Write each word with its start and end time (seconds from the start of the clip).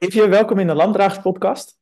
Even 0.00 0.30
welkom 0.30 0.58
in 0.58 0.66
de 0.66 0.74
Landdragers 0.74 1.20
podcast. 1.20 1.78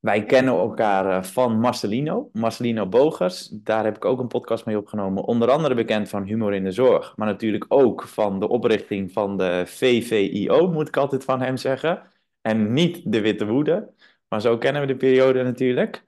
Wij 0.00 0.24
kennen 0.24 0.54
elkaar 0.54 1.16
eh, 1.16 1.22
van 1.22 1.60
Marcelino, 1.60 2.30
Marcelino 2.32 2.86
Bogers. 2.86 3.48
Daar 3.48 3.84
heb 3.84 3.96
ik 3.96 4.04
ook 4.04 4.20
een 4.20 4.28
podcast 4.28 4.66
mee 4.66 4.78
opgenomen. 4.78 5.24
Onder 5.24 5.50
andere 5.50 5.74
bekend 5.74 6.08
van 6.08 6.24
Humor 6.24 6.54
in 6.54 6.64
de 6.64 6.70
Zorg, 6.70 7.16
maar 7.16 7.26
natuurlijk 7.26 7.64
ook 7.68 8.02
van 8.02 8.40
de 8.40 8.48
oprichting 8.48 9.12
van 9.12 9.36
de 9.36 9.62
VVIO, 9.66 10.70
moet 10.70 10.88
ik 10.88 10.96
altijd 10.96 11.24
van 11.24 11.40
hem 11.40 11.56
zeggen. 11.56 12.02
En 12.40 12.72
niet 12.72 13.12
de 13.12 13.20
Witte 13.20 13.46
Woede, 13.46 13.92
maar 14.28 14.40
zo 14.40 14.58
kennen 14.58 14.80
we 14.80 14.88
de 14.88 14.96
periode 14.96 15.42
natuurlijk. 15.42 16.04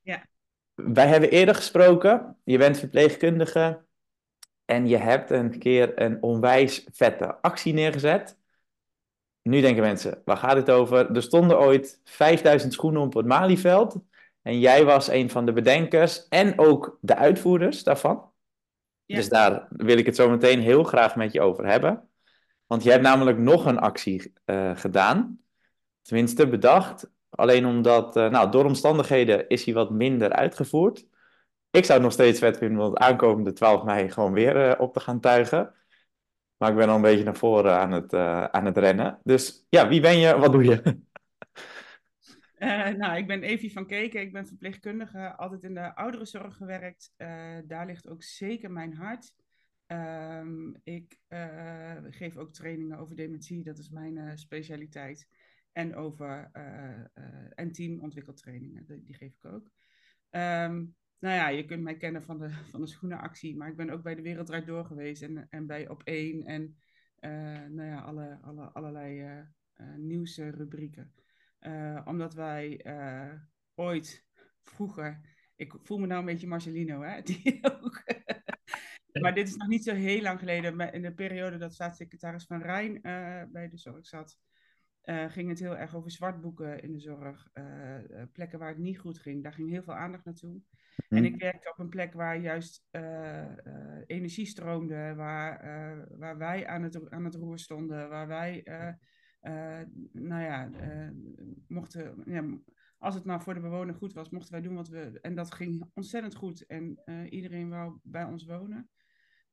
Ja. 0.00 0.26
Wij 0.74 1.06
hebben 1.06 1.30
eerder 1.30 1.54
gesproken. 1.54 2.36
Je 2.44 2.58
bent 2.58 2.78
verpleegkundige 2.78 3.84
en 4.64 4.88
je 4.88 4.96
hebt 4.96 5.30
een 5.30 5.58
keer 5.58 6.00
een 6.02 6.22
onwijs 6.22 6.86
vette 6.92 7.40
actie 7.40 7.72
neergezet 7.72 8.38
nu 9.50 9.60
denken 9.60 9.82
mensen, 9.82 10.22
waar 10.24 10.36
gaat 10.36 10.56
het 10.56 10.70
over? 10.70 11.10
Er 11.10 11.22
stonden 11.22 11.58
ooit 11.58 12.00
5000 12.04 12.72
schoenen 12.72 13.02
op 13.02 13.14
het 13.14 13.26
Malieveld. 13.26 13.96
En 14.42 14.58
jij 14.58 14.84
was 14.84 15.08
een 15.08 15.30
van 15.30 15.46
de 15.46 15.52
bedenkers 15.52 16.28
en 16.28 16.58
ook 16.58 16.98
de 17.00 17.16
uitvoerders 17.16 17.82
daarvan. 17.82 18.30
Dus 19.06 19.28
daar 19.28 19.66
wil 19.70 19.98
ik 19.98 20.06
het 20.06 20.16
zo 20.16 20.30
meteen 20.30 20.60
heel 20.60 20.84
graag 20.84 21.16
met 21.16 21.32
je 21.32 21.40
over 21.40 21.66
hebben. 21.66 22.08
Want 22.66 22.82
je 22.82 22.90
hebt 22.90 23.02
namelijk 23.02 23.38
nog 23.38 23.66
een 23.66 23.78
actie 23.78 24.32
uh, 24.46 24.70
gedaan. 24.76 25.40
Tenminste, 26.02 26.48
bedacht. 26.48 27.10
Alleen 27.30 27.66
omdat, 27.66 28.16
uh, 28.16 28.28
nou, 28.28 28.50
door 28.50 28.64
omstandigheden 28.64 29.48
is 29.48 29.64
hij 29.64 29.74
wat 29.74 29.90
minder 29.90 30.32
uitgevoerd. 30.32 31.06
Ik 31.70 31.84
zou 31.84 31.92
het 31.92 32.02
nog 32.02 32.12
steeds 32.12 32.38
vet 32.38 32.58
vinden 32.58 32.84
om 32.84 32.90
het 32.90 32.98
aankomende 32.98 33.52
12 33.52 33.82
mei 33.82 34.10
gewoon 34.10 34.32
weer 34.32 34.68
uh, 34.68 34.80
op 34.80 34.92
te 34.92 35.00
gaan 35.00 35.20
tuigen. 35.20 35.74
Maar 36.60 36.70
ik 36.70 36.76
ben 36.76 36.88
al 36.88 36.96
een 36.96 37.02
beetje 37.02 37.24
naar 37.24 37.36
voren 37.36 37.78
aan 37.78 37.92
het, 37.92 38.12
uh, 38.12 38.44
aan 38.44 38.64
het 38.64 38.76
rennen. 38.76 39.20
Dus 39.22 39.66
ja, 39.68 39.88
wie 39.88 40.00
ben 40.00 40.18
je? 40.18 40.36
Wat 40.38 40.52
doe 40.52 40.64
je? 40.64 41.00
Uh, 42.58 42.88
nou, 43.02 43.16
ik 43.16 43.26
ben 43.26 43.42
Evie 43.42 43.72
van 43.72 43.86
Keken. 43.86 44.20
Ik 44.20 44.32
ben 44.32 44.46
verpleegkundige, 44.46 45.36
altijd 45.36 45.62
in 45.62 45.74
de 45.74 45.94
ouderenzorg 45.94 46.56
gewerkt. 46.56 47.12
Uh, 47.16 47.58
daar 47.64 47.86
ligt 47.86 48.08
ook 48.08 48.22
zeker 48.22 48.70
mijn 48.70 48.94
hart. 48.94 49.32
Um, 49.86 50.76
ik 50.82 51.18
geef 52.10 52.36
ook 52.36 52.52
trainingen 52.52 52.98
over 52.98 53.16
dementie, 53.16 53.62
dat 53.62 53.78
is 53.78 53.88
mijn 53.88 54.38
specialiteit. 54.38 55.28
En 55.72 55.94
over 55.94 56.50
en 57.54 57.72
teamontwikkeltrainingen, 57.72 58.84
die, 58.86 59.02
die, 59.04 59.14
geef 59.14 59.34
ik 59.42 59.44
ook. 59.44 59.70
Um, 60.30 60.94
nou 61.20 61.34
ja, 61.34 61.48
je 61.48 61.64
kunt 61.64 61.82
mij 61.82 61.96
kennen 61.96 62.22
van 62.22 62.38
de, 62.38 62.50
van 62.50 62.80
de 62.80 62.86
schoenenactie, 62.86 63.56
maar 63.56 63.68
ik 63.68 63.76
ben 63.76 63.90
ook 63.90 64.02
bij 64.02 64.14
de 64.14 64.22
Wereld 64.22 64.66
Door 64.66 64.84
geweest 64.84 65.22
en, 65.22 65.46
en 65.50 65.66
bij 65.66 65.88
Op 65.88 66.02
1 66.04 66.44
en 66.44 66.76
uh, 67.20 67.30
nou 67.68 67.88
ja, 67.88 68.00
alle, 68.00 68.38
alle, 68.42 68.64
allerlei 68.64 69.22
uh, 69.22 69.38
uh, 69.76 69.94
nieuwsrubrieken. 69.96 71.14
omdat 72.04 72.34
wij 72.34 72.84
ooit 73.74 74.26
vroeger, 74.62 75.20
ik 75.56 75.74
voel 75.82 75.98
me 75.98 76.06
nou 76.06 76.20
een 76.20 76.26
beetje 76.26 76.46
Marcelino, 76.46 77.02
hè, 77.02 77.22
die 77.22 77.58
ook. 77.62 78.02
maar 79.20 79.34
dit 79.34 79.48
is 79.48 79.56
nog 79.56 79.68
niet 79.68 79.84
zo 79.84 79.94
heel 79.94 80.22
lang 80.22 80.38
geleden, 80.38 80.92
in 80.92 81.02
de 81.02 81.14
periode 81.14 81.56
dat 81.56 81.74
staatssecretaris 81.74 82.46
Van 82.46 82.62
Rijn 82.62 83.00
bij 83.52 83.68
de 83.68 83.78
zorg 83.78 84.06
zat. 84.06 84.38
Ging 85.04 85.48
het 85.48 85.58
heel 85.58 85.76
erg 85.76 85.94
over 85.94 86.10
zwartboeken 86.10 86.82
in 86.82 86.92
de 86.92 87.00
zorg, 87.00 87.50
plekken 88.32 88.58
waar 88.58 88.68
het 88.68 88.78
niet 88.78 88.98
goed 88.98 89.18
ging. 89.18 89.42
Daar 89.42 89.52
ging 89.52 89.70
heel 89.70 89.82
veel 89.82 89.94
aandacht 89.94 90.24
naartoe. 90.24 90.60
En 91.08 91.24
ik 91.24 91.40
werkte 91.40 91.70
op 91.70 91.78
een 91.78 91.88
plek 91.88 92.12
waar 92.12 92.38
juist 92.38 92.86
uh, 92.92 93.46
energie 94.06 94.46
stroomde, 94.46 95.14
waar, 95.14 95.58
waar 96.18 96.38
wij 96.38 96.66
aan 96.66 96.82
het, 96.82 97.10
aan 97.10 97.24
het 97.24 97.34
roer 97.34 97.58
stonden, 97.58 98.08
waar 98.08 98.26
wij, 98.26 98.62
nou 100.12 100.42
ja, 100.42 100.70
mochten, 101.66 102.22
ja, 102.24 102.44
als 102.98 103.14
het 103.14 103.24
maar 103.24 103.42
voor 103.42 103.54
de 103.54 103.60
bewoner 103.60 103.94
goed 103.94 104.12
was, 104.12 104.30
mochten 104.30 104.52
wij 104.52 104.62
doen 104.62 104.74
wat 104.74 104.88
we. 104.88 105.18
En 105.20 105.34
dat 105.34 105.54
ging 105.54 105.90
ontzettend 105.94 106.34
goed. 106.34 106.66
En 106.66 107.00
iedereen 107.28 107.68
wou 107.68 107.98
bij 108.02 108.24
ons 108.24 108.44
wonen. 108.44 108.90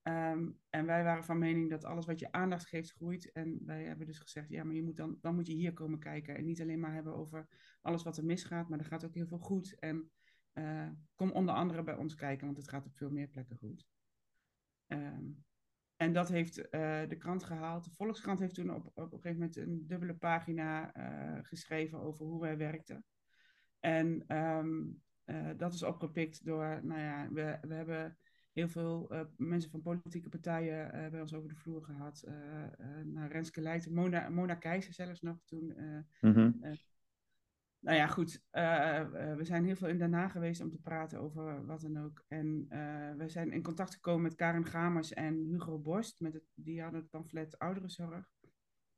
Um, 0.07 0.59
en 0.69 0.85
wij 0.85 1.03
waren 1.03 1.23
van 1.23 1.37
mening 1.37 1.69
dat 1.69 1.85
alles 1.85 2.05
wat 2.05 2.19
je 2.19 2.31
aandacht 2.31 2.67
geeft 2.67 2.91
groeit. 2.91 3.31
En 3.31 3.59
wij 3.65 3.83
hebben 3.83 4.05
dus 4.05 4.19
gezegd, 4.19 4.49
ja, 4.49 4.63
maar 4.63 4.75
je 4.75 4.83
moet 4.83 4.97
dan, 4.97 5.17
dan 5.21 5.35
moet 5.35 5.47
je 5.47 5.53
hier 5.53 5.73
komen 5.73 5.99
kijken. 5.99 6.35
En 6.35 6.45
niet 6.45 6.61
alleen 6.61 6.79
maar 6.79 6.93
hebben 6.93 7.15
over 7.15 7.47
alles 7.81 8.03
wat 8.03 8.17
er 8.17 8.25
misgaat, 8.25 8.69
maar 8.69 8.79
er 8.79 8.85
gaat 8.85 9.05
ook 9.05 9.13
heel 9.13 9.27
veel 9.27 9.37
goed. 9.37 9.79
En 9.79 10.11
uh, 10.53 10.89
kom 11.15 11.31
onder 11.31 11.55
andere 11.55 11.83
bij 11.83 11.95
ons 11.95 12.15
kijken, 12.15 12.45
want 12.45 12.57
het 12.57 12.69
gaat 12.69 12.85
op 12.85 12.95
veel 12.95 13.11
meer 13.11 13.27
plekken 13.27 13.57
goed. 13.57 13.87
Um, 14.87 15.45
en 15.95 16.13
dat 16.13 16.29
heeft 16.29 16.57
uh, 16.57 16.63
de 17.07 17.17
krant 17.17 17.43
gehaald. 17.43 17.83
De 17.83 17.91
Volkskrant 17.91 18.39
heeft 18.39 18.55
toen 18.55 18.73
op, 18.73 18.85
op, 18.85 19.13
een 19.13 19.21
gegeven 19.21 19.37
moment 19.37 19.57
een 19.57 19.87
dubbele 19.87 20.15
pagina 20.15 20.95
uh, 20.97 21.39
geschreven 21.43 21.99
over 21.99 22.25
hoe 22.25 22.41
wij 22.41 22.57
werkten. 22.57 23.05
En 23.79 24.37
um, 24.37 25.01
dat 25.57 25.73
is 25.73 25.83
opgepikt 25.83 26.45
door, 26.45 26.79
nou 26.83 26.99
ja, 26.99 27.29
we, 27.31 27.57
we 27.61 27.73
hebben 27.73 28.17
heel 28.57 28.67
veel 28.67 29.11
mensen 29.37 29.71
van 29.71 29.81
politieke 29.81 30.29
partijen 30.29 31.11
bij 31.11 31.21
ons 31.21 31.33
over 31.33 31.49
de 31.49 31.55
vloer 31.55 31.83
gehad. 31.83 32.23
naar 33.03 33.31
Renske 33.31 33.61
Leijten, 33.61 33.93
Mona, 33.93 34.29
Mona 34.29 34.55
Keizer 34.55 34.93
zelfs 34.93 35.21
nog 35.21 35.37
toen. 35.45 35.73
Mm 36.21 36.33
-hmm 36.33 36.77
nou 37.79 37.97
ja, 37.97 38.07
goed. 38.07 38.43
Uh, 38.51 39.35
we 39.35 39.43
zijn 39.43 39.65
heel 39.65 39.75
veel 39.75 39.87
in 39.87 39.97
daarna 39.97 40.27
geweest 40.27 40.61
om 40.61 40.69
te 40.69 40.81
praten 40.81 41.19
over 41.19 41.65
wat 41.65 41.81
dan 41.81 41.97
ook. 41.97 42.23
En 42.27 42.65
uh, 42.69 43.11
we 43.17 43.29
zijn 43.29 43.51
in 43.51 43.63
contact 43.63 43.93
gekomen 43.93 44.21
met 44.21 44.35
Karen 44.35 44.65
Gamers 44.65 45.13
en 45.13 45.33
Hugo 45.33 45.79
Borst. 45.79 46.19
Met 46.19 46.33
het, 46.33 46.43
die 46.55 46.81
hadden 46.81 46.99
het 46.99 47.09
pamflet 47.09 47.59
Ouderenzorg. 47.59 48.29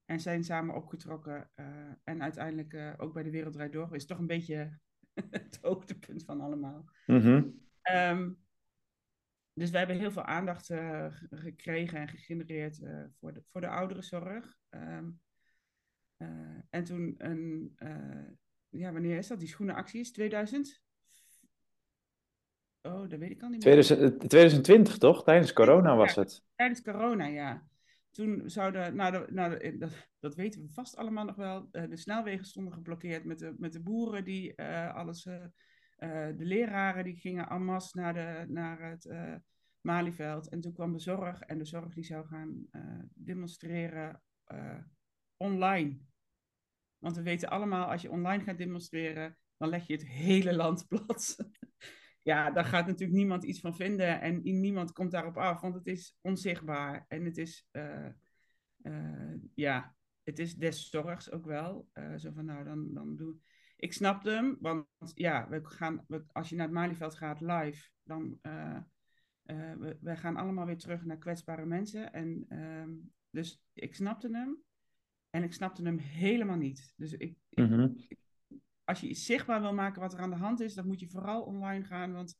En 0.05 0.19
zijn 0.19 0.43
samen 0.43 0.75
opgetrokken. 0.75 1.49
Uh, 1.55 1.65
en 2.03 2.21
uiteindelijk 2.21 2.95
ook 2.97 3.13
bij 3.13 3.23
de 3.23 3.29
Wereld 3.29 3.71
Door. 3.71 3.95
Is 3.95 4.05
toch 4.05 4.19
een 4.19 4.27
beetje 4.27 4.79
het 5.29 5.59
hoogtepunt 5.61 6.23
van 6.23 6.41
allemaal. 6.41 6.85
Mm 7.05 7.19
-hmm. 7.19 7.61
um, 7.93 8.37
dus 9.59 9.69
we 9.69 9.77
hebben 9.77 9.99
heel 9.99 10.11
veel 10.11 10.25
aandacht 10.25 10.65
gekregen 11.29 11.99
en 11.99 12.07
gegenereerd 12.07 12.79
voor, 13.19 13.33
de, 13.33 13.43
voor 13.51 13.61
de 13.61 13.69
ouderenzorg. 13.69 14.57
Um, 14.69 15.19
en 16.69 16.83
toen 16.83 17.15
een 17.17 17.75
ja, 18.69 18.91
wanneer 18.91 19.17
is 19.17 19.27
dat? 19.27 19.39
Die 19.39 19.47
schoenenactie 19.47 19.99
is 19.99 20.11
2000? 20.11 20.81
Oh, 22.81 23.09
dat 23.09 23.19
weet 23.19 23.31
ik 23.31 23.41
al 23.41 23.49
niet 23.49 23.65
meer. 23.65 23.83
2020 23.83 24.97
toch? 24.97 25.23
Tijdens 25.23 25.53
corona 25.53 25.95
was 25.95 26.15
het. 26.15 26.43
Tijdens 26.55 26.81
corona, 26.81 27.25
ja. 27.25 27.67
Toen 28.11 28.49
zouden, 28.49 28.95
nou, 28.95 29.31
nou 29.31 29.77
dat, 29.77 29.91
dat, 30.19 30.35
weten 30.35 30.61
we 30.61 30.69
vast 30.69 30.95
allemaal 30.95 31.25
nog 31.25 31.35
wel, 31.35 31.67
eh, 31.71 31.89
de 31.89 31.97
snelwegen 31.97 32.45
stonden 32.45 32.73
geblokkeerd 32.73 33.23
met 33.23 33.39
de, 33.39 33.53
met 33.57 33.73
de 33.73 33.81
boeren 33.81 34.23
die 34.23 34.61
alles, 34.93 35.27
de 35.99 36.45
leraren 36.45 37.03
die 37.03 37.15
gingen 37.15 37.49
en 37.49 37.65
masse 37.65 37.97
naar, 37.97 38.13
de, 38.13 38.45
naar 38.47 38.89
het 38.89 39.09
Malieveld. 39.81 40.49
En 40.49 40.61
toen 40.61 40.73
kwam 40.73 40.93
de 40.93 40.99
zorg 40.99 41.39
en 41.39 41.57
de 41.57 41.65
zorg 41.65 41.93
die 41.93 42.03
zou 42.03 42.27
gaan 42.27 42.67
demonstreren 43.13 44.21
online. 45.37 45.99
Want 46.97 47.15
we 47.15 47.21
weten 47.21 47.49
allemaal, 47.49 47.89
als 47.89 48.01
je 48.01 48.11
online 48.11 48.43
gaat 48.43 48.57
demonstreren, 48.57 49.37
dan 49.57 49.69
leg 49.69 49.87
je 49.87 49.93
het 49.93 50.07
hele 50.07 50.55
land 50.55 50.87
plat. 50.87 51.35
ja, 52.29 52.51
daar 52.51 52.65
gaat 52.65 52.85
natuurlijk 52.85 53.17
niemand 53.17 53.43
iets 53.43 53.59
van 53.59 53.75
vinden 53.75 54.21
en 54.21 54.41
niemand 54.41 54.91
komt 54.91 55.11
daarop 55.11 55.37
af, 55.37 55.61
want 55.61 55.75
het 55.75 55.87
is 55.87 56.17
onzichtbaar. 56.21 57.05
En 57.07 57.25
het 57.25 57.37
is, 57.37 57.67
ja, 59.53 59.95
het 60.23 60.39
is 60.39 60.55
des 60.55 60.89
zorgs 60.89 61.31
ook 61.31 61.45
wel. 61.45 61.89
Zo 62.17 62.31
van, 62.31 62.45
nou, 62.45 62.63
dan, 62.63 62.93
dan 62.93 63.15
doe 63.15 63.35
ik. 63.79 63.93
snapte 63.93 64.29
hem, 64.29 64.57
want 64.59 64.87
ja, 65.13 65.49
we 65.49 65.65
gaan, 65.65 66.03
we, 66.07 66.23
als 66.31 66.49
je 66.49 66.55
naar 66.55 66.65
het 66.65 66.75
Malieveld 66.75 67.15
gaat 67.15 67.41
live, 67.41 67.89
dan 68.03 68.39
we, 69.79 69.97
we 70.01 70.15
gaan 70.15 70.35
allemaal 70.35 70.65
weer 70.65 70.77
terug 70.77 71.05
naar 71.05 71.17
kwetsbare 71.17 71.65
mensen. 71.65 72.13
En 72.13 72.45
ehm, 72.49 72.91
dus 73.29 73.61
ik 73.73 73.95
snapte 73.95 74.29
hem. 74.31 74.63
En 75.29 75.43
ik 75.43 75.53
snapte 75.53 75.83
hem 75.83 75.97
helemaal 75.97 76.57
niet. 76.57 76.93
Dus 76.95 77.13
ik, 77.13 77.37
mhm. 77.49 77.89
als 78.83 78.99
je 78.99 79.13
zichtbaar 79.13 79.61
wil 79.61 79.73
maken 79.73 80.01
wat 80.01 80.13
er 80.13 80.19
aan 80.19 80.29
de 80.29 80.35
hand 80.35 80.59
is, 80.59 80.73
dan 80.73 80.87
moet 80.87 80.99
je 80.99 81.09
vooral 81.09 81.41
online 81.41 81.83
gaan. 81.83 82.13
Want 82.13 82.39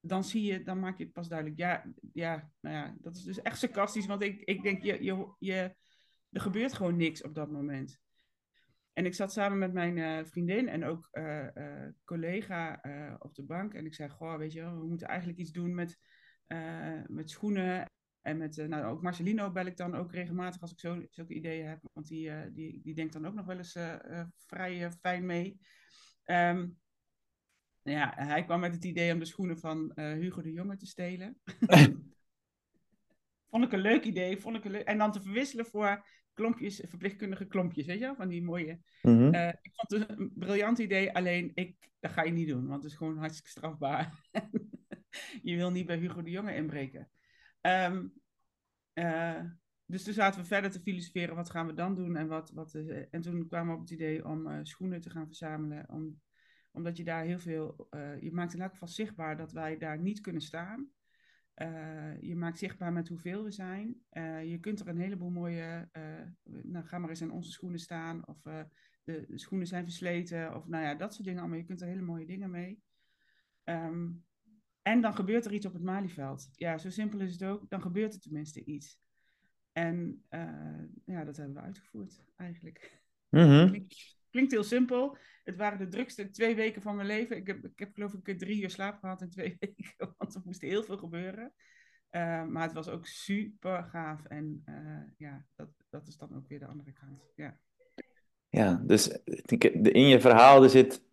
dan 0.00 0.24
zie 0.24 0.42
je, 0.42 0.62
dan 0.62 0.80
maak 0.80 0.98
je 0.98 1.04
het 1.04 1.12
pas 1.12 1.28
duidelijk. 1.28 1.58
Ja, 1.58 1.92
ja 2.12 2.50
nou 2.60 2.76
ja, 2.76 2.96
dat 3.00 3.16
is 3.16 3.22
dus 3.22 3.42
echt 3.42 3.58
sarcastisch. 3.58 4.06
Want 4.06 4.22
ik, 4.22 4.40
ik 4.40 4.62
denk, 4.62 4.82
je, 4.82 5.04
je, 5.04 5.34
je, 5.38 5.74
er 6.30 6.40
gebeurt 6.40 6.72
gewoon 6.72 6.96
niks 6.96 7.22
op 7.22 7.34
dat 7.34 7.50
moment. 7.50 7.98
En 8.96 9.06
ik 9.06 9.14
zat 9.14 9.32
samen 9.32 9.58
met 9.58 9.72
mijn 9.72 9.96
uh, 9.96 10.24
vriendin 10.24 10.68
en 10.68 10.84
ook 10.84 11.08
uh, 11.12 11.46
uh, 11.54 11.88
collega 12.04 12.80
op 13.18 13.34
de 13.34 13.42
bank. 13.42 13.74
En 13.74 13.86
ik 13.86 13.94
zei, 13.94 14.08
goh, 14.08 14.36
weet 14.36 14.52
je, 14.52 14.62
we 14.62 14.86
moeten 14.86 15.08
eigenlijk 15.08 15.38
iets 15.38 15.52
doen 15.52 15.74
met, 15.74 15.98
met 17.06 17.30
schoenen 17.30 17.90
en 18.20 18.36
met 18.36 18.56
nou, 18.56 18.84
ook 18.84 19.02
Marcelino 19.02 19.50
bel 19.50 19.66
ik 19.66 19.76
dan 19.76 19.94
ook 19.94 20.12
regelmatig 20.12 20.60
als 20.60 20.72
ik 20.72 20.80
zo, 20.80 21.06
zulke 21.10 21.34
ideeën 21.34 21.66
heb. 21.66 21.80
Want 21.92 22.06
die, 22.06 22.52
die, 22.52 22.80
die 22.82 22.94
denkt 22.94 23.12
dan 23.12 23.26
ook 23.26 23.34
nog 23.34 23.46
wel 23.46 23.56
eens 23.56 23.78
vrij 24.46 24.92
fijn 25.00 25.26
mee. 25.26 25.60
Um, 26.24 26.78
ja, 27.82 28.12
hij 28.16 28.44
kwam 28.44 28.60
met 28.60 28.74
het 28.74 28.84
idee 28.84 29.12
om 29.12 29.18
de 29.18 29.24
schoenen 29.24 29.58
van 29.58 29.92
Hugo 29.94 30.42
de 30.42 30.52
Jonge 30.52 30.76
te 30.76 30.86
stelen. 30.86 31.40
vond 33.50 33.64
ik 33.64 33.72
een 33.72 33.78
leuk 33.78 34.04
idee. 34.04 34.40
Vond 34.40 34.56
ik 34.56 34.64
een 34.64 34.70
leuk... 34.70 34.86
En 34.86 34.98
dan 34.98 35.12
te 35.12 35.22
verwisselen 35.22 35.66
voor 35.66 36.04
klompjes, 36.36 36.82
verpleegkundige 36.84 37.46
klompjes, 37.46 37.86
weet 37.86 37.98
je 37.98 38.04
wel? 38.04 38.16
Van 38.16 38.28
die 38.28 38.42
mooie... 38.42 38.80
Mhm. 39.02 39.34
Eh, 39.34 39.48
ik 39.48 39.72
vond 39.74 40.02
het 40.02 40.18
een 40.18 40.32
briljant 40.34 40.78
idee, 40.78 41.14
alleen 41.14 41.50
ik, 41.54 41.90
dat 42.00 42.10
ga 42.10 42.22
je 42.22 42.32
niet 42.32 42.48
doen, 42.48 42.66
want 42.66 42.82
het 42.82 42.92
is 42.92 42.98
gewoon 42.98 43.18
hartstikke 43.18 43.50
strafbaar. 43.50 44.28
je 45.42 45.56
wil 45.56 45.70
niet 45.70 45.86
bij 45.86 45.96
Hugo 45.96 46.22
de 46.22 46.30
Jonge 46.30 46.54
inbreken. 46.54 47.10
Ehm, 47.60 48.06
eh, 48.92 49.44
dus 49.86 50.04
toen 50.04 50.14
zaten 50.14 50.40
we 50.40 50.46
verder 50.46 50.70
te 50.70 50.80
filosoferen, 50.80 51.34
wat 51.34 51.50
gaan 51.50 51.66
we 51.66 51.74
dan 51.74 51.94
doen? 51.94 52.16
En, 52.16 52.26
wat, 52.26 52.50
wat, 52.50 52.74
eh, 52.74 53.04
en 53.10 53.20
toen 53.20 53.46
kwamen 53.46 53.68
we 53.68 53.74
op 53.74 53.80
het 53.80 53.90
idee 53.90 54.26
om 54.26 54.64
schoenen 54.64 55.00
te 55.00 55.10
gaan 55.10 55.26
verzamelen, 55.26 55.88
om, 55.88 56.20
omdat 56.72 56.96
je 56.96 57.04
daar 57.04 57.24
heel 57.24 57.38
veel, 57.38 57.88
je 58.20 58.32
maakt 58.32 58.54
in 58.54 58.60
elk 58.60 58.72
geval 58.72 58.88
zichtbaar 58.88 59.36
dat 59.36 59.52
wij 59.52 59.78
daar 59.78 59.98
niet 59.98 60.20
kunnen 60.20 60.42
staan. 60.42 60.90
Eh, 61.56 62.20
je 62.20 62.36
maakt 62.36 62.58
zichtbaar 62.58 62.92
met 62.92 63.08
hoeveel 63.08 63.44
we 63.44 63.50
zijn. 63.50 63.96
Eh, 64.08 64.50
je 64.50 64.58
kunt 64.58 64.80
er 64.80 64.88
een 64.88 64.98
heleboel 64.98 65.30
mooie, 65.30 65.88
eh, 65.92 66.02
nou 66.42 66.84
ga 66.84 66.98
maar 66.98 67.08
eens 67.08 67.20
in 67.20 67.30
onze 67.30 67.50
schoenen 67.50 67.78
staan, 67.78 68.26
of 68.26 68.40
de, 68.42 68.66
de 69.04 69.38
schoenen 69.38 69.66
zijn 69.66 69.84
versleten, 69.84 70.54
of 70.54 70.66
nou 70.66 70.84
ja, 70.84 70.94
dat 70.94 71.12
soort 71.12 71.24
dingen 71.24 71.40
allemaal. 71.40 71.58
Je 71.58 71.64
kunt 71.64 71.80
er 71.80 71.86
hele 71.86 72.02
mooie 72.02 72.26
dingen 72.26 72.50
mee. 72.50 72.82
Ehm, 73.64 74.10
en 74.82 75.00
dan 75.00 75.14
gebeurt 75.14 75.44
er 75.44 75.52
iets 75.52 75.66
op 75.66 75.72
het 75.72 75.82
Malieveld. 75.82 76.48
Ja, 76.52 76.78
zo 76.78 76.90
simpel 76.90 77.20
is 77.20 77.32
het 77.32 77.44
ook. 77.44 77.68
Dan 77.68 77.82
gebeurt 77.82 78.14
er 78.14 78.20
tenminste 78.20 78.64
iets. 78.64 78.98
En 79.72 80.24
ja, 81.04 81.24
dat 81.24 81.36
hebben 81.36 81.54
we 81.54 81.60
uitgevoerd 81.60 82.24
eigenlijk. 82.36 83.02
Klinkt, 83.28 84.16
klinkt 84.36 84.52
heel 84.52 84.64
simpel. 84.64 85.16
Het 85.44 85.56
waren 85.56 85.78
de 85.78 85.88
drukste 85.88 86.30
twee 86.30 86.54
weken 86.54 86.82
van 86.82 86.96
mijn 86.96 87.06
leven. 87.06 87.36
Ik 87.36 87.46
heb, 87.46 87.64
ik 87.64 87.78
heb 87.78 87.94
geloof 87.94 88.12
ik 88.12 88.38
drie 88.38 88.62
uur 88.62 88.70
slaap 88.70 88.98
gehad 88.98 89.20
in 89.20 89.30
twee 89.30 89.56
weken, 89.60 90.14
want 90.16 90.34
er 90.34 90.40
moest 90.44 90.60
heel 90.60 90.82
veel 90.82 90.96
gebeuren. 90.96 91.54
Eh, 92.10 92.44
maar 92.44 92.62
het 92.62 92.72
was 92.72 92.88
ook 92.88 93.06
super 93.06 93.82
gaaf. 93.82 94.24
En 94.24 94.62
eh, 94.64 95.02
ja, 95.16 95.44
dat, 95.54 95.68
dat 95.90 96.06
is 96.06 96.16
dan 96.16 96.36
ook 96.36 96.48
weer 96.48 96.58
de 96.58 96.66
andere 96.66 96.92
kant. 96.92 97.22
Ja, 97.34 97.58
Ja, 98.48 98.82
dus 98.84 99.08
in 99.82 100.08
je 100.08 100.20
verhaal 100.20 100.62
er 100.62 100.70
zit 100.70 101.04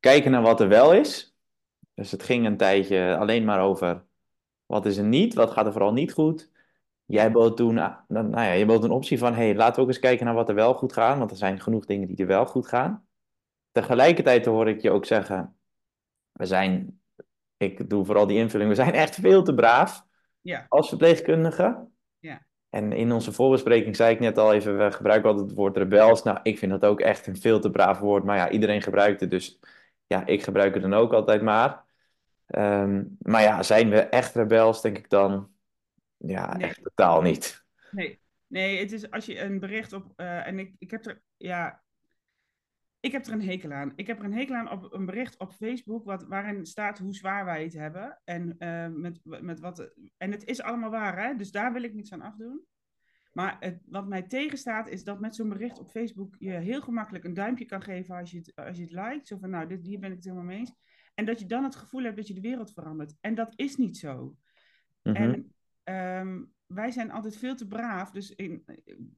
kijken 0.00 0.30
naar 0.30 0.42
wat 0.42 0.60
er 0.60 0.68
wel 0.68 0.94
is. 0.94 1.36
Dus 1.94 2.10
het 2.10 2.22
ging 2.22 2.46
een 2.46 2.56
tijdje 2.56 3.16
alleen 3.16 3.44
maar 3.44 3.60
over 3.60 4.04
wat 4.66 4.86
is 4.86 4.96
er 4.96 5.04
niet, 5.04 5.34
wat 5.34 5.50
gaat 5.50 5.66
er 5.66 5.72
vooral 5.72 5.92
niet 5.92 6.12
goed. 6.12 6.50
Jij 7.06 7.32
bood 7.32 7.56
toen, 7.56 7.78
ah, 7.78 7.96
nou 8.08 8.30
ja, 8.30 8.52
je 8.52 8.66
bood 8.66 8.84
een 8.84 8.90
optie 8.90 9.18
van, 9.18 9.34
hey, 9.34 9.54
laten 9.54 9.74
we 9.74 9.80
ook 9.80 9.88
eens 9.88 9.98
kijken 9.98 10.24
naar 10.24 10.34
wat 10.34 10.48
er 10.48 10.54
wel 10.54 10.74
goed 10.74 10.92
gaat, 10.92 11.18
want 11.18 11.30
er 11.30 11.36
zijn 11.36 11.60
genoeg 11.60 11.84
dingen 11.86 12.08
die 12.08 12.16
er 12.16 12.26
wel 12.26 12.46
goed 12.46 12.66
gaan. 12.66 13.06
Tegelijkertijd 13.70 14.46
hoor 14.46 14.68
ik 14.68 14.80
je 14.80 14.90
ook 14.90 15.04
zeggen, 15.04 15.56
we 16.32 16.46
zijn, 16.46 17.00
ik 17.56 17.90
doe 17.90 18.04
vooral 18.04 18.26
die 18.26 18.38
invulling, 18.38 18.70
we 18.70 18.76
zijn 18.76 18.92
echt 18.92 19.14
veel 19.14 19.42
te 19.42 19.54
braaf 19.54 20.04
ja, 20.40 20.66
als 20.68 20.88
verpleegkundige. 20.88 21.88
Ja. 22.18 22.46
En 22.68 22.92
in 22.92 23.12
onze 23.12 23.32
voorbespreking 23.32 23.96
zei 23.96 24.14
ik 24.14 24.20
net 24.20 24.38
al 24.38 24.52
even, 24.52 24.78
we 24.78 24.90
gebruiken 24.90 25.28
altijd 25.30 25.48
het 25.48 25.56
woord 25.56 25.76
rebels. 25.76 26.22
Nou, 26.22 26.38
ik 26.42 26.58
vind 26.58 26.72
dat 26.72 26.84
ook 26.84 27.00
echt 27.00 27.26
een 27.26 27.36
veel 27.36 27.60
te 27.60 27.70
braaf 27.70 27.98
woord, 27.98 28.24
maar 28.24 28.36
ja, 28.36 28.50
iedereen 28.50 28.82
gebruikt 28.82 29.20
het, 29.20 29.30
dus 29.30 29.58
ja, 30.06 30.26
ik 30.26 30.42
gebruik 30.42 30.74
het 30.74 30.82
dan 30.82 30.94
ook 30.94 31.12
altijd 31.12 31.42
maar. 31.42 31.84
Ehm, 32.46 33.04
maar 33.18 33.42
ja, 33.42 33.62
zijn 33.62 33.90
we 33.90 34.00
echt 34.00 34.34
rebels, 34.34 34.82
denk 34.82 34.98
ik 34.98 35.10
dan? 35.10 35.50
Ja, 36.26 36.56
Nee. 36.56 36.68
echt 36.68 36.82
totaal 36.82 37.22
niet. 37.22 37.64
nee. 37.90 38.20
Nee, 38.46 38.78
het 38.78 38.92
is 38.92 39.10
als 39.10 39.26
je 39.26 39.40
een 39.40 39.60
bericht 39.60 39.92
op. 39.92 40.12
eh, 40.16 40.46
en 40.46 40.58
ik, 40.58 40.74
ik 40.78 40.90
heb 40.90 41.04
er. 41.06 41.22
Ja. 41.36 41.82
Ik 43.00 43.12
heb 43.12 43.26
er 43.26 43.32
een 43.32 43.42
hekel 43.42 43.72
aan. 43.72 43.92
Ik 43.96 44.06
heb 44.06 44.18
er 44.18 44.24
een 44.24 44.32
hekel 44.34 44.54
aan 44.54 44.70
op 44.70 44.92
een 44.92 45.06
bericht 45.06 45.38
op 45.38 45.52
Facebook 45.52 46.04
wat, 46.04 46.26
waarin 46.26 46.66
staat 46.66 46.98
hoe 46.98 47.14
zwaar 47.14 47.44
wij 47.44 47.62
het 47.62 47.72
hebben. 47.72 48.20
En, 48.24 48.58
eh, 48.58 48.88
met, 48.88 49.20
met 49.22 49.60
wat, 49.60 49.92
en 50.16 50.30
het 50.30 50.44
is 50.44 50.62
allemaal 50.62 50.90
waar, 50.90 51.24
hè? 51.24 51.36
dus 51.36 51.50
daar 51.50 51.72
wil 51.72 51.82
ik 51.82 51.94
niks 51.94 52.12
aan 52.12 52.22
afdoen. 52.22 52.64
Maar 53.32 53.56
het, 53.60 53.82
wat 53.86 54.08
mij 54.08 54.22
tegenstaat 54.22 54.88
is 54.88 55.04
dat 55.04 55.20
met 55.20 55.34
zo'n 55.34 55.48
bericht 55.48 55.78
op 55.78 55.90
Facebook 55.90 56.36
je 56.38 56.50
heel 56.50 56.80
gemakkelijk 56.80 57.24
een 57.24 57.34
duimpje 57.34 57.64
kan 57.64 57.82
geven 57.82 58.16
als 58.16 58.30
je 58.30 58.38
het, 58.38 58.54
als 58.54 58.76
je 58.76 58.82
het 58.82 58.92
liked. 58.92 59.26
Zo 59.26 59.36
van, 59.38 59.50
nou, 59.50 59.68
dit, 59.68 59.82
hier 59.86 59.98
ben 59.98 60.10
ik 60.10 60.16
het 60.16 60.24
helemaal 60.24 60.46
mee 60.46 60.58
eens. 60.58 60.74
En 61.14 61.24
dat 61.24 61.38
je 61.40 61.46
dan 61.46 61.64
het 61.64 61.76
gevoel 61.76 62.02
hebt 62.02 62.16
dat 62.16 62.28
je 62.28 62.34
de 62.34 62.40
wereld 62.40 62.72
verandert. 62.72 63.14
En 63.20 63.34
dat 63.34 63.52
is 63.56 63.76
niet 63.76 63.96
zo. 63.96 64.36
En 65.02 65.51
ehm, 65.84 66.42
wij 66.66 66.90
zijn 66.90 67.10
altijd 67.10 67.36
veel 67.36 67.56
te 67.56 67.66
braaf. 67.66 68.10
Dus 68.10 68.30
in, 68.34 68.64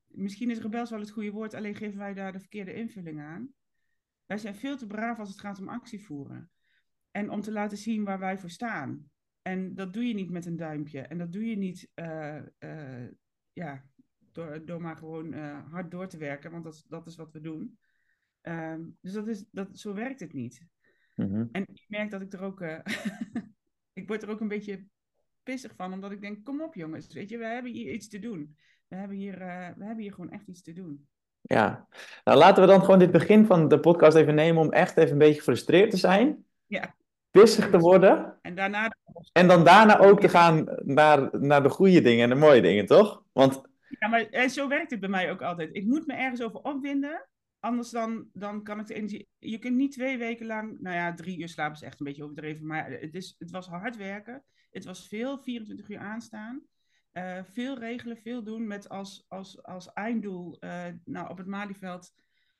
misschien 0.06 0.50
is 0.50 0.60
rebels 0.60 0.90
wel 0.90 1.00
het 1.00 1.10
goede 1.10 1.30
woord, 1.30 1.54
alleen 1.54 1.74
geven 1.74 1.98
wij 1.98 2.14
daar 2.14 2.32
de 2.32 2.40
verkeerde 2.40 2.74
invulling 2.74 3.20
aan. 3.20 3.54
Wij 4.26 4.38
zijn 4.38 4.54
veel 4.54 4.76
te 4.76 4.86
braaf 4.86 5.18
als 5.18 5.28
het 5.28 5.40
gaat 5.40 5.58
om 5.58 5.68
actie 5.68 6.04
voeren. 6.04 6.50
En 7.10 7.30
om 7.30 7.40
te 7.40 7.52
laten 7.52 7.78
zien 7.78 8.04
waar 8.04 8.18
wij 8.18 8.38
voor 8.38 8.50
staan. 8.50 9.10
En 9.42 9.74
dat 9.74 9.92
doe 9.92 10.04
je 10.04 10.14
niet 10.14 10.30
met 10.30 10.46
een 10.46 10.56
duimpje. 10.56 11.00
En 11.00 11.18
dat 11.18 11.32
doe 11.32 11.44
je 11.46 11.56
niet 11.56 11.90
eh, 11.94 12.36
eh, 12.58 13.10
ja, 13.52 13.84
door, 14.32 14.64
door 14.64 14.80
maar 14.80 14.96
gewoon 14.96 15.32
eh, 15.32 15.70
hard 15.70 15.90
door 15.90 16.08
te 16.08 16.16
werken, 16.18 16.50
want 16.50 16.64
dat, 16.64 16.74
is- 16.74 16.84
dat 16.88 17.06
is 17.06 17.16
wat 17.16 17.32
we 17.32 17.40
doen. 17.40 17.78
Ehm, 18.40 18.82
dus 19.00 19.12
dat 19.12 19.28
is, 19.28 19.44
dat, 19.50 19.78
zo 19.78 19.94
werkt 19.94 20.20
het 20.20 20.32
niet. 20.32 20.66
Mhm. 21.14 21.46
En 21.52 21.62
ik 21.62 21.84
merk 21.88 22.10
dat 22.10 22.20
ik 22.22 22.32
er 22.32 22.40
ook. 22.40 22.60
eh, 22.60 22.78
ik 23.92 24.06
word 24.06 24.22
er 24.22 24.28
ook 24.28 24.40
een 24.40 24.48
beetje 24.48 24.86
pissig 25.44 25.72
van, 25.76 25.92
omdat 25.92 26.12
ik 26.12 26.20
denk: 26.20 26.44
kom 26.44 26.62
op, 26.62 26.74
jongens. 26.74 27.12
Weet 27.12 27.28
je, 27.28 27.38
we 27.38 27.44
hebben 27.46 27.72
hier 27.72 27.92
iets 27.92 28.08
te 28.08 28.18
doen. 28.18 28.56
We 28.88 28.96
hebben 28.96 29.16
hier, 29.16 29.40
eh, 29.40 29.68
we 29.76 29.84
hebben 29.84 30.02
hier 30.02 30.12
gewoon 30.12 30.30
echt 30.30 30.46
iets 30.46 30.62
te 30.62 30.72
doen. 30.72 31.06
Ja, 31.40 31.86
nou 32.24 32.38
laten 32.38 32.62
we 32.62 32.68
dan 32.68 32.80
gewoon 32.80 32.98
dit 32.98 33.10
begin 33.10 33.46
van 33.46 33.68
de 33.68 33.80
podcast 33.80 34.16
even 34.16 34.34
nemen 34.34 34.62
om 34.62 34.72
echt 34.72 34.96
even 34.96 35.12
een 35.12 35.18
beetje 35.18 35.38
gefrustreerd 35.38 35.90
te 35.90 35.96
zijn, 35.96 36.44
Ja. 36.66 36.94
pissig 37.30 37.70
te 37.70 37.78
worden 37.78 38.38
En 38.42 38.54
daarna. 38.54 38.96
en 39.32 39.48
dan 39.48 39.64
daarna 39.64 39.98
ook 39.98 40.20
te 40.20 40.28
gaan 40.28 40.68
naar, 40.82 41.28
naar 41.40 41.62
de 41.62 41.68
goede 41.68 42.00
dingen 42.00 42.22
en 42.22 42.28
de 42.28 42.34
mooie 42.34 42.62
dingen, 42.62 42.86
toch? 42.86 43.22
Want 43.32 43.62
Ja, 43.98 44.08
maar 44.08 44.26
en 44.30 44.50
zo 44.50 44.68
werkt 44.68 44.90
het 44.90 45.00
bij 45.00 45.08
mij 45.08 45.30
ook 45.30 45.42
altijd. 45.42 45.68
Ik 45.72 45.84
moet 45.84 46.06
me 46.06 46.14
ergens 46.14 46.42
over 46.42 46.60
opwinden. 46.60 47.28
Anders 47.60 47.90
dan, 47.90 48.26
dan 48.32 48.62
kan 48.62 48.80
ik 48.80 48.86
de 48.86 48.94
energie. 48.94 49.28
Je 49.38 49.58
kunt 49.58 49.76
niet 49.76 49.92
twee 49.92 50.18
weken 50.18 50.46
lang. 50.46 50.80
Nou 50.80 50.96
ja, 50.96 51.14
drie 51.14 51.40
uur 51.40 51.48
slapen 51.48 51.74
is 51.74 51.82
echt 51.82 52.00
een 52.00 52.06
beetje 52.06 52.22
overdreven. 52.22 52.66
Maar 52.66 52.90
het, 52.90 53.14
is, 53.14 53.34
het 53.38 53.50
was 53.50 53.66
hard 53.66 53.96
werken. 53.96 54.44
Het 54.74 54.84
was 54.84 55.08
veel, 55.08 55.38
24 55.38 55.88
uur 55.88 55.98
aanstaan. 55.98 56.62
Eh, 57.10 57.44
veel 57.44 57.78
regelen, 57.78 58.16
veel 58.16 58.42
doen 58.42 58.66
met 58.66 58.88
als, 58.88 59.24
als, 59.28 59.62
als 59.62 59.92
einddoel. 59.92 60.58
eh, 60.58 60.86
nou, 61.04 61.30
op 61.30 61.38
het 61.38 61.46
Malieveld 61.46 62.14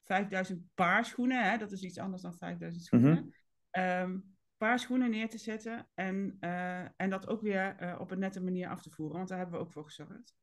5000 0.04 0.62
paar 0.74 1.04
schoenen. 1.04 1.50
Hè? 1.50 1.58
Dat 1.58 1.72
is 1.72 1.82
iets 1.82 1.98
anders 1.98 2.22
dan 2.22 2.34
5000 2.34 2.84
schoenen. 2.84 3.34
Ehm, 3.70 4.18
paar 4.56 4.78
schoenen 4.78 5.10
neer 5.10 5.28
te 5.28 5.38
zetten. 5.38 5.88
En, 5.94 6.36
eh, 6.40 6.80
en 6.80 7.10
dat 7.10 7.28
ook 7.28 7.40
weer 7.40 7.96
op 7.98 8.10
een 8.10 8.18
nette 8.18 8.42
manier 8.42 8.68
af 8.68 8.82
te 8.82 8.90
voeren. 8.90 9.16
Want 9.16 9.28
daar 9.28 9.38
hebben 9.38 9.58
we 9.58 9.64
ook 9.64 9.72
voor 9.72 9.84
gezorgd 9.84 10.34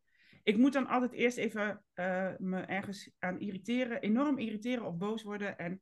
ik 0.44 0.57
moet 0.57 0.74
dan 0.74 0.88
altijd 0.88 1.12
eerst 1.12 1.38
even 1.38 1.83
me 2.38 2.59
ergens 2.59 3.12
aan 3.19 3.39
irriteren, 3.39 4.01
enorm 4.01 4.38
irriteren 4.38 4.86
of 4.86 4.98
boos 4.98 5.24
worden. 5.24 5.57
En, 5.57 5.81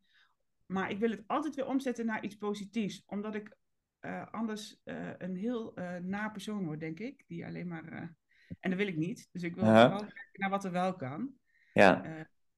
maar 0.65 0.91
ik 0.91 0.99
wil 0.99 1.09
het 1.09 1.23
altijd 1.27 1.55
weer 1.55 1.67
omzetten 1.67 2.05
naar 2.05 2.23
iets 2.23 2.35
positiefs, 2.35 3.03
omdat 3.05 3.35
ik 3.35 3.57
eh, 3.99 4.25
anders 4.31 4.81
eh, 4.83 4.95
een 5.17 5.35
heel 5.35 5.71
uh, 5.79 5.95
na 6.01 6.29
persoon 6.29 6.65
word, 6.65 6.79
denk 6.79 6.99
ik. 6.99 7.23
Die 7.27 7.45
alleen 7.45 7.67
maar. 7.67 8.15
En 8.59 8.69
dat 8.69 8.79
wil 8.79 8.87
ik 8.87 8.97
niet. 8.97 9.29
Dus 9.31 9.43
ik 9.43 9.55
wil 9.55 9.65
Ja. 9.65 9.81
vooral 9.81 9.99
kijken 9.99 10.31
naar 10.33 10.49
wat 10.49 10.63
er 10.65 10.71
wel 10.71 10.93
kan. 10.95 11.29
ja, 11.73 12.03
Eh, 12.03 12.11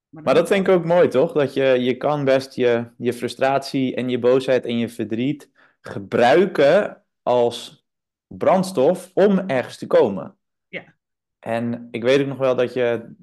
maar 0.09 0.23
dan- 0.23 0.35
dat 0.35 0.47
vind 0.47 0.67
ik 0.67 0.73
ook 0.73 0.85
mooi, 0.85 1.07
toch? 1.07 1.31
Dat 1.31 1.53
je, 1.53 1.63
je 1.63 1.97
kan 1.97 2.25
best 2.25 2.55
je, 2.55 2.91
je 2.97 3.13
frustratie 3.13 3.95
en 3.95 4.09
je 4.09 4.19
boosheid 4.19 4.65
en 4.65 4.77
je 4.77 4.89
verdriet 4.89 5.51
gebruiken 5.81 7.03
als 7.23 7.85
brandstof 8.27 9.11
om 9.13 9.39
ergens 9.39 9.77
te 9.77 9.87
komen. 9.87 10.37
Ja. 10.67 10.83
En 11.39 11.87
ik 11.91 12.03
weet 12.03 12.21
ook 12.21 12.27
nog 12.27 12.37
wel 12.37 12.55
dat 12.55 12.73
je, 12.73 13.13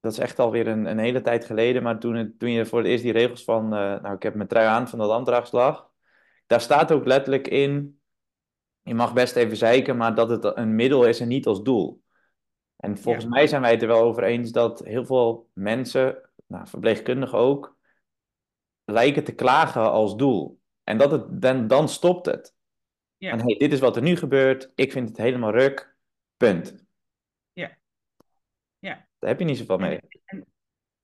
dat 0.00 0.12
is 0.12 0.18
echt 0.18 0.38
alweer 0.38 0.66
een, 0.66 0.84
een 0.84 0.98
hele 0.98 1.20
tijd 1.20 1.44
geleden, 1.44 1.82
maar 1.82 1.98
toen, 1.98 2.14
het, 2.14 2.38
toen 2.38 2.50
je 2.50 2.66
voor 2.66 2.78
het 2.78 2.88
eerst 2.88 3.02
die 3.02 3.12
regels 3.12 3.44
van, 3.44 3.64
eh, 3.64 4.00
nou 4.02 4.14
ik 4.14 4.22
heb 4.22 4.34
mijn 4.34 4.48
trui 4.48 4.66
aan 4.66 4.88
van 4.88 4.98
de 4.98 5.04
landdraagslag, 5.04 5.90
daar 6.46 6.60
staat 6.60 6.92
ook 6.92 7.06
letterlijk 7.06 7.48
in, 7.48 8.00
je 8.82 8.94
mag 8.94 9.12
best 9.12 9.36
even 9.36 9.56
zeiken, 9.56 9.96
maar 9.96 10.14
dat 10.14 10.28
het 10.28 10.56
een 10.56 10.74
middel 10.74 11.04
is 11.06 11.20
en 11.20 11.28
niet 11.28 11.46
als 11.46 11.62
doel. 11.62 12.02
En 12.76 12.98
volgens 12.98 13.24
Ja. 13.24 13.30
mij 13.30 13.46
zijn 13.46 13.62
wij 13.62 13.70
het 13.70 13.82
er 13.82 13.88
wel 13.88 14.02
over 14.02 14.22
eens 14.24 14.50
dat 14.52 14.84
heel 14.84 15.04
veel 15.04 15.50
mensen, 15.52 16.30
nou, 16.46 16.68
verpleegkundigen 16.68 17.38
ook, 17.38 17.76
lijken 18.84 19.24
te 19.24 19.34
klagen 19.34 19.90
als 19.90 20.16
doel. 20.16 20.60
En 20.84 20.98
dat 20.98 21.10
het, 21.10 21.42
dan, 21.42 21.66
dan 21.66 21.88
stopt 21.88 22.26
het. 22.26 22.54
Ja. 23.16 23.30
En 23.30 23.40
hey, 23.40 23.54
dit 23.58 23.72
is 23.72 23.80
wat 23.80 23.96
er 23.96 24.02
nu 24.02 24.16
gebeurt, 24.16 24.72
ik 24.74 24.92
vind 24.92 25.08
het 25.08 25.18
helemaal 25.18 25.50
ruk, 25.52 25.96
punt. 26.36 26.84
Ja. 27.52 27.78
Ja. 28.78 29.08
Daar 29.18 29.30
heb 29.30 29.38
je 29.38 29.44
niet 29.44 29.58
zoveel 29.58 29.78
mee. 29.78 30.00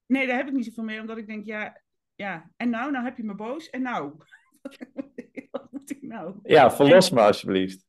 Nee, 0.07 0.27
daar 0.27 0.37
heb 0.37 0.47
ik 0.47 0.53
niet 0.53 0.65
zoveel 0.65 0.85
mee, 0.85 1.01
omdat 1.01 1.17
ik 1.17 1.27
denk, 1.27 1.47
ja, 1.47 1.83
ja. 2.15 2.51
En 2.57 2.71
nou, 2.71 2.91
nou 2.91 3.05
heb 3.05 3.17
je 3.17 3.25
me 3.25 3.35
boos. 3.35 3.71
En 3.71 3.83
nou? 3.83 4.13
moet 5.83 5.91
ik 5.91 6.03
nou? 6.03 6.39
Ja, 6.43 6.71
verlos 6.71 7.11
me 7.11 7.21
alsjeblieft. 7.21 7.87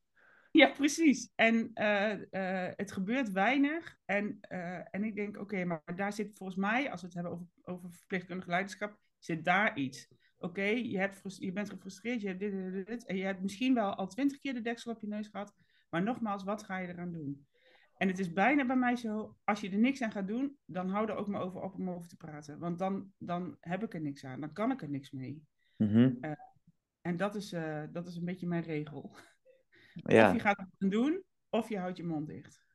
Ja, 0.52 0.68
precies. 0.68 1.32
En 1.36 1.72
eh, 1.74 2.12
eh, 2.12 2.74
het 2.76 2.92
gebeurt 2.92 3.32
weinig. 3.32 3.98
En, 4.06 4.38
eh, 4.42 4.96
en 4.96 5.04
ik 5.04 5.16
denk, 5.16 5.38
oké, 5.38 5.66
maar 5.66 5.82
daar 5.96 6.14
zit 6.14 6.38
volgens 6.38 6.58
mij, 6.58 6.92
als 6.92 7.02
we 7.02 7.06
het 7.06 7.16
hebben 7.16 7.34
over, 7.34 7.46
over 7.64 7.92
verpleegkundig 7.92 8.48
leiderschap, 8.48 8.98
zit 9.20 9.46
daar 9.46 9.78
iets. 9.78 10.08
Oké, 10.38 10.64
je, 10.64 10.98
hebt 10.98 11.22
je 11.38 11.52
bent 11.52 11.70
gefrustreerd, 11.70 12.22
je 12.22 12.28
hebt 12.28 12.40
dit, 12.40 12.52
dit, 12.52 12.74
dit, 12.74 12.88
dit, 12.88 13.06
en 13.06 13.16
je 13.16 13.24
hebt 13.24 13.42
misschien 13.42 13.74
wel 13.74 13.96
al 13.96 14.08
twintig 14.08 14.40
keer 14.40 14.54
de 14.54 14.62
deksel 14.62 14.92
op 14.92 15.02
je 15.02 15.08
neus 15.08 15.28
gehad. 15.28 15.54
Maar 15.90 16.04
nogmaals, 16.04 16.44
wat 16.44 16.64
ga 16.64 16.78
je 16.78 16.88
eraan 16.88 17.12
doen? 17.12 17.48
En 17.98 18.08
het 18.08 18.20
is 18.20 18.34
bijna 18.34 18.66
bij 18.66 18.76
mij 18.76 18.96
zo, 18.96 19.38
als 19.44 19.62
je 19.62 19.70
er 19.70 19.78
niks 19.78 20.02
aan 20.02 20.12
gaat 20.12 20.28
doen, 20.28 20.58
dan 20.66 20.90
hou 20.90 21.10
er 21.10 21.16
ook 21.16 21.28
maar 21.28 21.42
over 21.42 21.62
op 21.62 21.74
om 21.74 21.90
over 21.90 22.08
te 22.08 22.18
praten. 22.18 22.60
Want 22.60 22.80
dan, 22.80 23.12
dan 23.18 23.58
heb 23.60 23.84
ik 23.84 23.94
er 23.94 24.02
niks 24.02 24.26
aan, 24.26 24.40
dan 24.40 24.54
kan 24.54 24.72
ik 24.72 24.82
er 24.82 24.90
niks 24.90 25.12
mee. 25.12 25.44
Mhm. 25.78 26.12
En 27.04 27.18
dat 27.18 27.36
is, 27.36 27.54
eh, 27.54 27.82
dat 27.92 28.08
is 28.08 28.16
een 28.16 28.26
beetje 28.26 28.48
mijn 28.48 28.64
regel. 28.64 29.12
Ja. 29.94 30.28
Of 30.28 30.34
je 30.34 30.40
gaat 30.40 30.58
het 30.58 30.92
doen, 30.92 31.24
of 31.50 31.70
je 31.70 31.78
houdt 31.78 31.98
je 31.98 32.04
mond 32.04 32.28
dicht. 32.28 32.66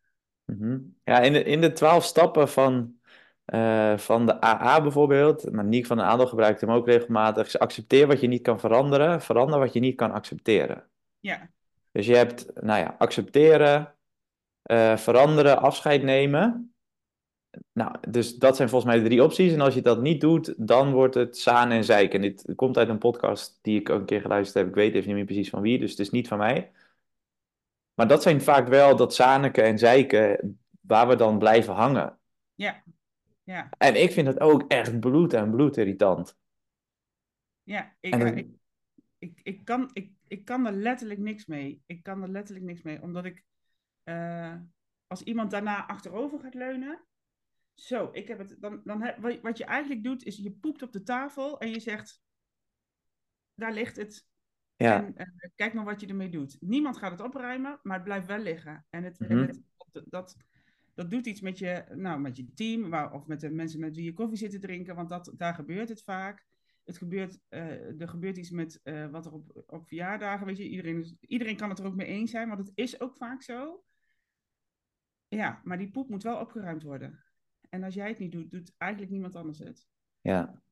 Mhm. 0.44 0.78
Ja, 1.04 1.20
in 1.20 1.32
de, 1.32 1.42
in 1.42 1.60
de 1.60 1.72
twaalf 1.72 2.04
stappen 2.04 2.48
van, 2.48 2.94
eh, 3.44 3.98
van 3.98 4.26
de 4.26 4.44
AA 4.44 4.82
bijvoorbeeld, 4.82 5.52
maar 5.52 5.64
Niek 5.64 5.86
van 5.86 5.96
den 5.96 6.06
Adel 6.06 6.26
gebruikt 6.26 6.60
hem 6.60 6.70
ook 6.70 6.86
regelmatig, 6.86 7.46
is 7.46 7.58
accepteer 7.58 8.06
wat 8.06 8.20
je 8.20 8.26
niet 8.26 8.42
kan 8.42 8.60
veranderen, 8.60 9.20
verander 9.22 9.58
wat 9.58 9.72
je 9.72 9.80
niet 9.80 9.96
kan 9.96 10.12
accepteren. 10.12 10.88
Ja, 11.18 11.50
Dus 11.92 12.06
je 12.06 12.16
hebt, 12.16 12.62
nou 12.62 12.80
ja, 12.80 12.94
accepteren, 12.98 13.94
eh, 14.62 14.96
veranderen, 14.96 15.58
afscheid 15.60 16.02
nemen. 16.02 16.74
Nou, 17.72 17.94
dus 18.08 18.36
dat 18.36 18.56
zijn 18.56 18.68
volgens 18.68 18.92
mij 18.92 19.00
de 19.02 19.08
drie 19.08 19.22
opties. 19.22 19.52
En 19.52 19.60
als 19.60 19.74
je 19.74 19.82
dat 19.82 20.00
niet 20.00 20.20
doet, 20.20 20.54
dan 20.68 20.92
wordt 20.92 21.14
het 21.14 21.38
zaan 21.38 21.70
en 21.70 21.84
zeiken. 21.84 22.14
En 22.14 22.22
dit 22.22 22.52
komt 22.54 22.76
uit 22.76 22.88
een 22.88 22.98
podcast 22.98 23.58
die 23.62 23.80
ik 23.80 23.90
ook 23.90 24.00
een 24.00 24.06
keer 24.06 24.20
geluisterd 24.20 24.58
heb. 24.58 24.68
Ik 24.68 24.74
weet 24.74 24.94
even 24.94 25.06
niet 25.06 25.16
meer 25.16 25.24
precies 25.24 25.50
van 25.50 25.62
wie, 25.62 25.78
dus 25.78 25.90
het 25.90 25.98
is 26.00 26.10
niet 26.10 26.28
van 26.28 26.38
mij. 26.38 26.72
Maar 27.94 28.08
dat 28.08 28.22
zijn 28.22 28.40
vaak 28.42 28.68
wel 28.68 28.96
dat 28.96 29.14
zaniken 29.14 29.64
en 29.64 29.78
zeiken 29.78 30.58
waar 30.80 31.08
we 31.08 31.16
dan 31.16 31.38
blijven 31.38 31.74
hangen. 31.74 32.18
ja, 32.54 32.82
ja, 33.42 33.68
En 33.78 34.02
ik 34.02 34.12
vind 34.12 34.26
het 34.26 34.40
ook 34.40 34.64
echt 34.68 35.00
bloed 35.00 35.32
en 35.32 35.50
bloedirritant. 35.50 36.36
ja. 37.62 37.96
Ik, 38.00 38.18
dan- 38.18 38.36
ik, 38.36 38.48
ik, 39.18 39.40
ik, 39.42 39.64
kan, 39.64 39.90
ik, 39.92 40.12
ik 40.26 40.44
kan 40.44 40.66
er 40.66 40.72
letterlijk 40.72 41.20
niks 41.20 41.46
mee. 41.46 41.82
Ik 41.86 42.02
kan 42.02 42.22
er 42.22 42.28
letterlijk 42.28 42.66
niks 42.66 42.82
mee, 42.82 43.02
omdat 43.02 43.24
ik, 43.24 43.44
eh, 44.02 44.54
als 45.06 45.22
iemand 45.22 45.50
daarna 45.50 45.86
achterover 45.86 46.40
gaat 46.40 46.54
leunen, 46.54 47.00
zo, 47.80 48.08
ik 48.12 48.28
heb 48.28 48.38
het, 48.38 48.56
dan, 48.60 48.80
dan 48.84 49.02
heb, 49.02 49.40
wat- 49.42 49.58
je 49.58 49.64
eigenlijk 49.64 50.04
doet, 50.04 50.24
is 50.24 50.36
je 50.36 50.52
poept 50.52 50.82
op 50.82 50.92
de 50.92 51.02
tafel 51.02 51.60
en 51.60 51.70
je 51.70 51.80
zegt, 51.80 52.22
daar 53.54 53.72
ligt 53.72 53.96
het, 53.96 54.26
Ja, 54.76 55.04
En 55.04 55.16
eh, 55.16 55.26
kijk 55.54 55.74
maar 55.74 55.84
wat 55.84 56.00
je 56.00 56.06
ermee 56.06 56.28
doet. 56.30 56.56
Niemand 56.60 56.96
gaat 56.96 57.10
het 57.10 57.20
opruimen, 57.20 57.80
maar 57.82 57.94
het 57.94 58.04
blijft 58.04 58.26
wel 58.26 58.38
liggen. 58.38 58.86
En, 58.90 59.04
het, 59.04 59.18
Mhm. 59.18 59.38
het, 59.38 59.60
dat, 60.08 60.36
dat, 60.94 61.10
doet 61.10 61.26
iets 61.26 61.40
met 61.40 61.58
je, 61.58 61.84
nou, 61.94 62.20
met 62.20 62.36
je 62.36 62.52
team, 62.54 62.94
of 62.94 63.26
met 63.26 63.40
de 63.40 63.50
mensen 63.50 63.80
met 63.80 63.96
wie 63.96 64.04
je 64.04 64.12
koffie 64.12 64.38
zit 64.38 64.50
te 64.50 64.58
drinken, 64.58 64.94
want 64.94 65.08
dat, 65.08 65.32
daar 65.36 65.54
gebeurt 65.54 65.88
het 65.88 66.02
vaak. 66.02 66.46
Het 66.84 66.98
gebeurt, 66.98 67.38
eh, 67.48 68.00
er 68.00 68.08
gebeurt 68.08 68.36
iets 68.36 68.50
met 68.50 68.80
eh, 68.82 69.10
wat 69.10 69.26
er 69.26 69.32
op, 69.32 69.64
op 69.66 69.86
verjaardagen, 69.86 70.46
weet 70.46 70.56
je, 70.56 70.68
iedereen, 70.68 71.18
iedereen 71.20 71.56
kan 71.56 71.68
het 71.68 71.78
er 71.78 71.86
ook 71.86 71.96
mee 71.96 72.06
eens 72.06 72.30
zijn, 72.30 72.48
want 72.48 72.60
het 72.60 72.72
is 72.74 73.00
ook 73.00 73.16
vaak 73.16 73.42
zo. 73.42 73.84
Ja, 75.28 75.60
maar 75.64 75.78
die 75.78 75.90
poep 75.90 76.08
moet 76.08 76.22
wel 76.22 76.40
opgeruimd 76.40 76.82
worden. 76.82 77.24
En 77.68 77.82
als 77.82 77.94
jij 77.94 78.08
het 78.08 78.18
niet 78.18 78.32
doet, 78.32 78.50
doet 78.50 78.72
eigenlijk 78.78 79.12
niemand 79.12 79.34
anders 79.34 79.58
het. 79.58 79.86
ja. 80.20 80.62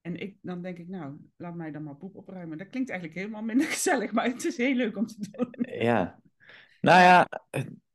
En 0.00 0.16
ik, 0.16 0.36
dan 0.42 0.62
denk 0.62 0.78
ik, 0.78 0.88
nou, 0.88 1.16
laat 1.36 1.54
mij 1.54 1.70
dan 1.70 1.82
maar 1.82 1.96
poep 1.96 2.16
opruimen. 2.16 2.58
Dat 2.58 2.68
klinkt 2.68 2.90
eigenlijk 2.90 3.20
helemaal 3.20 3.42
minder 3.42 3.66
gezellig, 3.76 4.12
maar 4.12 4.24
het 4.24 4.44
is 4.44 4.56
heel 4.56 4.74
leuk 4.74 4.96
om 4.96 5.06
te 5.06 5.16
doen. 5.30 5.48
Ja. 5.78 6.20
Nou 6.80 7.00
ja, 7.00 7.28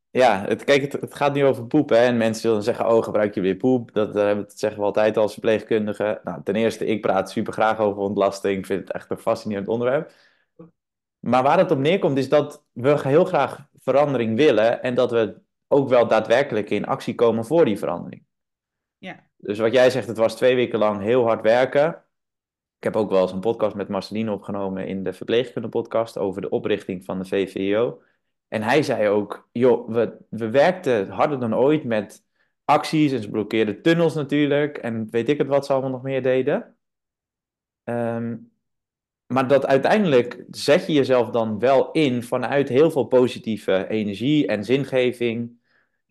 ja 0.10 0.46
het, 0.48 0.64
kijk, 0.64 0.82
het, 0.82 0.94
het 0.94 1.14
gaat 1.14 1.34
nu 1.34 1.46
over 1.46 1.68
poep. 1.68 1.90
Hè? 1.90 1.96
En 1.96 2.18
mensen 2.18 2.42
zullen 2.42 2.64
zeggen, 2.64 2.88
oh, 2.88 3.04
gebruik 3.04 3.36
je 3.36 3.42
weer 3.42 3.56
poep? 3.56 3.94
Dat, 3.94 4.14
zeggen 4.60 4.80
we 4.80 4.86
altijd 4.86 5.18
als 5.18 5.32
verpleegkundigen. 5.32 6.20
Nou, 6.24 6.44
ten 6.44 6.56
eerste, 6.56 6.86
ik 6.86 7.02
praat 7.02 7.32
super 7.32 7.54
graag 7.54 7.80
over 7.80 8.02
ontlasting. 8.02 8.58
Ik 8.58 8.66
vind 8.66 8.80
het 8.80 8.92
echt 8.92 9.10
een 9.10 9.18
fascinerend 9.18 9.68
onderwerp. 9.68 10.12
Maar 11.20 11.44
waar 11.44 11.58
het 11.58 11.72
op 11.72 11.78
neerkomt, 11.78 12.18
is 12.18 12.30
dat 12.30 12.66
we 12.72 13.00
heel 13.02 13.26
graag 13.26 13.68
verandering 13.80 14.38
willen. 14.38 14.82
En 14.82 14.96
dat 14.96 15.12
we 15.12 15.42
ook 15.68 15.90
wel 15.90 16.08
daadwerkelijk 16.08 16.70
in 16.70 16.86
actie 16.86 17.16
komen 17.16 17.46
voor 17.46 17.66
die 17.66 17.78
verandering. 17.78 18.26
Ja, 19.04 19.24
Dus 19.38 19.60
wat 19.60 19.74
jij 19.74 19.90
zegt, 19.90 20.08
het 20.08 20.18
was 20.18 20.36
twee 20.36 20.56
weken 20.56 20.80
lang 20.80 21.02
heel 21.02 21.24
hard 21.24 21.42
werken. 21.42 21.90
Ik 22.78 22.84
heb 22.84 22.96
ook 22.96 23.10
wel 23.10 23.22
eens 23.22 23.32
een 23.32 23.40
podcast 23.40 23.76
met 23.76 23.88
Marceline 23.88 24.32
opgenomen 24.32 24.88
in 24.88 25.04
de 25.04 25.14
verpleegkunde 25.14 25.70
podcast 25.70 26.18
over 26.18 26.42
de 26.42 26.50
oprichting 26.50 27.06
van 27.06 27.20
de 27.20 27.26
VVO. 27.26 28.02
En 28.48 28.62
hij 28.62 28.84
zei 28.84 29.08
ook, 29.08 29.50
joh, 29.52 29.90
we, 29.90 30.18
we 30.30 30.50
werkten 30.50 31.10
harder 31.10 31.40
dan 31.40 31.56
ooit 31.56 31.84
met 31.84 32.26
acties 32.66 33.12
en 33.12 33.22
ze 33.22 33.30
blokkeerden 33.30 33.82
tunnels 33.82 34.14
natuurlijk 34.14 34.78
en 34.78 35.10
weet 35.10 35.30
ik 35.30 35.38
het 35.38 35.48
wat 35.48 35.66
ze 35.66 35.74
allemaal 35.74 35.92
nog 35.92 36.04
meer 36.04 36.24
deden. 36.24 36.78
Ehm, 37.84 38.38
maar 39.26 39.48
dat 39.48 39.66
uiteindelijk 39.66 40.46
zet 40.50 40.86
je 40.86 40.94
jezelf 40.94 41.30
dan 41.30 41.60
wel 41.60 41.92
in 41.92 42.24
vanuit 42.24 42.70
heel 42.70 42.92
veel 42.92 43.06
positieve 43.06 43.88
energie 43.88 44.48
en 44.48 44.64
zingeving. 44.64 45.62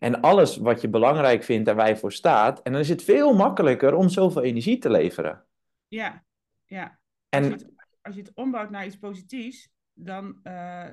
En 0.03 0.21
alles 0.21 0.57
wat 0.57 0.81
je 0.81 0.89
belangrijk 0.89 1.43
vindt 1.43 1.69
en 1.69 1.75
waar 1.75 1.87
je 1.87 1.97
voor 1.97 2.11
staat. 2.11 2.61
En 2.61 2.71
dan 2.71 2.81
is 2.81 2.89
het 2.89 3.03
veel 3.03 3.33
makkelijker 3.33 3.93
om 3.93 4.09
zoveel 4.09 4.41
energie 4.41 4.77
te 4.77 4.89
leveren. 4.89 5.45
ja, 5.87 6.23
ja. 6.65 6.83
Als, 6.83 6.99
En 7.29 7.43
je 7.43 7.49
het, 7.49 7.73
als 8.01 8.15
je 8.15 8.21
het 8.21 8.33
ombouwt 8.33 8.69
naar 8.69 8.85
iets 8.85 8.97
positiefs, 8.97 9.69
dan, 9.93 10.39
eh, 10.43 10.89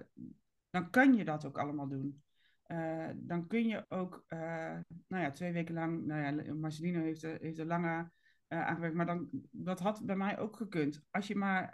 dan 0.71 0.90
kan 0.90 1.14
je 1.14 1.25
dat 1.25 1.45
ook 1.45 1.59
allemaal 1.59 1.88
doen. 1.88 2.23
Eh, 2.62 3.09
dan 3.14 3.47
kun 3.47 3.67
je 3.67 3.85
ook, 3.88 4.25
eh, 4.26 4.79
nou 5.09 5.23
ja, 5.23 5.31
twee 5.31 5.52
weken 5.52 5.75
lang, 5.75 6.07
nou 6.07 6.45
ja, 6.45 6.55
Marcelino 6.55 7.00
heeft 7.00 7.23
er, 7.23 7.38
heeft 7.40 7.59
er 7.59 7.67
langer 7.67 8.12
aangewerkt, 8.49 8.97
maar 8.97 9.07
dan, 9.07 9.29
dat 9.50 9.81
had 9.81 10.07
bij 10.07 10.17
mij 10.17 10.38
ook 10.38 10.57
gekund. 10.57 11.02
Als 11.11 11.26
je 11.26 11.37
maar, 11.37 11.73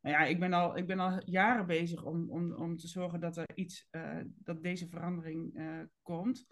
nou 0.00 0.16
ja, 0.16 0.24
ik 0.24 0.40
ben 0.40 0.52
al, 0.52 0.76
ik 0.76 0.86
ben 0.86 0.98
al 0.98 1.20
jaren 1.24 1.66
bezig 1.66 2.04
om, 2.04 2.30
om, 2.30 2.52
om 2.52 2.76
te 2.76 2.88
zorgen 2.88 3.20
dat 3.20 3.36
er 3.36 3.46
iets, 3.54 3.88
dat 4.22 4.62
deze 4.62 4.88
verandering 4.88 5.54
komt. 6.02 6.46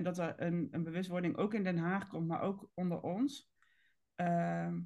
En 0.00 0.06
dat 0.06 0.18
er 0.18 0.34
een, 0.36 0.68
een 0.70 0.82
bewustwording 0.82 1.36
ook 1.36 1.54
in 1.54 1.62
Den 1.62 1.78
Haag 1.78 2.08
komt, 2.08 2.26
maar 2.26 2.40
ook 2.40 2.70
onder 2.74 3.00
ons. 3.00 3.50
Ehm, 4.14 4.80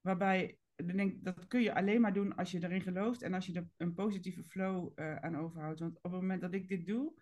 waarbij, 0.00 0.58
denk, 0.74 1.24
dat 1.24 1.46
kun 1.46 1.62
je 1.62 1.74
alleen 1.74 2.00
maar 2.00 2.12
doen 2.12 2.36
als 2.36 2.50
je 2.50 2.62
erin 2.62 2.80
gelooft 2.80 3.22
en 3.22 3.34
als 3.34 3.46
je 3.46 3.52
er 3.52 3.68
een 3.76 3.94
positieve 3.94 4.44
flow 4.44 4.92
eh, 4.94 5.16
aan 5.16 5.36
overhoudt. 5.36 5.80
Want 5.80 5.96
op 5.96 6.12
het 6.12 6.20
moment 6.20 6.40
dat 6.40 6.54
ik 6.54 6.68
dit 6.68 6.86
doe, 6.86 7.12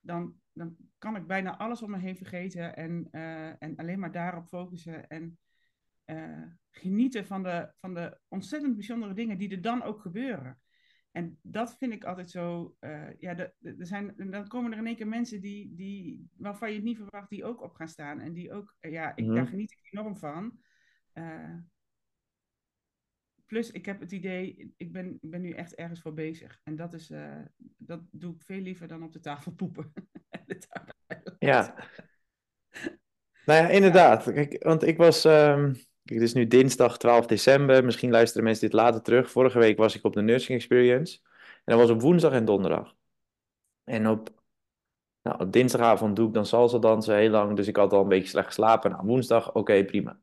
dan, 0.00 0.40
dan 0.52 0.76
kan 0.98 1.16
ik 1.16 1.26
bijna 1.26 1.58
alles 1.58 1.82
om 1.82 1.90
me 1.90 1.98
heen 1.98 2.16
vergeten 2.16 2.76
en, 2.76 3.08
eh, 3.10 3.62
en 3.62 3.76
alleen 3.76 3.98
maar 3.98 4.12
daarop 4.12 4.46
focussen 4.46 5.08
en 5.08 5.38
eh, 6.04 6.42
genieten 6.70 7.26
van 7.26 7.42
de, 7.42 7.72
van 7.76 7.94
de 7.94 8.18
ontzettend 8.28 8.74
bijzondere 8.74 9.14
dingen 9.14 9.38
die 9.38 9.50
er 9.50 9.62
dan 9.62 9.82
ook 9.82 10.00
gebeuren. 10.00 10.60
En 11.16 11.38
dat 11.42 11.76
vind 11.78 11.92
ik 11.92 12.04
altijd 12.04 12.30
zo. 12.30 12.76
eh, 12.80 13.08
ja, 13.18 13.36
er 13.36 13.54
zijn, 13.78 14.14
dan 14.16 14.48
komen 14.48 14.72
er 14.72 14.78
in 14.78 14.86
één 14.86 14.96
keer 14.96 15.08
mensen 15.08 15.40
die, 15.40 15.74
die, 15.74 16.28
waarvan 16.36 16.68
je 16.68 16.74
het 16.74 16.84
niet 16.84 16.96
verwacht, 16.96 17.30
die 17.30 17.44
ook 17.44 17.62
op 17.62 17.74
gaan 17.74 17.88
staan. 17.88 18.20
En 18.20 18.32
die 18.32 18.52
ook, 18.52 18.74
eh, 18.80 18.92
ja, 18.92 19.16
ik, 19.16 19.24
Mhm. 19.24 19.34
daar 19.34 19.46
geniet 19.46 19.72
ik 19.72 19.88
enorm 19.92 20.16
van. 20.16 20.58
Eh, 21.12 21.54
plus, 23.46 23.70
ik 23.70 23.86
heb 23.86 24.00
het 24.00 24.12
idee, 24.12 24.72
ik 24.76 24.92
ben, 24.92 25.18
ik 25.20 25.30
ben 25.30 25.40
nu 25.40 25.50
echt 25.50 25.74
ergens 25.74 26.00
voor 26.00 26.14
bezig. 26.14 26.60
En 26.64 26.76
dat, 26.76 26.94
is, 26.94 27.12
dat 27.76 28.00
doe 28.10 28.34
ik 28.34 28.42
veel 28.42 28.60
liever 28.60 28.88
dan 28.88 29.02
op 29.02 29.12
de 29.12 29.20
tafel 29.20 29.52
poepen. 29.52 29.92
De 30.46 30.58
ja. 31.38 31.74
Nou 33.44 33.62
ja, 33.62 33.68
inderdaad. 33.68 34.32
Kijk, 34.32 34.62
want 34.64 34.82
ik 34.82 34.96
was. 34.96 35.24
ehm, 35.24 35.74
het 36.14 36.22
is 36.22 36.32
nu 36.34 36.46
dinsdag 36.46 36.98
12 36.98 37.26
december. 37.26 37.84
Misschien 37.84 38.10
luisteren 38.10 38.44
mensen 38.44 38.64
dit 38.64 38.72
later 38.72 39.02
terug. 39.02 39.30
Vorige 39.30 39.58
week 39.58 39.78
was 39.78 39.94
ik 39.96 40.04
op 40.04 40.12
de 40.12 40.22
Nursing 40.22 40.58
Experience. 40.58 41.18
En 41.64 41.76
dat 41.76 41.78
was 41.78 41.90
op 41.90 42.00
woensdag 42.00 42.32
en 42.32 42.44
donderdag. 42.44 42.94
En 43.84 44.08
op, 44.08 44.30
nou, 45.22 45.40
op 45.40 45.52
dinsdagavond 45.52 46.16
doe 46.16 46.28
ik 46.28 46.34
dan 46.34 46.46
salsa 46.46 46.78
dansen 46.78 47.16
heel 47.16 47.30
lang. 47.30 47.56
Dus 47.56 47.68
ik 47.68 47.76
had 47.76 47.92
al 47.92 48.02
een 48.02 48.08
beetje 48.08 48.28
slecht 48.28 48.46
geslapen. 48.46 48.90
Nou, 48.90 49.06
woensdag, 49.06 49.54
oké, 49.54 49.84
prima. 49.84 50.18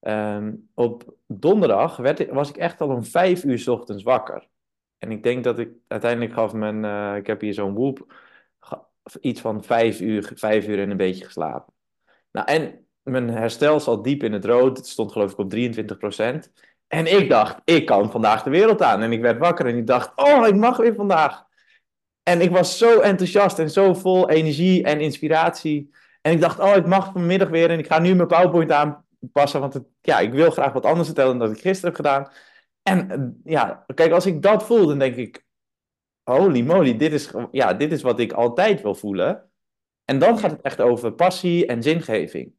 Ehm, 0.00 0.54
op 0.74 1.14
donderdag 1.26 1.96
werd, 1.96 2.28
was 2.28 2.48
ik 2.48 2.56
echt 2.56 2.80
al 2.80 2.88
om 2.88 3.04
vijf 3.04 3.44
uur 3.44 3.58
's 3.58 3.66
ochtends 3.68 4.02
wakker. 4.02 4.48
En 4.98 5.10
ik 5.10 5.22
denk 5.22 5.44
dat 5.44 5.58
ik 5.58 5.70
uiteindelijk 5.86 6.32
gaf 6.32 6.52
mijn, 6.52 6.84
eh, 6.84 7.16
ik 7.16 7.26
heb 7.26 7.40
hier 7.40 7.54
zo'n 7.54 7.96
ga- 8.60 8.88
iets 9.20 9.40
van 9.40 9.64
vijf 9.64 10.00
uur, 10.00 10.32
vijf 10.34 10.68
uur 10.68 10.78
en 10.80 10.90
een 10.90 10.96
beetje 10.96 11.24
geslapen. 11.24 11.74
Nou, 12.30 12.46
en 12.46 12.86
mijn 13.10 13.28
herstel 13.28 13.80
zat 13.80 14.04
diep 14.04 14.22
in 14.22 14.32
het 14.32 14.44
rood. 14.44 14.76
Het 14.76 14.86
stond 14.86 15.12
geloof 15.12 15.32
ik 15.32 15.38
op 15.38 15.52
23%. 15.54 16.50
En 16.88 17.06
ik 17.06 17.28
dacht, 17.28 17.60
ik 17.64 17.86
kan 17.86 18.10
vandaag 18.10 18.42
de 18.42 18.50
wereld 18.50 18.82
aan. 18.82 19.02
En 19.02 19.12
ik 19.12 19.20
werd 19.20 19.38
wakker 19.38 19.66
en 19.66 19.76
ik 19.76 19.86
dacht, 19.86 20.12
oh, 20.14 20.46
ik 20.46 20.54
mag 20.54 20.76
weer 20.76 20.94
vandaag. 20.94 21.44
En 22.22 22.40
ik 22.40 22.50
was 22.50 22.78
zo 22.78 23.00
enthousiast 23.00 23.58
en 23.58 23.70
zo 23.70 23.94
vol 23.94 24.30
energie 24.30 24.84
en 24.84 25.00
inspiratie. 25.00 25.90
En 26.22 26.32
ik 26.32 26.40
dacht, 26.40 26.58
oh, 26.58 26.76
ik 26.76 26.86
mag 26.86 27.12
vanmiddag 27.12 27.48
weer 27.48 27.70
en 27.70 27.78
ik 27.78 27.86
ga 27.86 27.98
nu 27.98 28.14
mijn 28.14 28.28
PowerPoint 28.28 28.70
aanpassen. 28.70 29.60
Want 29.60 29.74
het, 29.74 29.84
ja, 30.00 30.18
ik 30.18 30.32
wil 30.32 30.50
graag 30.50 30.72
wat 30.72 30.84
anders 30.86 31.06
vertellen 31.06 31.38
dan 31.38 31.48
dat 31.48 31.56
ik 31.56 31.62
gisteren 31.62 31.94
heb 31.94 32.04
gedaan. 32.04 32.30
En 32.82 33.10
eh, 33.10 33.52
ja, 33.52 33.84
kijk, 33.94 34.12
als 34.12 34.26
ik 34.26 34.42
dat 34.42 34.64
voel, 34.64 34.86
dan 34.86 34.98
denk 34.98 35.16
ik, 35.16 35.44
holy 36.22 36.60
moly, 36.60 36.96
dit 36.96 37.12
is, 37.12 37.30
ja, 37.50 37.74
dit 37.74 37.92
is 37.92 38.02
wat 38.02 38.20
ik 38.20 38.32
altijd 38.32 38.82
wil 38.82 38.94
voelen. 38.94 39.50
En 40.04 40.18
dan 40.18 40.38
gaat 40.38 40.50
het 40.50 40.60
echt 40.60 40.80
over 40.80 41.12
passie 41.12 41.66
en 41.66 41.82
zingeving. 41.82 42.52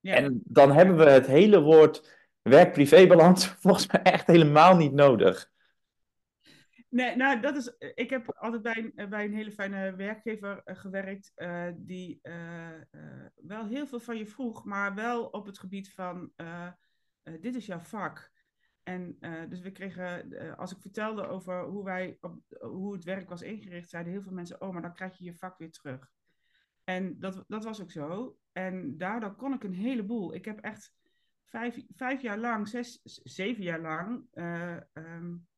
Ja. 0.00 0.14
En 0.14 0.40
dan 0.44 0.72
hebben 0.72 0.96
we 0.96 1.10
het 1.10 1.26
hele 1.26 1.60
woord 1.60 2.18
werk-privé-balans 2.42 3.46
volgens 3.62 3.86
mij 3.86 4.02
echt 4.02 4.26
helemaal 4.26 4.76
niet 4.76 4.92
nodig. 4.92 5.50
Nee, 6.88 7.16
nou, 7.16 7.40
dat 7.40 7.56
is. 7.56 7.74
Ik 7.94 8.10
heb 8.10 8.36
altijd 8.36 8.62
bij 8.62 8.92
een, 8.94 9.08
bij 9.08 9.24
een 9.24 9.34
hele 9.34 9.52
fijne 9.52 9.94
werkgever 9.96 10.62
uh, 10.64 10.76
gewerkt. 10.76 11.32
Uh, 11.36 11.66
die 11.76 12.18
uh, 12.22 12.68
wel 13.34 13.66
heel 13.66 13.86
veel 13.86 14.00
van 14.00 14.16
je 14.16 14.26
vroeg, 14.26 14.64
maar 14.64 14.94
wel 14.94 15.24
op 15.24 15.46
het 15.46 15.58
gebied 15.58 15.92
van: 15.92 16.32
dit 17.40 17.54
is 17.54 17.66
jouw 17.66 17.78
vak. 17.78 18.30
En 18.82 19.18
dus 19.48 19.60
we 19.60 19.70
kregen, 19.70 20.56
als 20.56 20.72
ik 20.72 20.80
vertelde 20.80 21.26
over 21.26 21.64
hoe, 21.64 21.84
wij 21.84 22.16
op, 22.20 22.40
hoe 22.60 22.92
het 22.92 23.04
werk 23.04 23.28
was 23.28 23.42
ingericht, 23.42 23.88
zeiden 23.88 24.12
heel 24.12 24.22
veel 24.22 24.32
mensen: 24.32 24.60
Oh, 24.60 24.72
maar 24.72 24.82
dan 24.82 24.94
krijg 24.94 25.18
je 25.18 25.24
je 25.24 25.34
vak 25.34 25.58
weer 25.58 25.70
terug. 25.70 26.10
En 26.90 27.18
dat, 27.18 27.44
dat 27.48 27.64
was 27.64 27.80
ook 27.80 27.90
zo. 27.90 28.38
En 28.52 28.96
daardoor 28.98 29.34
kon 29.34 29.52
ik 29.52 29.64
een 29.64 29.74
heleboel. 29.74 30.34
Ik 30.34 30.44
heb 30.44 30.60
echt 30.60 30.94
vijf, 31.44 31.84
vijf 31.88 32.22
jaar 32.22 32.38
lang, 32.38 32.68
zes, 32.68 33.00
zeven 33.22 33.62
jaar 33.62 33.80
lang. 33.80 34.26
Um, 34.32 35.48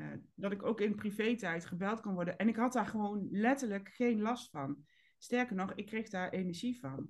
uh, 0.00 0.12
dat 0.34 0.52
ik 0.52 0.62
ook 0.62 0.80
in 0.80 0.94
privé-tijd 0.94 1.64
gebeld 1.66 2.00
kan 2.00 2.14
worden. 2.14 2.38
En 2.38 2.48
ik 2.48 2.56
had 2.56 2.72
daar 2.72 2.86
gewoon 2.86 3.28
letterlijk 3.30 3.88
geen 3.88 4.20
last 4.20 4.50
van. 4.50 4.86
Sterker 5.18 5.56
nog, 5.56 5.74
ik 5.74 5.86
kreeg 5.86 6.08
daar 6.08 6.30
energie 6.30 6.78
van. 6.80 7.08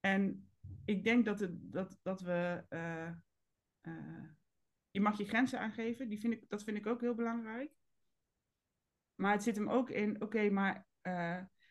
En 0.00 0.50
ik 0.84 1.04
denk 1.04 1.24
dat, 1.24 1.40
het, 1.40 1.72
dat, 1.72 1.98
dat 2.02 2.20
we. 2.20 2.64
Uh, 2.68 3.10
je 4.90 5.00
mag 5.00 5.18
je 5.18 5.24
grenzen 5.24 5.60
aangeven, 5.60 6.08
die 6.08 6.20
vind 6.20 6.32
ik, 6.32 6.48
dat 6.48 6.62
vind 6.62 6.76
ik 6.76 6.86
ook 6.86 7.00
heel 7.00 7.14
belangrijk. 7.14 7.70
Maar 9.14 9.32
het 9.32 9.42
zit 9.42 9.56
hem 9.56 9.68
ook 9.68 9.90
in, 9.90 10.22
oké, 10.22 10.50
maar. 10.50 10.86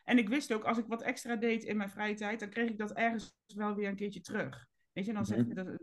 En 0.05 0.17
ik 0.17 0.29
wist 0.29 0.53
ook, 0.53 0.63
als 0.63 0.77
ik 0.77 0.85
wat 0.87 1.01
extra 1.01 1.35
deed 1.35 1.63
in 1.63 1.77
mijn 1.77 1.89
vrije 1.89 2.15
tijd, 2.15 2.39
dan 2.39 2.49
kreeg 2.49 2.69
ik 2.69 2.77
dat 2.77 2.93
ergens 2.93 3.35
wel 3.45 3.75
weer 3.75 3.87
een 3.87 3.95
keertje 3.95 4.21
terug. 4.21 4.67
Weet 4.91 5.05
je, 5.05 5.13
dan 5.13 5.25
zegt, 5.25 5.47
mhm. 5.47 5.55
dat, 5.55 5.77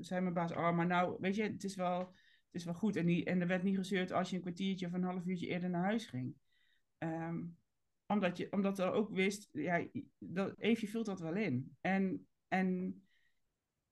zei 0.00 0.20
mijn 0.20 0.34
baas, 0.34 0.52
oh, 0.52 0.76
maar 0.76 0.86
nou, 0.86 1.16
weet 1.20 1.34
je, 1.34 1.42
het 1.42 1.64
is 1.64 1.74
wel 1.74 2.14
is 2.54 2.64
wel 2.64 2.74
goed. 2.74 2.96
En, 2.96 3.06
die, 3.06 3.24
en 3.24 3.40
er 3.40 3.46
werd 3.46 3.62
niet 3.62 3.76
gezeurd 3.76 4.12
als 4.12 4.30
je 4.30 4.36
een 4.36 4.42
kwartiertje 4.42 4.86
of 4.86 4.92
een 4.92 5.02
half 5.02 5.26
uurtje 5.26 5.46
eerder 5.46 5.70
naar 5.70 5.84
huis 5.84 6.06
ging. 6.06 6.34
Um, 6.98 7.56
omdat, 8.06 8.36
je, 8.36 8.52
omdat 8.52 8.78
er 8.78 8.92
ook 8.92 9.10
wist, 9.10 9.48
ja, 9.52 9.86
dat, 10.18 10.54
Eefje 10.58 10.88
vult 10.88 11.06
dat 11.06 11.20
wel 11.20 11.34
in. 11.34 11.76
En, 11.80 12.26
en 12.48 12.98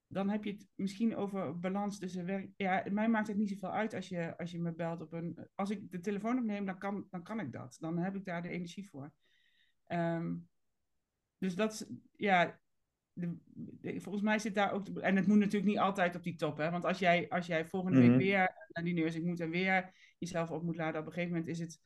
dan 0.06 0.28
heb 0.28 0.44
je 0.44 0.50
het 0.50 0.66
misschien 0.74 1.16
over 1.16 1.58
balans 1.58 1.98
tussen 1.98 2.26
werk. 2.26 2.50
Ja, 2.56 2.84
mij 2.90 3.08
maakt 3.08 3.28
het 3.28 3.36
niet 3.36 3.48
zoveel 3.48 3.72
uit 3.72 3.94
als 3.94 4.08
je, 4.08 4.36
als 4.38 4.50
je 4.50 4.60
me 4.60 4.72
belt 4.72 5.00
op 5.00 5.12
een. 5.12 5.38
Als 5.54 5.70
ik 5.70 5.90
de 5.90 6.00
telefoon 6.00 6.38
opneem, 6.38 6.64
dan 6.66 6.78
kan, 6.78 7.06
dan 7.10 7.22
kan 7.22 7.40
ik 7.40 7.52
dat. 7.52 7.76
Dan 7.80 7.98
heb 7.98 8.16
ik 8.16 8.24
daar 8.24 8.42
de 8.42 8.48
energie 8.48 8.88
voor. 8.88 9.12
Um, 9.92 10.48
dus 11.38 11.54
dat 11.54 11.88
ja, 12.16 12.60
de, 13.12 13.36
volgens 14.00 14.24
mij 14.24 14.38
zit 14.38 14.54
daar 14.54 14.72
ook. 14.72 14.88
en 14.88 15.16
het 15.16 15.26
moet 15.26 15.38
natuurlijk 15.38 15.70
niet 15.72 15.78
altijd 15.78 16.16
op 16.16 16.22
die 16.22 16.34
top, 16.34 16.56
hè? 16.56 16.70
Want 16.70 16.84
als 16.84 16.98
jij, 16.98 17.28
als 17.28 17.46
jij 17.46 17.66
volgende 17.66 17.98
week 17.98 18.08
mhm. 18.08 18.18
weer 18.18 18.54
naar 18.68 18.84
die 18.84 18.94
nursing 18.94 19.24
moet 19.24 19.40
en 19.40 19.50
weer 19.50 19.90
jezelf 20.18 20.50
op 20.50 20.62
moet 20.62 20.76
laden, 20.76 21.00
op 21.00 21.06
een 21.06 21.12
gegeven 21.12 21.36
moment 21.36 21.50
is 21.50 21.58
het. 21.58 21.80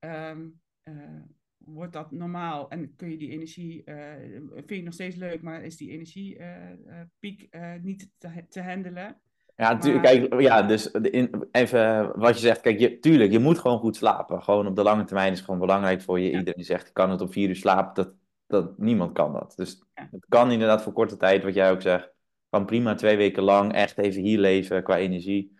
Um, 0.00 0.60
uh, 0.84 1.22
wordt 1.58 1.92
dat 1.92 2.10
normaal 2.10 2.70
en 2.70 2.96
kun 2.96 3.10
je 3.10 3.16
die 3.16 3.30
energie, 3.30 3.82
uh, 3.84 4.14
vind 4.50 4.68
je 4.68 4.82
nog 4.82 4.94
steeds 4.94 5.16
leuk, 5.16 5.42
maar 5.42 5.64
is 5.64 5.76
die 5.76 5.90
energiepiek 5.90 7.46
uh, 7.50 7.74
niet 7.74 8.10
te, 8.18 8.46
te 8.48 8.62
handelen? 8.62 9.20
Ja, 9.58 9.72
natuurlijk. 9.72 10.04
Kijk, 10.04 10.40
ja, 10.40 10.62
dus 10.62 10.90
in, 10.90 11.48
even 11.52 12.12
wat 12.18 12.34
je 12.34 12.40
zegt. 12.40 12.60
Kijk, 12.60 12.78
je, 12.78 12.98
tuurlijk, 12.98 13.32
je 13.32 13.38
moet 13.38 13.58
gewoon 13.58 13.78
goed 13.78 13.96
slapen. 13.96 14.42
Gewoon 14.42 14.66
op 14.66 14.76
de 14.76 14.82
lange 14.82 15.04
termijn 15.04 15.32
is 15.32 15.40
gewoon 15.40 15.60
belangrijk 15.60 16.02
voor 16.02 16.20
je. 16.20 16.30
Iedereen 16.30 16.64
zegt, 16.64 16.88
ik 16.88 16.94
kan 16.94 17.10
het 17.10 17.20
op 17.20 17.32
vier 17.32 17.48
uur 17.48 17.56
slapen. 17.56 17.94
Dat, 17.94 18.14
dat, 18.46 18.78
niemand 18.78 19.12
kan 19.12 19.32
dat. 19.32 19.52
Dus 19.56 19.82
het 19.94 20.26
kan 20.28 20.50
inderdaad 20.50 20.82
voor 20.82 20.92
korte 20.92 21.16
tijd, 21.16 21.42
wat 21.42 21.54
jij 21.54 21.70
ook 21.70 21.82
zegt. 21.82 22.12
Kan 22.48 22.66
prima 22.66 22.94
twee 22.94 23.16
weken 23.16 23.42
lang 23.42 23.72
echt 23.72 23.98
even 23.98 24.22
hier 24.22 24.38
leven 24.38 24.82
qua 24.82 24.96
energie. 24.96 25.56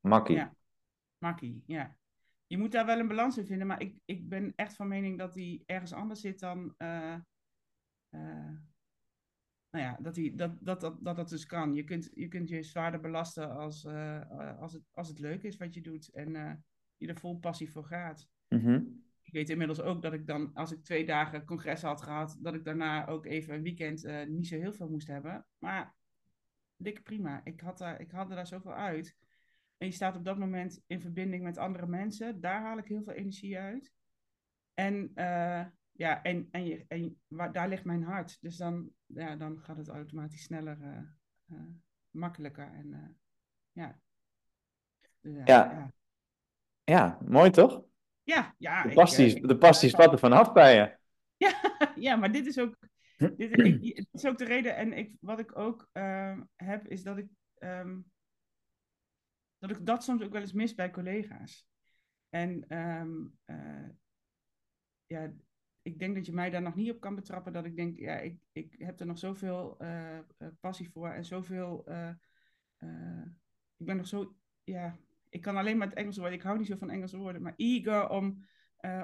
Makkie. 0.00 0.36
Ja, 0.36 0.54
makkie, 1.18 1.62
ja. 1.66 1.96
Je 2.46 2.58
moet 2.58 2.72
daar 2.72 2.86
wel 2.86 2.98
een 2.98 3.08
balans 3.08 3.38
in 3.38 3.46
vinden, 3.46 3.66
maar 3.66 3.80
ik, 3.80 3.98
ik 4.04 4.28
ben 4.28 4.52
echt 4.56 4.76
van 4.76 4.88
mening 4.88 5.18
dat 5.18 5.34
die 5.34 5.62
ergens 5.66 5.92
anders 5.92 6.20
zit 6.20 6.40
dan. 6.40 6.74
Uh, 6.78 7.14
uh, 8.10 8.50
nou 9.72 9.84
ja, 9.84 9.98
dat, 10.00 10.14
die, 10.14 10.34
dat, 10.34 10.56
dat, 10.60 10.80
dat, 10.80 11.04
dat 11.04 11.16
dat 11.16 11.28
dus 11.28 11.46
kan. 11.46 11.74
Je 11.74 11.84
kunt 11.84 12.10
je, 12.14 12.28
kunt 12.28 12.48
je 12.48 12.62
zwaarder 12.62 13.00
belasten 13.00 13.50
als, 13.50 13.84
uh, 13.84 14.60
als, 14.60 14.72
het, 14.72 14.82
als 14.92 15.08
het 15.08 15.18
leuk 15.18 15.42
is 15.42 15.56
wat 15.56 15.74
je 15.74 15.80
doet 15.80 16.08
en 16.08 16.64
je 16.96 17.06
er 17.06 17.18
vol 17.18 17.38
passie 17.38 17.70
voor 17.70 17.84
gaat. 17.84 18.28
Mm 18.48 19.02
ik 19.32 19.38
weet 19.38 19.50
inmiddels 19.50 19.80
ook 19.80 20.02
dat 20.02 20.12
ik 20.12 20.26
dan, 20.26 20.50
als 20.54 20.72
ik 20.72 20.84
twee 20.84 21.06
dagen 21.06 21.44
congres 21.44 21.82
had 21.82 22.02
gehad, 22.02 22.36
dat 22.40 22.54
ik 22.54 22.64
daarna 22.64 23.06
ook 23.06 23.26
even 23.26 23.54
een 23.54 23.62
weekend 23.62 24.04
uh, 24.04 24.26
niet 24.26 24.46
zo 24.46 24.56
heel 24.56 24.72
veel 24.72 24.88
moest 24.88 25.06
hebben. 25.06 25.46
Maar 25.58 25.94
dikke 26.76 27.02
prima. 27.02 27.40
Ik 27.44 27.60
had, 27.60 27.78
daar, 27.78 28.00
ik 28.00 28.10
had 28.10 28.30
er 28.30 28.36
daar 28.36 28.46
zoveel 28.46 28.74
uit. 28.74 29.16
En 29.76 29.86
je 29.86 29.92
staat 29.92 30.16
op 30.16 30.24
dat 30.24 30.38
moment 30.38 30.82
in 30.86 31.00
verbinding 31.00 31.42
met 31.42 31.58
andere 31.58 31.86
mensen. 31.86 32.40
Daar 32.40 32.60
haal 32.60 32.78
ik 32.78 32.86
heel 32.86 33.02
veel 33.02 33.12
energie 33.12 33.58
uit. 33.58 33.92
En, 34.74 35.10
ja, 36.02 36.22
en, 36.22 36.48
en, 36.50 36.64
je, 36.64 36.84
en 36.88 37.20
waar, 37.26 37.52
daar 37.52 37.68
ligt 37.68 37.84
mijn 37.84 38.02
hart. 38.02 38.38
Dus 38.40 38.56
dan, 38.56 38.90
ja, 39.06 39.36
dan 39.36 39.60
gaat 39.60 39.76
het 39.76 39.88
automatisch 39.88 40.42
sneller, 40.42 40.78
uh, 41.46 41.58
makkelijker. 42.10 42.72
En, 42.72 43.18
ja. 43.72 43.98
Dus, 45.20 45.34
ja. 45.34 45.44
ja. 45.44 45.92
Ja, 46.84 47.18
mooi 47.24 47.50
toch? 47.50 47.84
Ja, 48.22 48.54
ja. 48.58 48.82
De 48.82 48.94
pasties, 48.94 49.34
ik, 49.34 49.48
de 49.48 49.58
pasties 49.58 49.90
spatten 49.90 50.18
vanaf 50.18 50.52
bij 50.52 50.74
je. 50.74 50.96
Ja, 51.36 51.76
ja, 52.06 52.16
maar 52.16 52.32
dit 52.32 52.46
is 52.46 52.58
ook, 52.58 52.76
dit, 53.16 53.58
ik, 53.58 53.80
dit 53.80 54.08
is 54.12 54.26
ook 54.26 54.38
de 54.38 54.44
reden. 54.44 54.76
En 54.76 54.92
ik, 54.92 55.16
wat 55.20 55.38
ik 55.38 55.58
ook 55.58 55.88
uh, 55.92 56.40
heb, 56.56 56.86
is 56.86 57.02
dat 57.02 57.18
ik, 57.18 57.28
um, 57.58 58.10
dat 59.58 59.70
ik 59.70 59.86
dat 59.86 60.04
soms 60.04 60.22
ook 60.22 60.32
wel 60.32 60.40
eens 60.40 60.52
mis 60.52 60.74
bij 60.74 60.90
collega's. 60.90 61.66
En 62.28 62.78
um, 62.78 63.38
uh, 63.46 63.88
ja, 65.06 65.32
ik 65.82 65.98
denk 65.98 66.14
dat 66.14 66.26
je 66.26 66.32
mij 66.32 66.50
daar 66.50 66.62
nog 66.62 66.74
niet 66.74 66.90
op 66.90 67.00
kan 67.00 67.14
betrappen. 67.14 67.52
Dat 67.52 67.64
ik 67.64 67.76
denk, 67.76 67.98
ja, 67.98 68.16
ik, 68.16 68.38
ik 68.52 68.74
heb 68.78 69.00
er 69.00 69.06
nog 69.06 69.18
zoveel 69.18 69.76
uh, 69.82 70.18
passie 70.60 70.90
voor 70.90 71.08
en 71.08 71.24
zoveel. 71.24 71.84
ik 73.76 73.86
ben 73.86 73.96
nog 73.96 74.06
zo, 74.06 74.36
ja, 74.64 74.96
ik 75.28 75.40
kan 75.40 75.56
alleen 75.56 75.76
maar 75.76 75.88
het 75.88 75.96
Engelse 75.96 76.20
woord. 76.20 76.32
Ik 76.32 76.42
hou 76.42 76.58
niet 76.58 76.66
zo 76.66 76.76
van 76.76 76.90
Engelse 76.90 77.16
woorden, 77.16 77.42
maar 77.42 77.54
eager 77.56 78.08
om, 78.08 78.46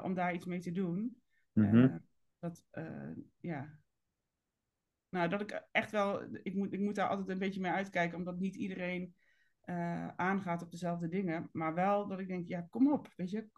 om 0.03 0.15
daar 0.15 0.35
iets 0.35 0.45
mee 0.45 0.61
te 0.61 0.73
doen. 0.73 1.17
Mm 1.53 1.65
-hmm. 1.65 1.83
uh, 1.83 1.97
dat, 2.39 2.65
ja. 3.41 3.79
Nou, 5.09 5.29
dat 5.29 5.41
ik 5.41 5.63
echt 5.73 5.91
wel, 5.91 6.23
ik 6.43 6.55
moet, 6.55 6.73
ik 6.73 6.81
moet 6.81 6.95
daar 6.95 7.09
altijd 7.09 7.29
een 7.29 7.39
beetje 7.39 7.61
mee 7.61 7.73
uitkijken, 7.73 8.19
omdat 8.19 8.39
niet 8.39 8.55
iedereen 8.55 9.15
aangaat 10.17 10.63
op 10.63 10.71
dezelfde 10.71 11.09
dingen. 11.09 11.49
Maar 11.53 11.75
wel 11.75 12.07
dat 12.07 12.19
ik 12.19 12.29
denk, 12.29 12.49
ja, 12.49 12.67
kom 12.71 12.93
op, 12.93 13.13
weet 13.17 13.31
je. 13.31 13.49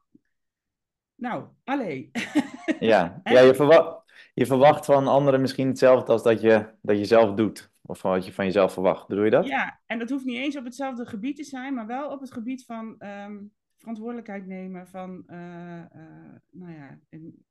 Nou, 1.21 1.45
allee. 1.65 2.11
ja, 2.81 3.21
ja 3.25 3.41
je, 3.41 3.55
verwacht, 3.55 4.03
je 4.35 4.47
verwacht 4.47 4.85
van 4.85 5.07
anderen 5.07 5.41
misschien 5.41 5.69
hetzelfde 5.69 6.13
als 6.13 6.23
dat 6.23 6.41
je, 6.41 6.75
dat 6.83 6.99
je 6.99 7.05
zelf 7.05 7.35
doet. 7.35 7.73
Of 7.83 7.99
van 7.99 8.11
wat 8.11 8.27
je 8.27 8.33
van 8.33 8.45
jezelf 8.45 8.73
verwacht. 8.73 9.09
Bedoel 9.09 9.25
je 9.25 9.31
dat? 9.31 9.47
Ja, 9.47 9.81
en 9.87 9.99
dat 9.99 10.11
hoeft 10.11 10.25
niet 10.25 10.37
eens 10.37 10.57
op 10.57 10.65
hetzelfde 10.65 11.07
gebied 11.07 11.37
te 11.37 11.45
zijn, 11.45 11.75
maar 11.75 11.87
wel 11.87 12.11
op 12.11 12.21
het 12.21 12.33
gebied 12.33 12.65
van 12.65 12.97
um, 12.99 13.53
verantwoordelijkheid 13.77 14.47
nemen. 14.47 14.87
Van, 14.87 15.25
uh, 15.27 15.37
uh, 15.37 16.35
nou 16.51 16.73
ja, 16.73 16.99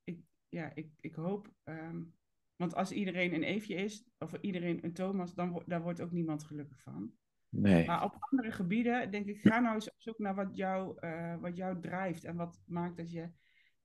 ik, 0.04 0.18
ja, 0.50 0.72
ik, 0.74 0.88
ik 1.00 1.16
hoop. 1.16 1.50
Um, 1.64 2.14
want 2.56 2.76
als 2.76 2.92
iedereen 2.92 3.34
een 3.34 3.44
Eefje 3.44 3.76
is, 3.76 4.06
of 4.18 4.32
iedereen 4.42 4.80
een 4.82 4.94
Thomas, 4.94 5.34
dan 5.34 5.64
daar 5.66 5.82
wordt 5.82 6.02
ook 6.02 6.12
niemand 6.12 6.44
gelukkig 6.44 6.82
van. 6.82 7.12
Nee. 7.50 7.86
Maar 7.86 8.04
op 8.04 8.16
andere 8.20 8.52
gebieden 8.52 9.12
denk 9.12 9.26
ik, 9.26 9.42
ga 9.42 9.60
nou 9.60 9.76
eens 9.76 9.90
op 9.90 10.02
zoek 10.02 10.20
naar 10.20 10.36
wat 10.36 10.56
jou, 10.56 10.98
uh, 11.00 11.36
wat 11.40 11.56
jou 11.56 11.80
drijft 11.80 12.24
en 12.24 12.36
wat 12.36 12.62
maakt 12.66 12.98
dat 12.98 13.12
je 13.12 13.30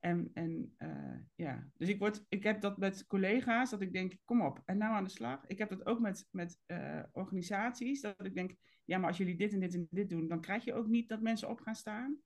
en, 0.05 0.31
en 0.33 0.75
uh, 0.77 1.17
ja, 1.35 1.69
dus 1.77 1.89
ik, 1.89 1.99
word, 1.99 2.25
ik 2.29 2.43
heb 2.43 2.61
dat 2.61 2.77
met 2.77 3.07
collega's, 3.07 3.69
dat 3.69 3.81
ik 3.81 3.93
denk, 3.93 4.13
kom 4.25 4.41
op, 4.41 4.61
en 4.65 4.77
nou 4.77 4.93
aan 4.93 5.03
de 5.03 5.09
slag. 5.09 5.45
Ik 5.47 5.57
heb 5.57 5.69
dat 5.69 5.85
ook 5.85 5.99
met, 5.99 6.27
met 6.31 6.59
uh, 6.67 7.03
organisaties, 7.11 8.01
dat 8.01 8.25
ik 8.25 8.35
denk, 8.35 8.55
ja, 8.83 8.97
maar 8.97 9.07
als 9.07 9.17
jullie 9.17 9.37
dit 9.37 9.53
en 9.53 9.59
dit 9.59 9.73
en 9.73 9.87
dit 9.89 10.09
doen, 10.09 10.27
dan 10.27 10.41
krijg 10.41 10.63
je 10.63 10.73
ook 10.73 10.87
niet 10.87 11.09
dat 11.09 11.21
mensen 11.21 11.49
op 11.49 11.59
gaan 11.59 11.75
staan. 11.75 12.17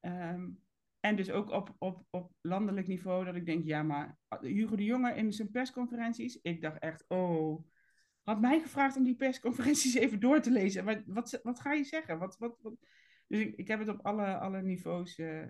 Um, 0.00 0.62
en 1.00 1.16
dus 1.16 1.30
ook 1.30 1.50
op, 1.50 1.74
op, 1.78 2.04
op 2.10 2.32
landelijk 2.40 2.86
niveau, 2.86 3.24
dat 3.24 3.34
ik 3.34 3.46
denk, 3.46 3.64
ja, 3.64 3.82
maar 3.82 4.18
Hugo 4.40 4.76
de 4.76 4.84
Jonge 4.84 5.14
in 5.14 5.32
zijn 5.32 5.50
persconferenties, 5.50 6.38
ik 6.42 6.60
dacht 6.60 6.78
echt, 6.78 7.04
oh, 7.08 7.64
had 8.22 8.40
mij 8.40 8.60
gevraagd 8.60 8.96
om 8.96 9.04
die 9.04 9.16
persconferenties 9.16 9.94
even 10.04 10.20
door 10.20 10.40
te 10.40 10.50
lezen. 10.50 10.84
Wat, 10.84 11.02
wat, 11.06 11.40
wat 11.42 11.60
ga 11.60 11.72
je 11.72 11.84
zeggen? 11.84 12.18
Wat, 12.18 12.38
wat, 12.38 12.58
wat, 12.60 12.74
dus 13.30 13.40
ik, 13.40 13.56
ik 13.56 13.68
heb 13.68 13.78
het 13.78 13.88
op 13.88 13.98
alle, 14.02 14.38
alle 14.38 14.62
niveaus 14.62 15.18
uh, 15.18 15.40
uh, 15.40 15.46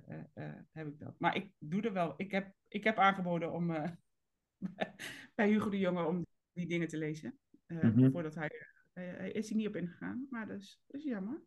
heb 0.72 0.86
ik 0.86 0.98
dat. 0.98 1.14
Maar 1.18 1.36
ik 1.36 1.52
doe 1.58 1.82
er 1.82 1.92
wel. 1.92 2.14
Ik 2.16 2.30
heb, 2.30 2.52
ik 2.68 2.84
heb 2.84 2.98
aangeboden 2.98 3.52
om 3.52 3.66
bij 5.34 5.48
Hugo 5.48 5.70
de 5.70 5.78
Jonge 5.78 6.04
om 6.04 6.26
die 6.52 6.66
dingen 6.66 6.88
te 6.88 6.96
lezen. 6.96 7.38
Mm 7.66 7.80
-hmm. 7.80 8.10
Voordat 8.10 8.34
hij, 8.34 8.50
hij 8.92 9.30
is 9.30 9.50
er 9.50 9.56
niet 9.56 9.66
op 9.66 9.76
ingegaan. 9.76 10.26
Maar 10.30 10.46
dat 10.46 10.58
is, 10.58 10.80
dat 10.86 11.00
is 11.00 11.06
jammer. 11.06 11.40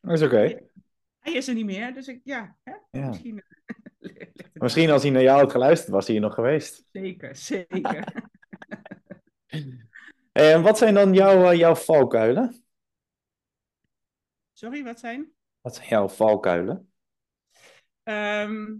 Dat 0.00 0.12
is 0.12 0.22
oké. 0.22 0.34
Okay. 0.34 0.62
Hij 1.24 1.32
is 1.32 1.48
er 1.48 1.54
niet 1.54 1.64
meer, 1.64 1.94
dus 1.94 2.08
ik, 2.08 2.20
ja, 2.24 2.56
hè? 2.62 2.74
ja. 2.90 3.08
misschien. 3.08 3.42
misschien 4.52 4.90
als 4.90 5.02
hij 5.02 5.10
naar 5.10 5.22
jou 5.22 5.40
had 5.40 5.50
geluisterd, 5.50 5.92
was 5.92 6.06
hij 6.06 6.14
hier 6.14 6.24
nog 6.24 6.34
geweest. 6.34 6.84
Zeker, 6.92 7.36
zeker. 7.36 8.30
en 10.32 10.62
wat 10.62 10.78
zijn 10.78 10.94
dan 10.94 11.14
jouw, 11.14 11.54
jouw 11.54 11.74
valkuilen? 11.74 12.63
Sorry, 14.54 14.84
wat 14.84 14.98
zijn? 14.98 15.32
Wat 15.60 15.74
zijn 15.74 15.88
jouw 15.88 16.08
valkuilen? 16.08 16.92
Ehm, 18.02 18.76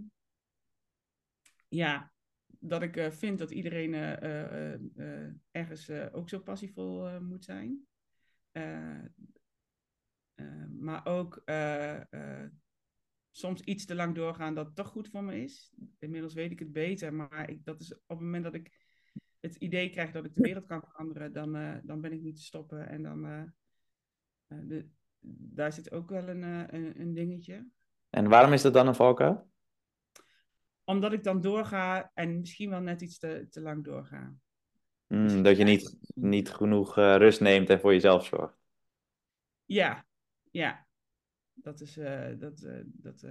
ja, 1.67 2.13
dat 2.45 2.81
ik 2.81 2.97
uh, 2.97 3.11
vind 3.11 3.39
dat 3.39 3.51
iedereen 3.51 3.93
uh, 3.93 5.29
ergens 5.51 5.89
ook 5.89 6.29
zo 6.29 6.39
passievol 6.39 7.21
moet 7.21 7.43
zijn. 7.43 7.87
maar 10.79 11.05
ook 11.05 11.43
soms 13.31 13.61
iets 13.61 13.85
te 13.85 13.95
lang 13.95 14.15
doorgaan 14.15 14.55
dat 14.55 14.75
toch 14.75 14.87
goed 14.87 15.09
voor 15.09 15.23
me 15.23 15.41
is. 15.41 15.73
Inmiddels 15.99 16.33
weet 16.33 16.51
ik 16.51 16.59
het 16.59 16.71
beter, 16.71 17.13
maar 17.13 17.49
ik, 17.49 17.65
dat 17.65 17.81
is 17.81 17.93
op 17.93 18.01
het 18.07 18.19
moment 18.19 18.43
dat 18.43 18.55
ik 18.55 18.93
het 19.39 19.55
idee 19.55 19.89
krijg 19.89 20.11
dat 20.11 20.25
ik 20.25 20.35
de 20.35 20.41
wereld 20.41 20.65
kan 20.65 20.81
veranderen, 20.81 21.33
dan, 21.33 21.81
dan 21.83 22.01
ben 22.01 22.11
ik 22.11 22.21
niet 22.21 22.35
te 22.35 22.43
stoppen. 22.43 22.87
En 22.87 23.03
dan, 23.03 23.53
de, 24.47 24.89
daar 25.27 25.73
zit 25.73 25.91
ook 25.91 26.09
wel 26.09 26.27
een, 26.27 26.43
een, 26.75 26.99
een 26.99 27.13
dingetje. 27.13 27.67
En 28.09 28.29
waarom 28.29 28.53
is 28.53 28.61
dat 28.61 28.73
dan 28.73 28.87
een 28.87 28.95
valkuil? 28.95 29.49
Omdat 30.83 31.13
ik 31.13 31.23
dan 31.23 31.41
doorga 31.41 32.11
en 32.13 32.39
misschien 32.39 32.69
wel 32.69 32.81
net 32.81 33.01
iets 33.01 33.17
te, 33.17 33.47
te 33.49 33.61
lang 33.61 33.83
doorga. 33.83 34.33
Mm, 35.07 35.43
dat 35.43 35.57
je 35.57 35.63
niet, 35.63 35.97
niet 36.15 36.49
genoeg 36.49 36.97
uh, 36.97 37.15
rust 37.15 37.41
neemt 37.41 37.69
en 37.69 37.79
voor 37.79 37.93
jezelf 37.93 38.25
zorgt. 38.25 38.57
Ja, 39.65 40.05
ja. 40.51 40.87
Dat 41.53 41.81
is. 41.81 41.97
Uh, 41.97 42.39
dat, 42.39 42.61
uh, 42.61 42.79
dat, 42.85 43.27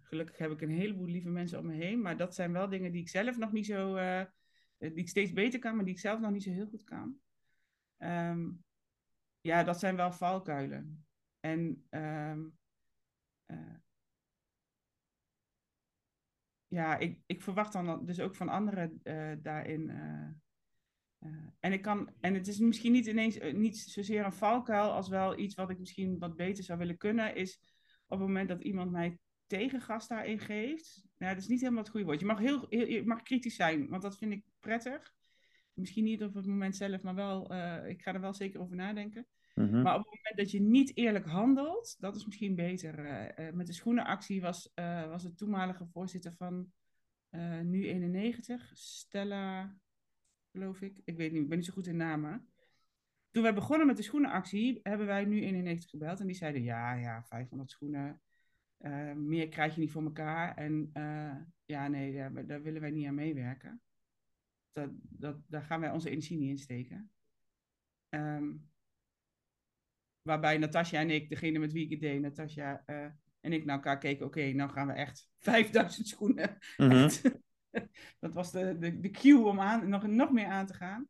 gelukkig 0.00 0.38
heb 0.38 0.50
ik 0.50 0.60
een 0.60 0.70
heleboel 0.70 1.06
lieve 1.06 1.28
mensen 1.28 1.58
om 1.58 1.66
me 1.66 1.74
heen. 1.74 2.00
Maar 2.00 2.16
dat 2.16 2.34
zijn 2.34 2.52
wel 2.52 2.68
dingen 2.68 2.92
die 2.92 3.00
ik 3.00 3.08
zelf 3.08 3.36
nog 3.36 3.52
niet 3.52 3.66
zo. 3.66 3.94
die 4.78 4.94
ik 4.94 5.08
steeds 5.08 5.32
beter 5.32 5.58
kan, 5.58 5.76
maar 5.76 5.84
die 5.84 5.94
ik 5.94 6.00
zelf 6.00 6.20
nog 6.20 6.30
niet 6.30 6.42
zo 6.42 6.50
heel 6.50 6.66
goed 6.66 6.84
kan. 6.84 7.16
Um, 7.98 8.64
ja, 9.46 9.62
dat 9.62 9.78
zijn 9.78 9.96
wel 9.96 10.12
valkuilen. 10.12 11.06
En 11.40 11.86
um, 11.90 12.58
ja, 16.68 16.98
ik, 16.98 17.18
ik 17.26 17.42
verwacht 17.42 17.72
dan 17.72 18.06
dus 18.06 18.20
ook 18.20 18.34
van 18.34 18.48
anderen 18.48 19.00
uh, 19.04 19.32
daarin. 19.38 19.88
Uh, 19.88 20.28
en, 21.60 21.72
ik 21.72 21.82
kan, 21.82 22.10
en 22.20 22.34
het 22.34 22.48
is 22.48 22.58
misschien 22.58 22.92
niet 22.92 23.06
ineens 23.06 23.38
niet 23.52 23.78
zozeer 23.78 24.24
een 24.24 24.32
valkuil 24.32 24.90
als 24.90 25.08
wel 25.08 25.38
iets 25.38 25.54
wat 25.54 25.70
ik 25.70 25.78
misschien 25.78 26.18
wat 26.18 26.36
beter 26.36 26.64
zou 26.64 26.78
willen 26.78 26.96
kunnen, 26.96 27.34
is 27.34 27.60
op 28.06 28.18
het 28.18 28.28
moment 28.28 28.48
dat 28.48 28.62
iemand 28.62 28.90
mij 28.90 29.18
tegengas 29.46 30.08
daarin 30.08 30.38
geeft. 30.38 31.06
Nou, 31.18 31.34
dat 31.34 31.42
is 31.42 31.48
niet 31.48 31.60
helemaal 31.60 31.82
het 31.82 31.90
goede 31.90 32.06
woord. 32.06 32.20
Je 32.20 32.26
mag, 32.26 32.38
heel, 32.38 32.66
heel, 32.68 32.86
je 32.86 33.06
mag 33.06 33.22
kritisch 33.22 33.56
zijn, 33.56 33.88
want 33.88 34.02
dat 34.02 34.18
vind 34.18 34.32
ik 34.32 34.44
prettig. 34.60 35.14
Misschien 35.72 36.04
niet 36.04 36.22
op 36.22 36.34
het 36.34 36.46
moment 36.46 36.76
zelf, 36.76 37.02
maar 37.02 37.14
wel, 37.14 37.42
ik 37.86 38.02
ga 38.02 38.14
er 38.14 38.20
wel 38.20 38.34
zeker 38.34 38.60
over 38.60 38.76
nadenken. 38.76 39.26
Mhm. 39.56 39.82
Maar 39.82 39.94
op 39.94 40.04
het 40.04 40.14
moment 40.14 40.36
dat 40.36 40.50
je 40.50 40.60
niet 40.60 40.96
eerlijk 40.96 41.26
handelt, 41.26 41.96
dat 41.98 42.16
is 42.16 42.24
misschien 42.24 42.54
beter. 42.54 42.98
Uh, 43.38 43.52
met 43.52 43.66
de 43.66 43.72
schoenenactie 43.72 44.40
was, 44.40 44.72
uh, 44.74 45.08
was 45.08 45.22
de 45.22 45.34
toenmalige 45.34 45.86
voorzitter 45.86 46.32
van 46.32 46.72
Nu 47.62 47.86
91, 47.86 48.70
Stella, 48.74 49.76
geloof 50.52 50.80
ik. 50.80 51.00
Ik 51.04 51.16
weet 51.16 51.32
niet, 51.32 51.42
ik 51.42 51.48
ben 51.48 51.56
niet 51.56 51.66
zo 51.66 51.72
goed 51.72 51.86
in 51.86 51.96
namen. 51.96 52.48
Toen 53.30 53.42
wij 53.42 53.54
begonnen 53.54 53.86
met 53.86 53.96
de 53.96 54.02
schoenenactie, 54.02 54.80
hebben 54.82 55.06
wij 55.06 55.24
Nu 55.24 55.42
91 55.42 55.90
gebeld. 55.90 56.20
En 56.20 56.26
die 56.26 56.36
zeiden, 56.36 56.62
ja, 56.62 56.94
ja, 56.94 57.24
500 57.24 57.70
schoenen. 57.70 58.20
meer 59.14 59.48
krijg 59.48 59.74
je 59.74 59.80
niet 59.80 59.90
voor 59.90 60.02
elkaar. 60.02 60.56
En 60.56 60.90
ja, 61.64 61.88
nee, 61.88 62.14
daar, 62.14 62.46
daar, 62.46 62.62
willen 62.62 62.80
wij 62.80 62.90
niet 62.90 63.06
aan 63.06 63.14
meewerken. 63.14 63.80
Dat, 64.72 64.90
dat, 65.02 65.36
daar 65.48 65.62
gaan 65.62 65.80
wij 65.80 65.90
onze 65.90 66.10
energie 66.10 66.38
niet 66.38 66.50
in 66.50 66.58
steken. 66.58 67.10
Um, 68.08 68.68
Waarbij 70.26 70.58
Natasja 70.58 71.00
en 71.00 71.10
ik, 71.10 71.28
degene 71.28 71.58
met 71.58 71.72
wie 71.72 71.84
ik 71.84 71.90
het 71.90 72.00
deed, 72.00 72.20
Natasja 72.20 72.82
uh, 72.86 73.04
en 73.40 73.52
ik 73.52 73.64
naar 73.64 73.76
elkaar 73.76 73.98
keken. 73.98 74.26
Oké, 74.26 74.52
nou 74.52 74.70
gaan 74.70 74.86
we 74.86 74.92
echt 74.92 75.28
5000 75.38 76.08
schoenen. 76.08 76.58
Mhm. 76.76 77.08
dat 78.20 78.34
was 78.34 78.52
de, 78.52 78.78
de, 78.78 79.00
de 79.00 79.10
cue 79.10 79.44
om 79.44 79.60
aan, 79.60 79.88
nog, 79.88 80.06
nog 80.06 80.30
meer 80.30 80.46
aan 80.46 80.66
te 80.66 80.74
gaan. 80.74 81.08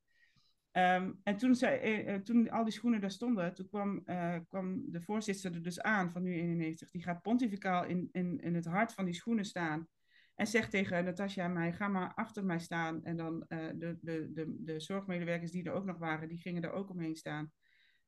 Um, 0.73 1.21
en 1.23 1.37
toen, 1.37 1.55
zei, 1.55 2.05
uh, 2.07 2.15
toen 2.15 2.51
al 2.51 2.65
die 2.65 2.73
schoenen 2.73 3.01
daar 3.01 3.11
stonden, 3.11 3.55
toen 3.55 3.69
kwam, 3.69 4.03
uh, 4.07 4.37
kwam 4.49 4.83
de 4.91 5.01
voorzitter 5.01 5.55
er 5.55 5.63
dus 5.63 5.81
aan 5.81 6.11
van 6.11 6.23
nu 6.23 6.35
91. 6.35 6.91
Die 6.91 7.03
gaat 7.03 7.23
pontificaal 7.23 7.85
in, 7.85 8.09
in, 8.13 8.41
in 8.41 8.55
het 8.55 8.67
hart 8.67 8.93
van 8.93 9.05
die 9.05 9.15
schoenen 9.15 9.45
staan. 9.45 9.89
En 10.35 10.47
zegt 10.47 10.71
tegen 10.71 11.05
Natasja 11.05 11.45
en 11.45 11.53
mij, 11.53 11.73
ga 11.73 11.89
maar 11.89 12.13
achter 12.15 12.45
mij 12.45 12.59
staan. 12.59 13.05
En 13.05 13.17
dan 13.17 13.45
de, 13.49 13.99
de, 14.01 14.33
de, 14.33 14.57
de 14.59 14.81
zorgmedewerkers 14.81 15.51
die 15.51 15.65
er 15.65 15.73
ook 15.73 15.85
nog 15.85 15.99
waren, 15.99 16.29
die 16.29 16.39
gingen 16.39 16.63
er 16.63 16.73
ook 16.73 16.91
omheen 16.91 17.17
staan. 17.17 17.53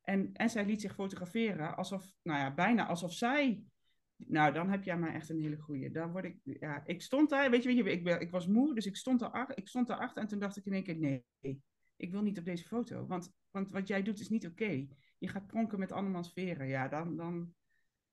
En, 0.09 0.33
en 0.33 0.51
zij 0.51 0.65
liet 0.65 0.81
zich 0.81 0.95
fotograferen 0.95 1.77
alsof, 1.77 2.15
nou 2.23 2.39
ja, 2.39 2.55
bijna 2.55 2.87
alsof 2.87 3.13
zij. 3.13 3.63
Nou, 4.17 4.53
dan 4.53 4.71
heb 4.71 4.85
jij 4.85 4.99
maar 4.99 5.15
echt 5.15 5.29
een 5.29 5.41
hele 5.41 5.57
goeie. 5.57 5.91
Dan 5.91 6.11
word 6.11 6.25
ik, 6.25 6.37
ja, 6.43 6.83
ik 6.87 7.03
stond 7.03 7.31
daar, 7.31 7.51
weet 7.51 7.63
je, 7.63 7.69
weet 7.69 7.85
je 7.85 7.93
ik, 7.93 8.05
ben, 8.05 8.21
ik 8.21 8.31
was 8.31 8.47
moe, 8.47 8.75
dus 8.75 8.87
ik 8.87 8.97
stond, 8.97 9.21
erachter, 9.21 9.59
ik 9.59 9.69
stond 9.69 9.87
daarachter 9.87 10.23
en 10.23 10.29
toen 10.29 10.39
dacht 10.39 10.57
ik 10.57 10.65
in 10.65 10.73
één 10.73 10.83
keer, 10.83 10.99
nee, 10.99 11.25
ik 11.97 12.11
wil 12.11 12.23
niet 12.23 12.39
op 12.39 12.45
deze 12.45 12.65
foto. 12.65 13.07
Want, 13.07 13.33
want 13.51 13.71
wat 13.71 13.89
jij 13.89 14.03
doet 14.03 14.21
is 14.21 14.29
niet 14.29 14.47
oké. 14.47 14.87
Je 15.19 15.29
gaat 15.29 15.47
pronken 15.47 15.79
met 15.79 15.93
andermans 15.93 16.33
veren. 16.33 16.67
Ja, 16.67 16.89
dan, 16.89 17.17
dan, 17.17 17.55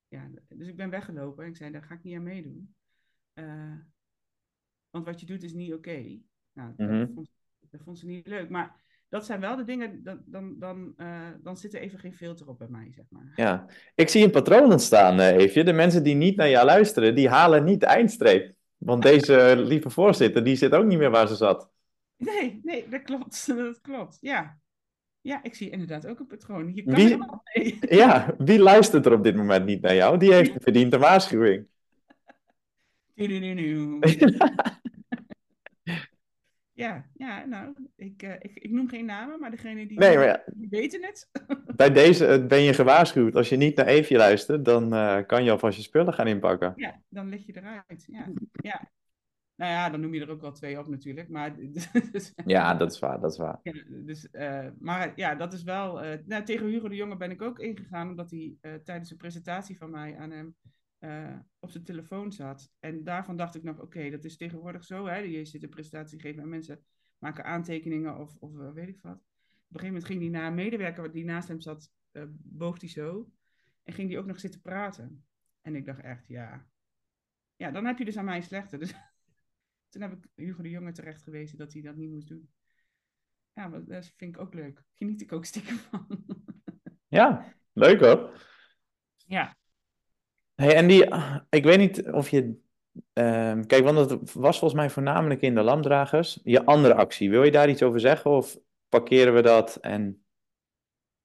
ja, 0.08 0.30
dus 0.48 0.68
ik 0.68 0.76
ben 0.76 0.90
weggelopen 0.90 1.44
en 1.44 1.50
ik 1.50 1.58
zei, 1.58 1.72
daar 1.72 1.84
ga 1.84 1.94
ik 1.94 2.04
niet 2.04 2.16
aan 2.16 2.24
meedoen. 2.24 2.76
Uh, 3.34 3.80
want 4.90 5.06
wat 5.06 5.20
je 5.20 5.26
doet 5.26 5.44
is 5.44 5.54
niet 5.54 5.74
oké. 5.74 6.20
Nou, 6.52 6.74
dat, 6.76 6.90
mhm. 6.90 7.14
vond, 7.14 7.30
dat 7.70 7.82
vond 7.82 8.00
ze 8.00 8.06
niet 8.06 8.28
leuk. 8.28 8.50
Maar 8.50 8.84
dat 9.10 9.26
zijn 9.26 9.40
wel 9.40 9.56
de 9.56 9.64
dingen, 9.64 10.04
dan, 10.04 10.22
dan, 10.26 10.56
dan, 10.60 10.94
uh, 10.98 11.28
dan 11.44 11.58
zit 11.58 11.74
er 11.74 11.82
even 11.82 12.00
geen 12.00 12.16
filter 12.16 12.48
op 12.48 12.58
bij 12.58 12.68
mij, 12.70 12.92
zeg 12.96 13.06
maar. 13.10 13.32
Ja, 13.36 13.66
ik 13.96 14.10
zie 14.10 14.24
een 14.24 14.32
patroon 14.32 14.72
ontstaan, 14.72 15.20
uh, 15.20 15.36
Eefje. 15.36 15.64
De 15.64 15.74
mensen 15.74 16.04
die 16.04 16.16
niet 16.16 16.36
naar 16.36 16.50
jou 16.50 16.66
luisteren, 16.66 17.16
die 17.16 17.30
halen 17.30 17.64
niet 17.64 17.80
de 17.80 17.86
eindstreep. 17.86 18.54
Want 18.78 19.04
deze 19.12 19.56
lieve 19.58 19.90
voorzitter, 19.90 20.44
die 20.44 20.56
zit 20.56 20.74
ook 20.74 20.86
niet 20.86 20.98
meer 20.98 21.12
waar 21.12 21.28
ze 21.28 21.36
zat. 21.36 21.70
Nee, 22.18 22.60
nee, 22.64 22.88
dat 22.90 23.02
klopt. 23.02 23.48
Dat 23.56 23.82
klopt, 23.82 24.18
ja. 24.22 24.58
Ja, 25.22 25.44
ik 25.44 25.56
zie 25.56 25.70
inderdaad 25.70 26.08
ook 26.08 26.20
een 26.20 26.28
patroon. 26.28 26.72
Je 26.74 26.84
kan 26.84 26.96
wie, 26.96 27.18
mee. 27.54 27.78
Ja, 28.00 28.36
wie 28.38 28.60
luistert 28.60 29.06
er 29.06 29.14
op 29.14 29.24
dit 29.24 29.36
moment 29.36 29.66
niet 29.66 29.82
naar 29.82 29.96
jou? 29.96 30.18
Die 30.18 30.34
heeft 30.34 30.52
verdient 30.58 30.94
een 30.94 31.00
waarschuwing. 31.00 31.68
Ja, 36.76 37.06
ja 37.14 37.46
nou, 37.46 37.74
ik, 37.96 38.24
uh, 38.24 38.34
ik, 38.40 38.52
ik, 38.56 38.72
noem 38.72 38.90
geen 38.90 39.06
namen, 39.06 39.40
maar 39.40 39.52
degene 39.52 39.88
die, 39.88 40.00
nee, 40.00 40.16
maar 40.16 40.26
ja, 40.26 40.44
die 40.54 40.70
weten 40.70 41.04
het. 41.04 41.30
Bij 41.76 41.92
deze 41.92 42.26
eh, 42.26 42.46
ben 42.46 42.62
je 42.62 42.74
gewaarschuwd. 42.74 43.36
Als 43.36 43.50
je 43.50 43.56
niet 43.56 43.76
naar 43.76 43.86
Eefje 43.86 44.18
luistert, 44.18 44.66
dan 44.66 44.94
uh, 44.94 45.18
kan 45.26 45.44
je 45.44 45.52
alvast 45.52 45.78
je 45.78 45.84
spullen 45.84 46.14
gaan 46.14 46.28
inpakken. 46.28 46.74
Ja, 46.76 47.02
dan 47.10 47.30
lig 47.30 47.46
je 47.46 47.58
eruit. 47.58 48.06
Ja, 48.08 48.32
ja. 48.52 48.92
Nou 49.56 49.72
ja, 49.72 49.90
dan 49.90 50.00
noem 50.00 50.14
je 50.14 50.22
er 50.22 50.30
ook 50.30 50.42
wel 50.42 50.52
twee 50.52 50.80
op 50.80 50.88
natuurlijk. 50.88 51.30
Maar, 51.30 51.56
dus, 52.12 52.34
ja, 52.46 52.76
dat 52.76 52.92
is 52.92 53.00
waar, 53.00 53.20
dat 53.20 53.32
is 53.32 53.38
waar. 53.38 53.60
Ja, 53.64 53.74
dus, 53.88 54.28
uh, 54.32 54.68
maar 54.80 55.14
ja, 55.16 55.36
dat 55.36 55.54
is 55.54 55.64
wel... 55.64 56.00
nou, 56.26 56.44
tegen 56.44 56.68
Hugo 56.68 56.90
de 56.90 56.96
Jonge 56.96 57.18
ben 57.18 57.32
ik 57.32 57.42
ook 57.42 57.60
ingegaan, 57.60 58.10
omdat 58.10 58.32
hij 58.32 58.58
tijdens 58.84 59.10
de 59.10 59.16
presentatie 59.16 59.78
van 59.78 59.90
mij 59.90 60.18
aan 60.18 60.32
hem 60.32 60.56
uh, 61.00 61.40
op 61.60 61.72
zijn 61.72 61.84
telefoon 61.84 62.32
zat. 62.32 62.72
En 62.80 63.04
daarvan 63.04 63.38
dacht 63.38 63.56
ik 63.56 63.64
nog, 63.64 63.80
oké, 63.80 64.10
dat 64.10 64.24
is 64.24 64.38
tegenwoordig 64.38 64.84
zo. 64.84 65.06
Hè? 65.06 65.18
Je 65.18 65.46
zit 65.46 65.64
een 65.64 65.70
presentatie 65.70 66.20
geven 66.20 66.42
en 66.42 66.50
mensen 66.50 66.84
maken 67.18 67.46
aantekeningen 67.46 68.18
of, 68.18 68.36
of 68.36 68.54
uh, 68.54 68.72
weet 68.72 68.88
ik 68.88 69.02
wat. 69.02 69.14
Op 69.16 69.22
een 69.22 69.80
gegeven 69.80 69.88
moment 69.88 70.06
ging 70.06 70.22
hij 70.22 70.30
naar 70.30 70.48
een 70.48 70.56
medewerker 70.56 71.12
die 71.12 71.26
naast 71.26 71.48
hem 71.48 71.60
zat, 71.60 71.92
uh, 72.12 72.24
boog 72.30 72.80
hij 72.80 72.90
zo. 72.90 73.32
En 73.84 73.94
ging 73.94 74.10
die 74.10 74.20
ook 74.20 74.26
nog 74.26 74.40
zitten 74.40 74.62
praten. 74.62 75.26
En 75.62 75.76
ik 75.76 75.86
dacht 75.86 76.00
echt, 76.00 76.28
ja. 76.28 76.68
Ja, 77.56 77.72
dan 77.72 77.86
heb 77.86 77.98
je 77.98 78.06
dus 78.06 78.18
aan 78.18 78.26
mij 78.26 78.42
slechter. 78.42 78.80
Dus 78.80 78.94
toen 79.90 80.02
heb 80.02 80.12
ik 80.12 80.28
Hugo 80.36 80.62
de 80.62 80.70
Jonge 80.70 80.92
terecht 80.92 81.24
gewezen 81.24 81.58
dat 81.58 81.74
hij 81.74 81.82
dat 81.82 81.96
niet 81.96 82.12
moest 82.12 82.28
doen. 82.28 82.50
Ja, 83.54 83.68
maar 83.68 83.86
dat 83.86 84.14
vind 84.16 84.36
ik 84.36 84.42
ook 84.42 84.54
leuk. 84.54 84.84
Geniet 84.94 85.22
ik 85.22 85.32
ook 85.32 85.46
stiekem 85.46 85.78
van. 85.78 86.26
ja, 87.08 87.54
leuk 87.74 88.00
hoor. 88.00 88.42
Ja, 89.28 89.56
Hey, 90.56 90.76
en 90.76 90.88
die, 90.88 91.16
ik 91.50 91.64
weet 91.64 91.78
niet 91.78 92.12
of 92.12 92.30
je. 92.30 92.64
Uh, 93.14 93.60
kijk, 93.68 93.84
want 93.84 94.10
het 94.10 94.34
was 94.34 94.60
volgens 94.60 94.80
mij 94.80 94.90
voornamelijk 94.90 95.42
in 95.42 95.56
de 95.56 95.62
lamdragers. 95.62 96.40
Je 96.44 96.66
andere 96.66 96.94
actie, 96.94 97.30
wil 97.30 97.44
je 97.44 97.52
daar 97.52 97.70
iets 97.70 97.84
over 97.84 98.00
zeggen? 98.00 98.32
Of 98.32 98.58
parkeren 98.90 99.34
we 99.34 99.42
dat 99.42 99.76
en 99.76 100.26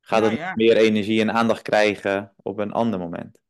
gaat 0.01 0.31
het 0.31 0.57
meer 0.57 0.77
energie 0.77 1.21
en 1.21 1.33
aandacht 1.33 1.63
krijgen 1.63 2.35
op 2.37 2.59
een 2.59 2.73
ander 2.73 2.99
moment? 2.99 3.43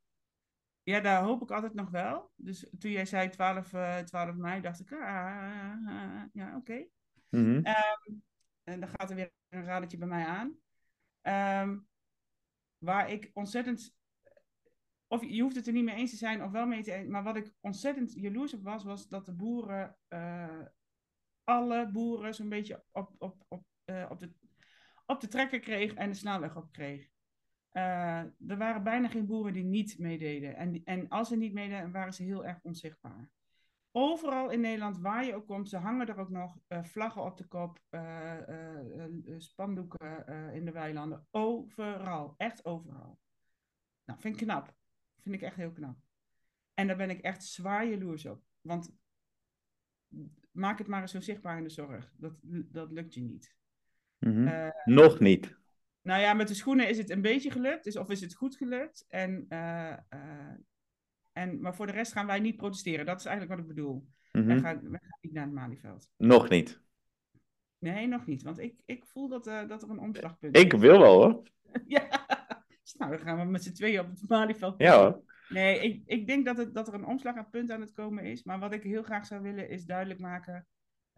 Ja, 0.82 1.00
daar 1.00 1.22
hoop 1.22 1.42
ik 1.42 1.50
altijd 1.50 1.74
nog 1.74 1.90
wel. 1.90 2.30
Dus 2.36 2.66
toen 2.78 2.90
jij 2.90 3.06
zei 3.06 3.28
12, 3.28 3.72
uh, 3.72 3.98
12 3.98 4.34
mei, 4.34 4.60
dacht 4.60 4.80
ik, 4.80 4.92
ah, 4.92 4.98
ah, 5.86 6.22
ja, 6.32 6.46
oké. 6.46 6.56
Okay. 6.56 6.88
Mhm. 7.28 7.60
Ehm, 7.62 8.14
en 8.64 8.80
dan 8.80 8.88
gaat 8.88 9.10
er 9.10 9.16
weer 9.16 9.32
een 9.48 9.64
radertje 9.64 9.98
bij 9.98 10.08
mij 10.08 10.24
aan. 10.24 10.58
Um, 11.62 11.86
waar 12.78 13.10
ik 13.10 13.30
ontzettend 13.32 13.94
of 15.12 15.24
je 15.24 15.42
hoeft 15.42 15.56
het 15.56 15.66
er 15.66 15.72
niet 15.72 15.84
mee 15.84 15.94
eens 15.94 16.10
te 16.10 16.16
zijn 16.16 16.42
of 16.42 16.50
wel 16.50 16.66
mee 16.66 16.82
te. 16.82 17.04
Maar 17.08 17.22
wat 17.22 17.36
ik 17.36 17.54
ontzettend 17.60 18.12
jaloers 18.12 18.54
op 18.54 18.62
was, 18.62 18.84
was 18.84 19.08
dat 19.08 19.26
de 19.26 19.32
boeren, 19.32 19.96
uh, 20.08 20.60
alle 21.44 21.90
boeren 21.90 22.34
zo'n 22.34 22.48
beetje 22.48 22.84
op, 22.92 23.14
op, 23.18 23.44
op, 23.48 23.64
uh, 23.84 24.06
op, 24.10 24.18
de, 24.18 24.32
op 25.06 25.20
de 25.20 25.28
trekker 25.28 25.60
kreeg 25.60 25.94
en 25.94 26.08
de 26.08 26.16
snelweg 26.16 26.56
op 26.56 26.72
kreeg. 26.72 27.08
Uh, 27.72 28.18
er 28.22 28.56
waren 28.56 28.82
bijna 28.82 29.08
geen 29.08 29.26
boeren 29.26 29.52
die 29.52 29.64
niet 29.64 29.98
meededen. 29.98 30.56
En, 30.56 30.80
en 30.84 31.08
als 31.08 31.28
ze 31.28 31.36
niet 31.36 31.52
meededen, 31.52 31.92
waren 31.92 32.14
ze 32.14 32.22
heel 32.22 32.44
erg 32.44 32.58
onzichtbaar. 32.62 33.30
Overal 33.92 34.50
in 34.50 34.60
Nederland, 34.60 34.98
waar 34.98 35.24
je 35.24 35.34
ook 35.34 35.46
komt, 35.46 35.68
ze 35.68 35.76
hangen 35.76 36.08
er 36.08 36.18
ook 36.18 36.30
nog 36.30 36.58
vlaggen 36.68 37.24
op 37.24 37.36
de 37.36 37.46
kop, 37.46 37.80
spandoeken 39.38 40.26
in 40.54 40.64
de 40.64 40.72
weilanden. 40.72 41.26
Overal, 41.30 42.34
echt 42.36 42.64
overal. 42.64 43.18
Nou, 44.04 44.20
vind 44.20 44.40
ik 44.40 44.46
knap. 44.46 44.78
Vind 45.22 45.34
ik 45.34 45.42
echt 45.42 45.56
heel 45.56 45.72
knap. 45.72 45.96
En 46.74 46.86
daar 46.86 46.96
ben 46.96 47.10
ik 47.10 47.20
echt 47.20 47.44
zwaar 47.44 47.86
jaloers 47.86 48.26
op. 48.26 48.42
Want 48.60 48.92
maak 50.50 50.78
het 50.78 50.86
maar 50.86 51.00
eens 51.00 51.12
zo 51.12 51.20
zichtbaar 51.20 51.56
in 51.56 51.62
de 51.62 51.70
zorg. 51.70 52.12
Dat, 52.16 52.32
dat 52.72 52.92
lukt 52.92 53.14
je 53.14 53.20
niet. 53.20 53.54
Mm 54.18 54.46
-hmm. 54.46 54.72
Nog 54.84 55.20
niet. 55.20 55.58
Nou 56.02 56.20
ja, 56.20 56.34
met 56.34 56.48
de 56.48 56.54
schoenen 56.54 56.88
is 56.88 56.98
het 56.98 57.10
een 57.10 57.22
beetje 57.22 57.50
gelukt, 57.50 57.84
dus, 57.84 57.96
of 57.96 58.10
is 58.10 58.20
het 58.20 58.34
goed 58.34 58.56
gelukt. 58.56 59.04
En, 59.08 59.46
uh, 59.48 59.96
uh, 60.14 60.54
en, 61.32 61.60
maar 61.60 61.74
voor 61.74 61.86
de 61.86 61.92
rest 61.92 62.12
gaan 62.12 62.26
wij 62.26 62.40
niet 62.40 62.56
protesteren. 62.56 63.06
Dat 63.06 63.18
is 63.18 63.24
eigenlijk 63.24 63.56
wat 63.56 63.68
ik 63.68 63.74
bedoel. 63.74 63.94
Mm 63.94 64.06
-hmm. 64.32 64.46
wij, 64.46 64.58
gaan, 64.58 64.90
wij, 64.90 65.00
gaan, 65.02 65.18
niet 65.20 65.32
naar 65.32 65.44
het 65.44 65.52
Malieveld. 65.52 66.10
Nog 66.16 66.48
niet. 66.48 66.82
Nee, 67.78 68.06
nog 68.06 68.26
niet. 68.26 68.42
Want 68.42 68.58
ik, 68.58 68.80
ik 68.84 69.04
voel 69.06 69.28
dat, 69.28 69.44
dat 69.44 69.82
er 69.82 69.90
een 69.90 69.98
omslagpunt 69.98 70.56
ik 70.56 70.66
is. 70.66 70.72
Ik 70.72 70.80
wil 70.80 70.98
wel 70.98 71.22
hoor. 71.22 71.42
ja. 71.86 72.08
Nou, 72.94 73.10
dan 73.10 73.20
gaan 73.20 73.38
we 73.38 73.44
met 73.44 73.62
z'n 73.62 73.72
tweeën 73.72 74.00
op 74.00 74.10
het 74.10 74.28
Malieveld. 74.28 74.74
Ja 74.78 74.98
hoor. 74.98 75.22
Nee, 75.48 75.80
ik, 75.80 76.02
ik 76.06 76.26
denk 76.26 76.44
dat, 76.44 76.56
het, 76.56 76.74
dat 76.74 76.88
er 76.88 76.94
een 76.94 77.06
omslagpunt 77.06 77.70
aan 77.70 77.80
het 77.80 77.92
komen 77.92 78.24
is. 78.24 78.42
Maar 78.42 78.58
wat 78.58 78.72
ik 78.72 78.82
heel 78.82 79.02
graag 79.02 79.26
zou 79.26 79.42
willen 79.42 79.68
is 79.68 79.84
duidelijk 79.84 80.20
maken 80.20 80.66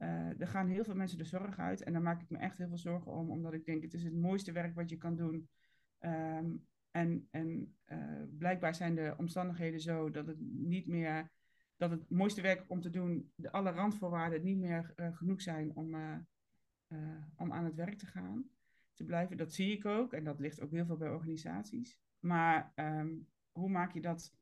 uh, 0.02 0.40
er 0.40 0.46
gaan 0.46 0.68
heel 0.68 0.84
veel 0.84 0.94
mensen 0.94 1.18
de 1.18 1.24
zorg 1.24 1.58
uit 1.58 1.82
en 1.82 1.92
daar 1.92 2.02
maak 2.02 2.22
ik 2.22 2.30
me 2.30 2.38
echt 2.38 2.58
heel 2.58 2.68
veel 2.68 2.78
zorgen 2.78 3.12
om, 3.12 3.30
omdat 3.30 3.52
ik 3.52 3.64
denk 3.64 3.82
het 3.82 3.94
is 3.94 4.04
het 4.04 4.14
mooiste 4.14 4.52
werk 4.52 4.74
wat 4.74 4.90
je 4.90 4.96
kan 4.96 5.16
doen. 5.16 5.48
Um, 6.00 6.66
en 6.90 7.28
en 7.30 7.76
uh, 7.86 8.22
blijkbaar 8.38 8.74
zijn 8.74 8.94
de 8.94 9.14
omstandigheden 9.16 9.80
zo 9.80 10.10
dat 10.10 10.26
het 10.26 10.36
niet 10.40 10.86
meer, 10.86 11.30
dat 11.76 11.90
het 11.90 12.10
mooiste 12.10 12.40
werk 12.40 12.64
om 12.68 12.80
te 12.80 12.90
doen, 12.90 13.32
de, 13.34 13.52
alle 13.52 13.70
randvoorwaarden 13.70 14.44
niet 14.44 14.58
meer 14.58 14.92
uh, 14.96 15.16
genoeg 15.16 15.42
zijn 15.42 15.74
om, 15.74 15.94
om 17.36 17.52
aan 17.52 17.64
het 17.64 17.74
werk 17.74 17.98
te 17.98 18.06
gaan, 18.06 18.44
te 18.94 19.04
blijven. 19.04 19.36
Dat 19.36 19.52
zie 19.52 19.76
ik 19.76 19.84
ook 19.84 20.12
en 20.12 20.24
dat 20.24 20.40
ligt 20.40 20.60
ook 20.60 20.70
heel 20.70 20.86
veel 20.86 20.96
bij 20.96 21.10
organisaties. 21.10 21.98
Maar 22.18 22.72
um, 22.74 23.28
hoe 23.52 23.70
maak 23.70 23.92
je 23.92 24.00
dat? 24.00 24.34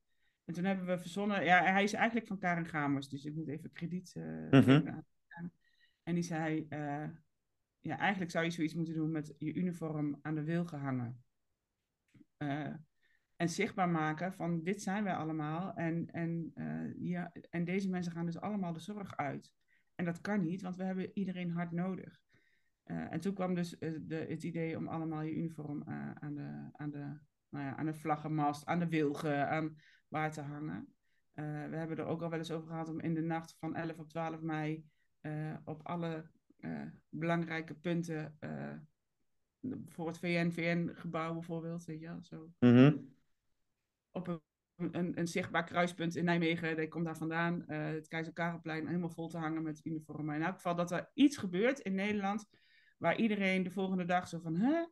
En 0.45 0.55
toen 0.55 0.65
hebben 0.65 0.87
we 0.87 0.99
verzonnen, 0.99 1.45
ja, 1.45 1.63
hij 1.63 1.83
is 1.83 1.93
eigenlijk 1.93 2.27
van 2.27 2.39
Karen 2.39 2.67
Gamers, 2.67 3.09
dus 3.09 3.25
ik 3.25 3.35
moet 3.35 3.49
even 3.49 3.73
krediet 3.73 4.13
mm 4.15 4.49
-hmm. 4.51 4.61
geven 4.61 5.05
en 6.03 6.15
die 6.15 6.25
zei, 6.25 6.67
uh, 6.71 7.09
ja, 7.81 7.99
eigenlijk 7.99 8.31
zou 8.31 8.45
je 8.45 8.51
zoiets 8.51 8.75
moeten 8.75 8.95
doen 8.95 9.11
met 9.11 9.35
je 9.39 9.55
uniform 9.55 10.19
aan 10.23 10.35
de 10.35 10.45
wil 10.45 10.65
gehangen. 10.65 11.25
Uh, 12.39 12.75
en 13.37 13.49
zichtbaar 13.49 13.89
maken 13.89 14.33
van 14.33 14.63
dit 14.63 14.83
zijn 14.83 15.05
wij 15.05 15.15
allemaal. 15.15 15.75
En, 15.75 16.11
en, 16.11 16.53
uh, 16.55 16.95
ja, 16.99 17.33
en 17.51 17.65
deze 17.65 17.89
mensen 17.89 18.13
gaan 18.13 18.27
dus 18.27 18.41
allemaal 18.41 18.73
de 18.73 18.81
zorg 18.81 19.17
uit. 19.17 19.53
En 19.95 20.05
dat 20.05 20.21
kan 20.21 20.43
niet, 20.43 20.63
want 20.63 20.77
we 20.77 20.85
hebben 20.85 21.11
iedereen 21.15 21.51
hard 21.51 21.71
nodig. 21.71 22.21
En 22.91 23.21
toen 23.21 23.35
kwam 23.35 23.55
dus 23.55 23.77
de, 23.79 24.27
het 24.29 24.43
idee 24.43 24.77
om 24.77 24.89
allemaal 24.89 25.23
je 25.23 25.37
uniform 25.37 25.83
aan, 26.21 26.35
de, 26.35 26.69
aan, 26.73 26.91
de, 26.91 27.19
nou 27.49 27.65
ja, 27.65 27.77
aan 27.77 27.87
de 27.87 27.95
vlaggenmast, 27.95 28.67
aan 28.67 28.79
de 28.79 28.89
wilgen, 28.89 29.49
aan 29.49 29.77
waar 30.09 30.33
te 30.33 30.41
hangen. 30.41 30.95
we 31.35 31.77
hebben 31.77 31.97
er 31.97 32.05
ook 32.05 32.23
al 32.23 32.31
wel 32.31 32.39
eens 32.39 32.51
over 32.51 32.69
gehad 32.69 32.89
om 32.89 33.01
in 33.01 33.15
de 33.15 33.23
nacht 33.23 33.57
van 33.59 33.75
11 33.75 33.99
op 33.99 34.09
12 34.09 34.41
mei 34.41 34.85
op 35.65 35.87
alle 35.87 36.31
belangrijke 37.09 37.75
punten 37.75 38.39
voor 39.87 40.07
het 40.07 40.19
VN-VN-gebouw 40.19 41.33
bijvoorbeeld, 41.33 41.85
weet 41.85 42.01
je 42.01 42.07
wel, 42.07 42.23
zo. 42.23 42.53
Mm 42.59 42.75
-hmm. 42.75 43.15
Op 44.11 44.29
een, 44.29 44.41
een, 44.77 45.19
een, 45.19 45.29
zichtbaar 45.29 45.65
kruispunt 45.65 46.17
in 46.17 46.25
Nijmegen, 46.25 46.79
ik 46.79 46.91
kom 46.91 47.05
daar 47.05 47.17
vandaan, 47.17 47.63
het 47.67 48.09
Keizer 48.09 48.33
Karelplein 48.33 48.87
helemaal 48.87 49.11
vol 49.11 49.29
te 49.29 49.39
hangen 49.39 49.63
met 49.63 49.81
uniformen. 49.85 50.35
In 50.35 50.43
elk 50.43 50.55
geval 50.55 50.75
dat 50.75 50.91
er 50.91 51.11
iets 51.15 51.37
gebeurt 51.37 51.79
in 51.79 51.95
Nederland 51.95 52.49
waar 53.01 53.17
iedereen 53.17 53.63
de 53.63 53.71
volgende 53.71 54.05
dag 54.05 54.29
zo 54.29 54.39
van, 54.39 54.57
hè? 54.57 54.85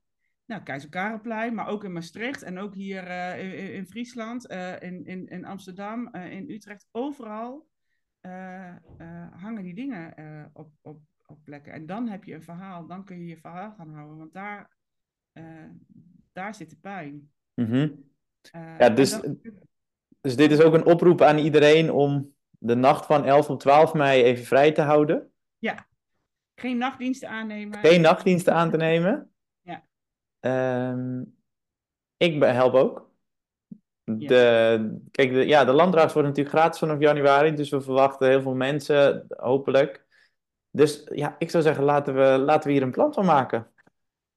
Nou, 0.45 0.63
Keizer 0.63 0.89
Karelplein, 0.89 1.55
maar 1.55 1.69
ook 1.69 1.85
in 1.85 1.93
Maastricht 1.93 2.43
en 2.43 2.59
ook 2.59 2.75
hier 2.75 3.09
in, 3.39 3.73
in, 3.73 3.87
Friesland, 3.87 4.47
in, 4.81 5.05
in, 5.07 5.27
in 5.27 5.45
Amsterdam, 5.45 6.15
in 6.15 6.51
Utrecht, 6.51 6.89
overal 6.91 7.67
hangen 9.31 9.63
die 9.63 9.75
dingen 9.75 10.15
op, 10.53 10.71
op, 10.81 11.01
op 11.27 11.39
plekken. 11.45 11.73
En 11.73 11.87
dan 11.87 12.09
heb 12.09 12.25
je 12.25 12.35
een 12.35 12.43
verhaal, 12.43 12.87
dan 12.87 13.05
kun 13.05 13.19
je 13.19 13.27
je 13.27 13.37
verhaal 13.37 13.73
gaan 13.73 13.95
houden, 13.95 14.17
want 14.17 14.33
daar, 14.33 14.77
daar 16.33 16.55
zit 16.55 16.71
de 16.71 16.77
pijn. 16.77 17.31
Mm 17.55 17.67
-hmm. 17.67 18.05
ja, 18.79 18.91
dus, 18.91 19.11
dan... 19.11 19.41
dus 20.21 20.37
dit 20.37 20.51
is 20.51 20.61
ook 20.61 20.75
een 20.75 20.87
oproep 20.87 21.23
aan 21.23 21.39
iedereen 21.39 21.93
om 21.93 22.35
de 22.59 22.75
nacht 22.75 23.07
van 23.07 23.25
11 23.25 23.51
op 23.51 23.61
12 23.61 23.95
mei 23.95 24.23
even 24.23 24.45
vrij 24.45 24.73
te 24.73 24.83
houden? 24.83 25.31
Ja, 25.59 25.88
geen 26.61 26.79
nachtdiensten 26.79 27.29
aannemen. 27.29 27.79
Geen 27.79 28.01
nachtdiensten 28.01 28.55
aan 28.55 28.71
te 28.71 28.77
nemen? 28.77 29.31
Ja. 29.61 29.83
Um, 30.91 31.37
ik 32.17 32.43
help 32.43 32.75
ook. 32.75 33.11
De, 34.05 34.99
kijk, 35.11 35.33
de, 35.33 35.47
ja, 35.47 35.65
de 35.65 35.73
landdracht 35.73 36.13
wordt 36.13 36.29
natuurlijk 36.29 36.57
gratis 36.57 36.79
vanaf 36.79 37.01
januari, 37.01 37.55
dus 37.55 37.71
we 37.71 37.81
verwachten 37.81 38.29
heel 38.29 38.43
veel 38.43 38.55
mensen, 38.55 39.27
hopelijk. 39.29 40.07
Dus 40.71 41.09
ja, 41.15 41.37
ik 41.39 41.51
zou 41.51 41.63
zeggen, 41.63 41.85
laten 41.85 42.15
we, 42.15 42.39
laten 42.39 42.67
we 42.67 42.73
hier 42.73 42.83
een 42.83 42.91
plan 42.91 43.13
van 43.13 43.25
maken. 43.25 43.73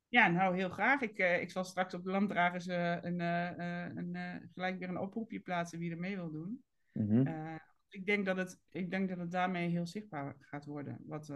Ja, 0.08 0.28
nou, 0.28 0.56
heel 0.56 0.70
graag. 0.70 1.02
Ik, 1.02 1.20
uh, 1.20 1.42
ik 1.42 1.52
zal 1.52 1.64
straks 1.64 1.94
op 1.94 2.04
de 2.04 2.12
landdragers 2.12 2.68
uh, 2.68 2.98
een, 3.02 3.20
uh, 3.20 3.96
een, 3.96 4.50
gelijk 4.54 4.80
weer 4.80 4.90
een 4.90 5.00
oproepje 5.00 5.40
plaatsen 5.40 5.80
wie 5.80 5.92
er 5.92 5.98
mee 5.98 6.16
wil 6.16 6.32
doen. 6.32 6.64
Mm 6.94 7.10
-hmm. 7.10 7.60
ik, 7.90 8.06
denk 8.06 8.26
dat 8.26 8.38
het, 8.38 8.60
ik 8.72 8.90
denk 8.92 9.10
dat 9.10 9.18
het 9.18 9.32
daarmee 9.32 9.70
heel 9.70 9.88
zichtbaar 9.88 10.36
gaat 10.40 10.66
worden. 10.66 10.98
Wat, 11.06 11.34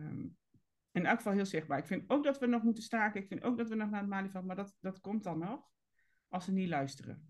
um, 0.00 0.36
in 0.92 1.06
elk 1.06 1.16
geval 1.16 1.32
heel 1.32 1.46
zichtbaar. 1.46 1.78
Ik 1.78 1.86
vind 1.86 2.04
ook 2.06 2.24
dat 2.24 2.38
we 2.38 2.46
nog 2.46 2.62
moeten 2.62 2.82
staken. 2.82 3.20
Ik 3.20 3.28
vind 3.28 3.44
ook 3.44 3.58
dat 3.58 3.68
we 3.68 3.74
nog 3.74 3.90
naar 3.90 4.00
het 4.00 4.08
Malieveld, 4.08 4.44
maar 4.44 4.56
dat, 4.56 4.74
dat 4.80 5.00
komt 5.00 5.24
dan 5.24 5.38
nog. 5.38 5.60
Als 6.28 6.44
ze 6.44 6.52
niet 6.52 6.68
luisteren. 6.68 7.28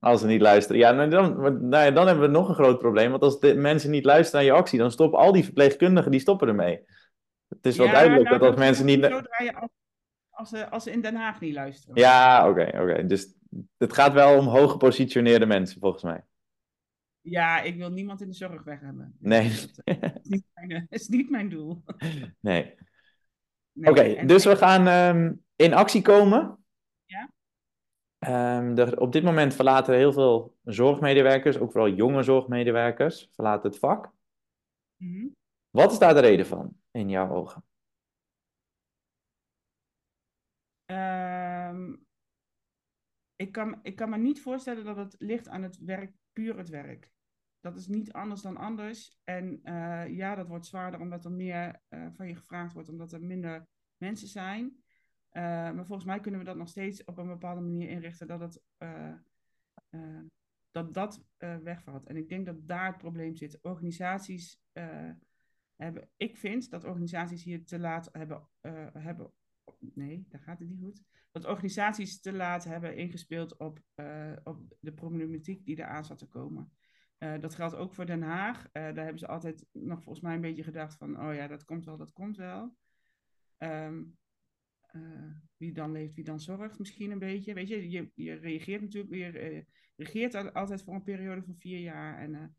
Als 0.00 0.20
ze 0.20 0.26
niet 0.26 0.40
luisteren. 0.40 0.80
Ja, 0.80 1.06
dan, 1.06 1.40
nou 1.68 1.84
ja, 1.84 1.90
dan 1.90 2.06
hebben 2.06 2.24
we 2.24 2.30
nog 2.30 2.48
een 2.48 2.54
groot 2.54 2.78
probleem. 2.78 3.10
Want 3.10 3.22
als 3.22 3.40
de 3.40 3.54
mensen 3.54 3.90
niet 3.90 4.04
luisteren 4.04 4.44
naar 4.44 4.54
je 4.54 4.60
actie, 4.60 4.78
dan 4.78 4.90
stoppen 4.90 5.18
al 5.18 5.32
die 5.32 5.44
verpleegkundigen, 5.44 6.10
die 6.10 6.20
stoppen 6.20 6.48
ermee. 6.48 6.84
Het 7.48 7.66
is 7.66 7.76
wel 7.76 7.86
ja, 7.86 7.92
duidelijk 7.92 8.28
nou, 8.28 8.38
dat 8.38 8.48
als 8.48 8.58
mensen 8.58 8.86
niet... 8.86 9.04
Als, 9.04 9.28
als, 10.30 10.48
ze, 10.48 10.70
als 10.70 10.82
ze 10.82 10.90
in 10.90 11.00
Den 11.00 11.14
Haag 11.14 11.40
niet 11.40 11.54
luisteren. 11.54 11.96
Ja, 11.96 12.48
oké, 12.48 12.60
okay, 12.60 12.80
oké. 12.80 12.90
Okay. 12.90 13.06
Dus 13.06 13.34
het 13.76 13.92
gaat 13.92 14.12
wel 14.12 14.38
om 14.38 14.46
hoog 14.46 14.70
gepositioneerde 14.70 15.46
mensen, 15.46 15.80
volgens 15.80 16.02
mij. 16.02 16.24
Ja, 17.20 17.60
ik 17.60 17.76
wil 17.76 17.90
niemand 17.90 18.20
in 18.20 18.28
de 18.28 18.34
zorg 18.34 18.62
weg 18.62 18.80
hebben. 18.80 19.16
Nee. 19.18 19.50
Dat 20.22 20.42
mijn, 20.70 20.86
is 21.00 21.08
niet 21.08 21.30
mijn 21.30 21.48
doel. 21.48 21.82
Nee. 22.40 22.74
nee 23.72 23.90
Oké, 23.90 24.00
okay, 24.00 24.26
dus 24.26 24.44
we 24.44 24.56
gaan 24.56 25.16
um, 25.16 25.44
in 25.56 25.74
actie 25.74 26.02
komen. 26.02 26.58
Um, 28.26 28.78
er, 28.78 29.00
op 29.00 29.12
dit 29.12 29.22
moment 29.22 29.54
verlaten 29.54 29.94
heel 29.94 30.12
veel 30.12 30.56
zorgmedewerkers, 30.64 31.58
ook 31.58 31.72
vooral 31.72 31.90
jonge 31.90 32.22
zorgmedewerkers, 32.22 33.30
verlaten 33.34 33.70
het 33.70 33.78
vak. 33.78 34.12
Mm 34.96 35.12
-hmm. 35.12 35.36
Wat 35.70 35.92
is 35.92 35.98
daar 35.98 36.14
de 36.14 36.20
reden 36.20 36.46
van, 36.46 36.76
in 36.90 37.08
jouw 37.08 37.30
ogen? 37.30 37.64
Um, 40.86 42.06
ik, 43.36 43.52
kan, 43.52 43.78
ik 43.82 43.96
kan 43.96 44.10
me 44.10 44.16
niet 44.16 44.42
voorstellen 44.42 44.84
dat 44.84 44.96
het 44.96 45.14
ligt 45.18 45.48
aan 45.48 45.62
het 45.62 45.78
werk, 45.78 46.12
puur 46.32 46.56
het 46.56 46.68
werk. 46.68 47.10
Dat 47.60 47.76
is 47.76 47.86
niet 47.86 48.12
anders 48.12 48.42
dan 48.42 48.56
anders. 48.56 49.18
En 49.24 49.60
uh, 49.64 50.08
ja, 50.08 50.34
dat 50.34 50.48
wordt 50.48 50.66
zwaarder 50.66 51.00
omdat 51.00 51.24
er 51.24 51.32
meer 51.32 51.82
uh, 51.88 52.06
van 52.12 52.28
je 52.28 52.34
gevraagd 52.34 52.72
wordt, 52.72 52.88
omdat 52.88 53.12
er 53.12 53.22
minder 53.22 53.66
mensen 53.96 54.28
zijn. 54.28 54.64
Uh, 54.66 55.42
maar 55.42 55.86
volgens 55.86 56.06
mij 56.06 56.20
kunnen 56.20 56.40
we 56.40 56.46
dat 56.46 56.56
nog 56.56 56.68
steeds 56.68 57.04
op 57.04 57.18
een 57.18 57.26
bepaalde 57.26 57.60
manier 57.60 57.88
inrichten 57.88 58.26
dat 58.26 58.40
het, 58.40 58.62
dat, 60.70 60.94
dat 60.94 61.24
wegvalt. 61.38 62.06
En 62.06 62.16
ik 62.16 62.28
denk 62.28 62.46
dat 62.46 62.68
daar 62.68 62.86
het 62.86 62.98
probleem 62.98 63.36
zit. 63.36 63.58
Organisaties 63.62 64.60
hebben, 65.76 66.08
ik 66.16 66.36
vind 66.36 66.70
dat 66.70 66.84
organisaties 66.84 67.42
hier 67.42 67.64
te 67.64 67.78
laat 67.78 68.08
hebben, 68.12 68.48
hebben 68.92 69.32
nee, 69.94 70.26
daar 70.28 70.40
gaat 70.40 70.58
het 70.58 70.68
niet 70.68 70.80
goed. 70.80 71.02
Dat 71.30 71.46
organisaties 71.46 72.20
te 72.20 72.32
laat 72.32 72.64
hebben 72.64 72.96
ingespeeld 72.96 73.56
op, 73.56 73.80
op 74.42 74.76
de 74.80 74.92
problematiek 74.94 75.64
die 75.64 75.78
eraan 75.78 76.04
zat 76.04 76.18
te 76.18 76.26
komen. 76.26 76.72
Dat 77.20 77.54
geldt 77.54 77.74
ook 77.74 77.94
voor 77.94 78.06
Den 78.06 78.22
Haag. 78.22 78.70
daar 78.72 78.94
hebben 78.94 79.18
ze 79.18 79.26
altijd 79.26 79.66
nog 79.72 80.02
volgens 80.02 80.24
mij 80.24 80.34
een 80.34 80.40
beetje 80.40 80.62
gedacht 80.62 80.96
van, 80.96 81.20
oh 81.20 81.34
ja, 81.34 81.46
dat 81.46 81.64
komt 81.64 81.84
wel, 81.84 81.96
dat 81.96 82.12
komt 82.12 82.36
wel. 82.36 82.76
Um, 83.58 84.18
uh, 84.92 85.34
wie 85.56 85.72
dan 85.72 85.92
leeft, 85.92 86.14
wie 86.14 86.24
dan 86.24 86.40
zorgt, 86.40 86.78
misschien 86.78 87.10
een 87.10 87.18
beetje. 87.18 87.54
Weet 87.54 87.68
je, 87.68 87.90
je, 87.90 88.10
je 88.14 88.34
reageert 88.34 88.80
natuurlijk 88.80 89.12
weer, 89.12 89.64
regeert 89.96 90.54
altijd 90.54 90.82
voor 90.82 90.94
een 90.94 91.02
periode 91.02 91.42
van 91.42 91.56
vier 91.56 91.78
jaar. 91.78 92.18
En 92.18 92.56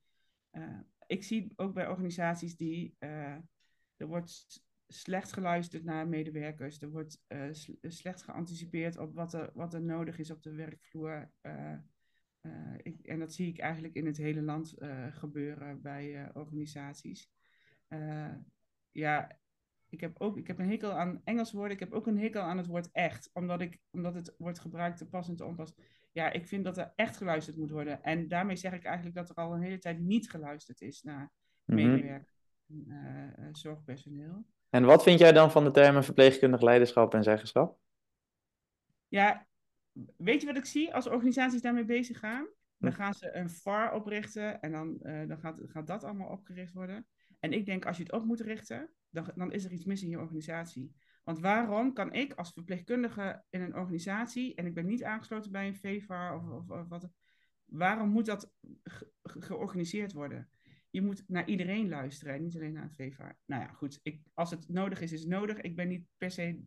ik 1.08 1.24
zie 1.24 1.54
ook 1.56 1.74
bij 1.74 1.88
organisaties 1.88 2.58
die, 2.58 2.96
er 3.00 4.08
wordt 4.08 4.64
slecht 4.88 5.34
geluisterd 5.34 5.84
naar 5.84 6.08
medewerkers. 6.08 6.82
Er 6.82 6.90
wordt 6.90 7.24
slecht 7.82 8.24
geanticipeerd 8.24 8.98
op 8.98 9.14
wat 9.14 9.34
er, 9.34 9.52
wat 9.54 9.74
er 9.74 9.82
nodig 9.82 10.20
is 10.20 10.32
op 10.32 10.44
de 10.44 10.52
werkvloer. 10.54 11.32
Uh, 12.42 12.52
ik, 12.82 13.06
en 13.06 13.20
dat 13.20 13.34
zie 13.34 13.48
ik 13.48 13.60
eigenlijk 13.60 13.94
in 13.94 14.06
het 14.06 14.18
hele 14.18 14.42
land 14.42 14.76
gebeuren 15.12 15.82
bij 15.82 16.30
organisaties. 16.34 17.30
ja, 18.92 19.40
ik 19.92 20.00
heb 20.00 20.16
ook 20.22 20.38
ik 20.38 20.48
heb 20.48 20.60
een 20.60 20.70
hekel 20.70 20.92
aan 20.92 21.22
Engels 21.24 21.52
woorden. 21.52 21.72
Ik 21.72 21.80
heb 21.80 21.94
ook 21.94 22.08
een 22.08 22.20
hekel 22.20 22.42
aan 22.42 22.58
het 22.58 22.68
woord 22.68 22.92
echt. 22.92 23.30
Omdat, 23.34 23.62
ik, 23.62 23.80
omdat 23.92 24.14
het 24.14 24.36
wordt 24.38 24.60
gebruikt 24.60 24.98
te 24.98 25.10
pas 25.10 25.28
en 25.28 25.36
te 25.36 25.46
onpas. 25.46 25.74
Ja, 26.12 26.32
ik 26.32 26.48
vind 26.48 26.64
dat 26.64 26.78
er 26.78 26.94
echt 26.96 27.18
geluisterd 27.18 27.58
moet 27.58 27.72
worden. 27.72 28.04
En 28.04 28.28
daarmee 28.28 28.56
zeg 28.56 28.74
ik 28.74 28.84
eigenlijk 28.84 29.16
dat 29.16 29.30
er 29.30 29.36
al 29.36 29.54
een 29.54 29.62
hele 29.62 29.80
tijd 29.80 30.00
niet 30.00 30.30
geluisterd 30.30 30.82
is 30.82 31.02
naar 31.04 31.32
mhm. 31.66 31.76
medewerkers 31.76 32.40
en 33.36 33.50
zorgpersoneel. 33.52 34.46
En 34.70 34.86
wat 34.86 35.04
vind 35.04 35.20
jij 35.20 35.32
dan 35.32 35.52
van 35.52 35.64
de 35.64 35.72
termen 35.72 36.04
verpleegkundig 36.04 36.62
leiderschap 36.62 37.14
en 37.14 37.24
zeggenschap? 37.24 37.78
Ja, 39.08 39.48
weet 40.18 40.42
je 40.42 40.48
wat 40.48 40.58
ik 40.58 40.66
zie 40.66 40.94
als 40.94 41.08
organisaties 41.08 41.62
daarmee 41.62 41.86
bezig 41.86 42.20
gaan? 42.20 42.48
Dan 42.78 42.94
gaan 42.94 43.14
ze 43.14 43.36
een 43.36 43.50
VAR 43.50 43.94
oprichten 43.94 44.62
en 44.62 44.72
dan, 44.72 45.00
uh, 45.02 45.28
dan 45.28 45.40
gaat, 45.40 45.60
gaat 45.64 45.88
dat 45.88 46.04
allemaal 46.04 46.30
opgericht 46.30 46.74
worden. 46.74 47.08
En 47.40 47.54
ik 47.54 47.66
denk, 47.66 47.86
als 47.86 47.98
je 47.98 48.04
het 48.04 48.12
op 48.12 48.26
moet 48.26 48.40
richten, 48.40 48.90
dan, 49.10 49.32
dan 49.36 49.52
is 49.52 49.66
er 49.66 49.72
iets 49.72 49.86
mis 49.86 50.04
in 50.04 50.10
je 50.10 50.20
organisatie. 50.20 50.96
Want 51.24 51.40
waarom 51.40 51.94
kan 51.94 52.14
ik 52.14 52.34
als 52.34 52.54
verpleegkundige 52.54 53.44
in 53.50 53.62
een 53.62 53.76
organisatie, 53.76 54.56
en 54.56 54.66
ik 54.66 54.74
ben 54.74 54.86
niet 54.86 55.04
aangesloten 55.04 55.52
bij 55.52 55.68
een 55.68 55.76
VVAR 55.76 56.36
of, 56.36 56.50
of, 56.50 56.70
of 56.70 56.88
wat, 56.88 57.10
waarom 57.66 58.10
moet 58.10 58.26
dat 58.26 58.52
georganiseerd 59.24 60.14
worden? 60.14 60.50
je 60.92 61.02
moet 61.02 61.24
naar 61.28 61.48
iedereen 61.48 61.90
luisteren 61.90 62.34
en 62.34 62.42
niet 62.42 62.56
alleen 62.56 62.74
naar 62.74 62.84
het 62.84 62.96
VVA. 62.96 63.38
Nou 63.46 63.62
ja, 63.62 63.68
goed. 63.68 64.00
Ik, 64.04 64.22
als 64.34 64.52
het 64.52 64.70
nodig 64.70 65.02
is, 65.02 65.12
is 65.12 65.20
het 65.20 65.30
nodig. 65.30 65.62
Ik 65.62 65.76
ben 65.76 65.88
niet 65.88 66.06
per 66.18 66.32
se 66.32 66.64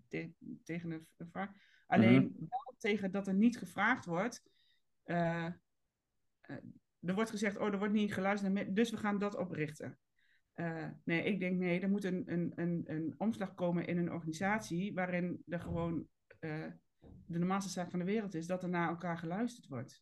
tegen 0.62 1.06
de 1.16 1.26
VAR. 1.26 1.56
Alleen 1.86 2.22
mhm. 2.22 2.44
wel 2.48 2.74
tegen 2.78 3.10
dat 3.10 3.26
er 3.26 3.34
niet 3.34 3.58
gevraagd 3.58 4.04
wordt. 4.04 4.42
Uh, 5.04 5.52
er 7.00 7.14
wordt 7.14 7.30
gezegd, 7.30 7.56
oh, 7.56 7.72
er 7.72 7.78
wordt 7.78 7.94
niet 7.94 8.14
geluisterd, 8.14 8.74
dus 8.76 8.90
we 8.90 8.96
gaan 8.96 9.18
dat 9.18 9.36
oprichten. 9.36 9.98
Uh, 10.54 10.88
nee, 11.04 11.22
ik 11.22 11.40
denk 11.40 11.58
nee, 11.58 11.80
er 11.80 11.90
moet 11.90 12.04
een, 12.04 12.32
een, 12.32 12.52
een, 12.54 12.82
een 12.86 13.14
omslag 13.18 13.54
komen 13.54 13.86
in 13.86 13.98
een 13.98 14.12
organisatie 14.12 14.94
waarin 14.94 15.42
er 15.46 15.60
gewoon 15.60 16.08
de 17.26 17.38
normaalste 17.38 17.70
zaak 17.70 17.90
van 17.90 17.98
de 17.98 18.04
wereld 18.04 18.34
is 18.34 18.46
dat 18.46 18.62
er 18.62 18.68
naar 18.68 18.88
elkaar 18.88 19.18
geluisterd 19.18 19.66
wordt. 19.66 20.00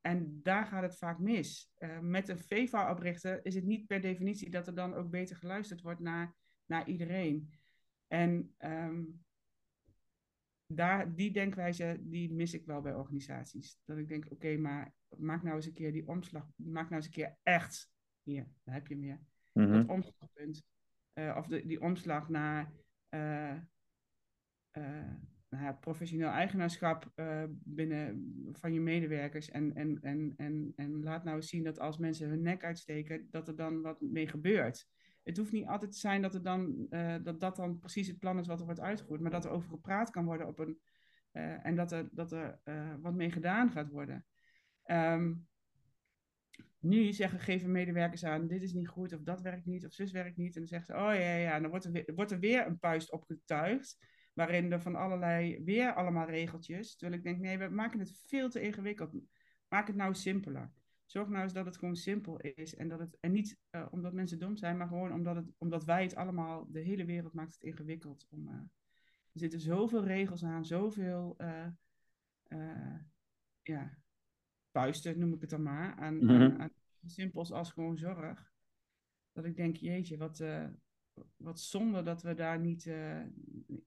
En 0.00 0.40
daar 0.42 0.66
gaat 0.66 0.82
het 0.82 0.98
vaak 0.98 1.18
mis. 1.18 1.72
Met 2.00 2.28
een 2.28 2.38
VEVA 2.38 2.90
oprichten 2.90 3.42
is 3.42 3.54
het 3.54 3.64
niet 3.64 3.86
per 3.86 4.00
definitie 4.00 4.50
dat 4.50 4.66
er 4.66 4.74
dan 4.74 4.94
ook 4.94 5.10
beter 5.10 5.36
geluisterd 5.36 5.80
wordt 5.80 6.00
naar, 6.00 6.34
naar 6.66 6.88
iedereen. 6.88 7.50
En 8.08 8.54
um, 8.58 9.24
daar, 10.72 11.14
die 11.14 11.30
denkwijze 11.30 11.98
die 12.00 12.32
mis 12.32 12.54
ik 12.54 12.66
wel 12.66 12.80
bij 12.80 12.94
organisaties. 12.94 13.78
Dat 13.84 13.98
ik 13.98 14.08
denk, 14.08 14.26
oké, 14.30 14.56
maar 14.56 14.92
maak 15.16 15.42
nou 15.42 15.56
eens 15.56 15.66
een 15.66 15.72
keer 15.72 15.92
die 15.92 16.08
omslag, 16.08 16.48
maak 16.56 16.84
nou 16.84 16.94
eens 16.94 17.04
een 17.04 17.10
keer 17.10 17.36
echt, 17.42 17.90
hier, 18.22 18.46
daar 18.64 18.74
heb 18.74 18.86
je 18.86 18.96
meer, 18.96 19.20
mm 19.52 19.64
-hmm. 19.64 19.72
het 19.72 19.88
omslagpunt. 19.88 20.62
Uh, 21.14 21.34
of 21.38 21.46
de, 21.46 21.66
die 21.66 21.80
omslag 21.80 22.28
naar 22.28 22.72
nou 25.50 25.64
ja, 25.64 25.72
professioneel 25.72 26.28
eigenaarschap 26.28 27.12
binnen 27.48 28.32
van 28.52 28.72
je 28.72 28.80
medewerkers. 28.80 29.50
En, 29.50 29.74
en, 29.74 29.98
en, 30.02 30.34
en, 30.36 30.72
en 30.76 31.02
laat 31.02 31.24
nou 31.24 31.36
eens 31.36 31.48
zien 31.48 31.64
dat 31.64 31.78
als 31.78 31.98
mensen 31.98 32.28
hun 32.28 32.42
nek 32.42 32.64
uitsteken, 32.64 33.26
dat 33.30 33.48
er 33.48 33.56
dan 33.56 33.80
wat 33.80 34.00
mee 34.00 34.28
gebeurt. 34.28 34.88
Het 35.22 35.36
hoeft 35.36 35.52
niet 35.52 35.66
altijd 35.66 35.92
te 35.92 35.98
zijn 35.98 36.22
dat, 36.22 36.34
er 36.34 36.42
dan, 36.42 36.86
uh, 36.90 37.16
dat 37.22 37.40
dat 37.40 37.56
dan 37.56 37.78
precies 37.78 38.06
het 38.06 38.18
plan 38.18 38.38
is 38.38 38.46
wat 38.46 38.58
er 38.58 38.64
wordt 38.64 38.80
uitgevoerd, 38.80 39.20
maar 39.20 39.30
dat 39.30 39.44
er 39.44 39.50
over 39.50 39.70
gepraat 39.70 40.10
kan 40.10 40.24
worden 40.24 40.46
op 40.46 40.58
een, 40.58 40.80
uh, 41.32 41.66
en 41.66 41.74
dat 41.74 41.92
er, 41.92 42.08
dat 42.12 42.32
er 42.32 42.60
wat 43.00 43.14
mee 43.14 43.30
gedaan 43.30 43.70
gaat 43.70 43.90
worden. 43.90 44.26
Um, 44.84 45.48
nu 46.80 47.12
zeggen, 47.12 47.40
geven 47.40 47.70
medewerkers 47.70 48.24
aan, 48.24 48.46
dit 48.46 48.62
is 48.62 48.72
niet 48.72 48.88
goed, 48.88 49.12
of 49.12 49.22
dat 49.22 49.40
werkt 49.40 49.66
niet, 49.66 49.86
of 49.86 49.92
zus 49.92 50.12
werkt 50.12 50.36
niet. 50.36 50.54
En 50.54 50.60
dan 50.60 50.68
zeggen 50.68 50.94
ze, 50.94 51.00
oh 51.00 51.14
ja, 51.14 51.34
ja, 51.34 51.54
en 51.54 51.62
dan 51.62 51.70
wordt 51.70 51.84
er 51.84 52.14
wordt 52.14 52.30
er 52.30 52.38
weer 52.38 52.66
een 52.66 52.78
puist 52.78 53.12
opgetuigd 53.12 53.98
waarin 54.34 54.72
er 54.72 54.80
van 54.80 54.94
allerlei, 54.94 55.64
weer 55.64 55.94
allemaal 55.94 56.26
regeltjes. 56.26 56.96
Terwijl 56.96 57.18
ik 57.18 57.24
denk, 57.24 57.40
nee, 57.40 57.58
we 57.58 57.68
maken 57.68 57.98
het 57.98 58.22
veel 58.26 58.48
te 58.48 58.60
ingewikkeld. 58.60 59.14
Maak 59.68 59.86
het 59.86 59.96
nou 59.96 60.14
simpeler. 60.14 60.70
Zorg 61.10 61.28
nou 61.28 61.42
eens 61.42 61.52
dat 61.52 61.66
het 61.66 61.76
gewoon 61.76 61.96
simpel 61.96 62.40
is. 62.40 62.74
En, 62.74 62.88
dat 62.88 62.98
het, 62.98 63.16
en 63.20 63.32
niet 63.32 63.58
uh, 63.70 63.86
omdat 63.90 64.12
mensen 64.12 64.38
dom 64.38 64.56
zijn, 64.56 64.76
maar 64.76 64.88
gewoon 64.88 65.12
omdat, 65.12 65.36
het, 65.36 65.52
omdat 65.58 65.84
wij 65.84 66.02
het 66.02 66.14
allemaal, 66.14 66.66
de 66.70 66.80
hele 66.80 67.04
wereld 67.04 67.32
maakt 67.32 67.52
het 67.52 67.62
ingewikkeld. 67.62 68.26
Om, 68.30 68.48
uh, 68.48 68.54
er 69.32 69.40
zitten 69.40 69.60
zoveel 69.60 70.04
regels 70.04 70.44
aan, 70.44 70.64
zoveel 70.64 71.36
uh, 71.38 71.66
ja, 73.62 73.98
puisten, 74.70 75.18
noem 75.18 75.32
ik 75.32 75.40
het 75.40 75.50
dan 75.50 75.62
maar, 75.62 75.94
aan, 75.94 76.14
mm 76.14 76.28
-hmm. 76.28 76.42
aan, 76.42 76.60
aan 76.60 76.70
simpels 77.06 77.52
als 77.52 77.72
gewoon 77.72 77.96
zorg. 77.96 78.52
Dat 79.32 79.44
ik 79.44 79.56
denk, 79.56 79.76
jeetje, 79.76 80.16
wat, 80.16 80.44
wat 81.36 81.60
zonde 81.60 82.02
dat 82.02 82.22
we 82.22 82.34
daar 82.34 82.58
niet. 82.58 82.90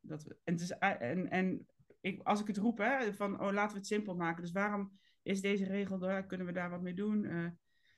Dat 0.01 0.23
we, 0.23 0.37
en 0.43 0.53
het 0.53 0.61
is, 0.61 0.71
en, 0.71 1.29
en 1.29 1.67
ik, 2.01 2.21
als 2.21 2.41
ik 2.41 2.47
het 2.47 2.57
roep, 2.57 2.77
hè, 2.77 3.13
van 3.13 3.39
oh, 3.39 3.51
laten 3.51 3.71
we 3.71 3.77
het 3.77 3.87
simpel 3.87 4.15
maken. 4.15 4.41
Dus 4.41 4.51
waarom 4.51 4.91
is 5.23 5.41
deze 5.41 5.65
regel 5.65 5.99
daar? 5.99 6.25
Kunnen 6.25 6.47
we 6.47 6.53
daar 6.53 6.69
wat 6.69 6.81
mee 6.81 6.93
doen? 6.93 7.23
Uh, 7.23 7.47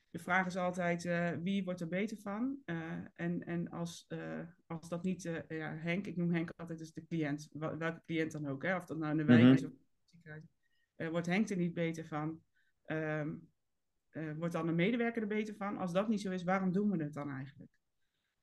de 0.10 0.20
vraag 0.20 0.46
is 0.46 0.58
altijd 0.58 1.06
uh, 1.06 1.32
wie 1.32 1.64
wordt 1.64 1.82
er 1.82 1.88
beter 1.88 2.18
van? 2.18 2.58
en 3.16 3.46
en 3.46 3.70
als, 3.70 4.08
als 4.68 4.90
dat 4.90 5.04
niet, 5.04 5.44
ja, 5.48 5.76
Henk, 5.76 6.08
ik 6.08 6.16
noem 6.16 6.34
Henk 6.34 6.50
altijd 6.56 6.80
dus 6.80 6.94
de 6.94 7.06
cliënt, 7.06 7.50
welke 7.52 8.02
cliënt 8.06 8.32
dan 8.32 8.48
ook, 8.48 8.64
hè, 8.64 8.76
of 8.76 8.86
dat 8.86 8.98
nou 8.98 9.12
in 9.12 9.18
de 9.18 9.24
wijk 9.24 9.40
mm 9.40 9.46
-hmm. 9.46 9.56
is 9.56 9.64
of 9.64 9.72
ziekenhuis, 10.12 10.44
wordt 10.96 11.28
Henk 11.28 11.50
er 11.50 11.58
niet 11.58 11.74
beter 11.74 12.06
van? 12.06 12.42
Um, 12.86 13.50
wordt 14.38 14.54
dan 14.54 14.68
een 14.68 14.76
medewerker 14.76 15.22
er 15.22 15.28
beter 15.28 15.56
van? 15.56 15.78
Als 15.78 15.92
dat 15.92 16.08
niet 16.08 16.22
zo 16.22 16.32
is, 16.32 16.44
waarom 16.44 16.72
doen 16.72 16.92
we 16.92 17.04
het 17.04 17.14
dan 17.14 17.30
eigenlijk? 17.30 17.72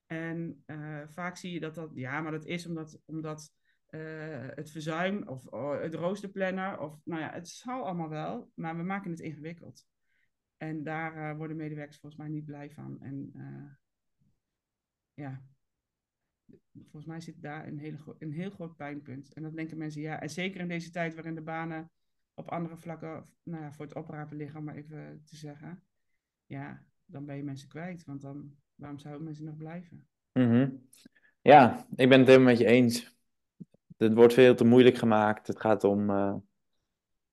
En 0.07 0.64
vaak 1.09 1.37
zie 1.37 1.53
je 1.53 1.61
dat 1.61 1.75
dat, 1.75 1.90
ja, 1.95 2.21
maar 2.21 2.33
dat 2.33 2.45
is 2.45 2.66
omdat, 2.66 3.01
omdat 3.05 3.53
uh, 3.94 4.46
het 4.55 4.70
verzuim 4.70 5.28
of 5.28 5.52
uh, 5.52 5.81
het 5.81 5.94
roosterplanner, 5.94 6.78
of 6.78 7.00
nou 7.05 7.20
ja, 7.20 7.33
het 7.33 7.48
zal 7.48 7.85
allemaal 7.85 8.09
wel, 8.09 8.50
maar 8.55 8.76
we 8.76 8.83
maken 8.83 9.11
het 9.11 9.20
ingewikkeld. 9.20 9.87
En 10.57 10.83
daar 10.83 11.37
worden 11.37 11.57
medewerkers 11.57 11.98
volgens 11.98 12.22
mij 12.22 12.31
niet 12.31 12.44
blij 12.44 12.70
van. 12.70 13.00
En 13.00 13.33
ja, 15.14 15.42
volgens 16.72 17.07
mij 17.07 17.20
zit 17.20 17.42
daar 17.42 17.66
een, 17.66 17.78
hele 17.78 17.98
een 18.18 18.33
heel 18.33 18.50
groot 18.50 18.76
pijnpunt. 18.76 19.33
En 19.33 19.42
dan 19.42 19.55
denken 19.55 19.78
mensen, 19.78 20.00
ja, 20.00 20.20
en 20.20 20.31
zeker 20.31 20.61
in 20.61 20.68
deze 20.68 20.90
tijd 20.90 21.14
waarin 21.14 21.35
de 21.35 21.42
banen 21.42 21.90
op 22.35 22.48
andere 22.48 22.76
vlakken 22.76 23.28
nou 23.42 23.62
ja, 23.62 23.72
voor 23.72 23.85
het 23.85 23.94
oprapen 23.94 24.37
liggen, 24.37 24.59
om 24.59 24.64
maar 24.64 24.76
even 24.76 25.22
te 25.24 25.37
zeggen, 25.37 25.85
ja, 26.46 26.87
dan 27.05 27.24
ben 27.24 27.37
je 27.37 27.42
mensen 27.42 27.68
kwijt. 27.68 28.05
Want 28.05 28.20
dan 28.20 28.57
waarom 28.74 28.98
zouden 28.98 29.24
mensen 29.24 29.44
nog 29.44 29.57
blijven? 29.57 30.07
Mm 30.33 30.88
Ja, 31.40 31.87
ik 31.96 32.09
ben 32.09 32.18
het 32.18 32.28
helemaal 32.28 32.50
met 32.50 32.59
je 32.59 32.66
eens. 32.66 33.20
Het 34.02 34.14
wordt 34.14 34.34
veel 34.34 34.54
te 34.54 34.64
moeilijk 34.64 34.96
gemaakt. 34.96 35.46
Het 35.46 35.60
gaat 35.60 35.84
om. 35.84 36.10
Uh... 36.10 36.34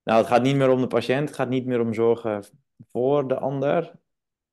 Nou, 0.03 0.19
het 0.19 0.27
gaat 0.27 0.41
niet 0.41 0.55
meer 0.55 0.69
om 0.69 0.81
de 0.81 0.87
patiënt. 0.87 1.27
Het 1.27 1.37
gaat 1.37 1.49
niet 1.49 1.65
meer 1.65 1.81
om 1.81 1.93
zorgen 1.93 2.43
voor 2.89 3.27
de 3.27 3.37
ander. 3.39 3.91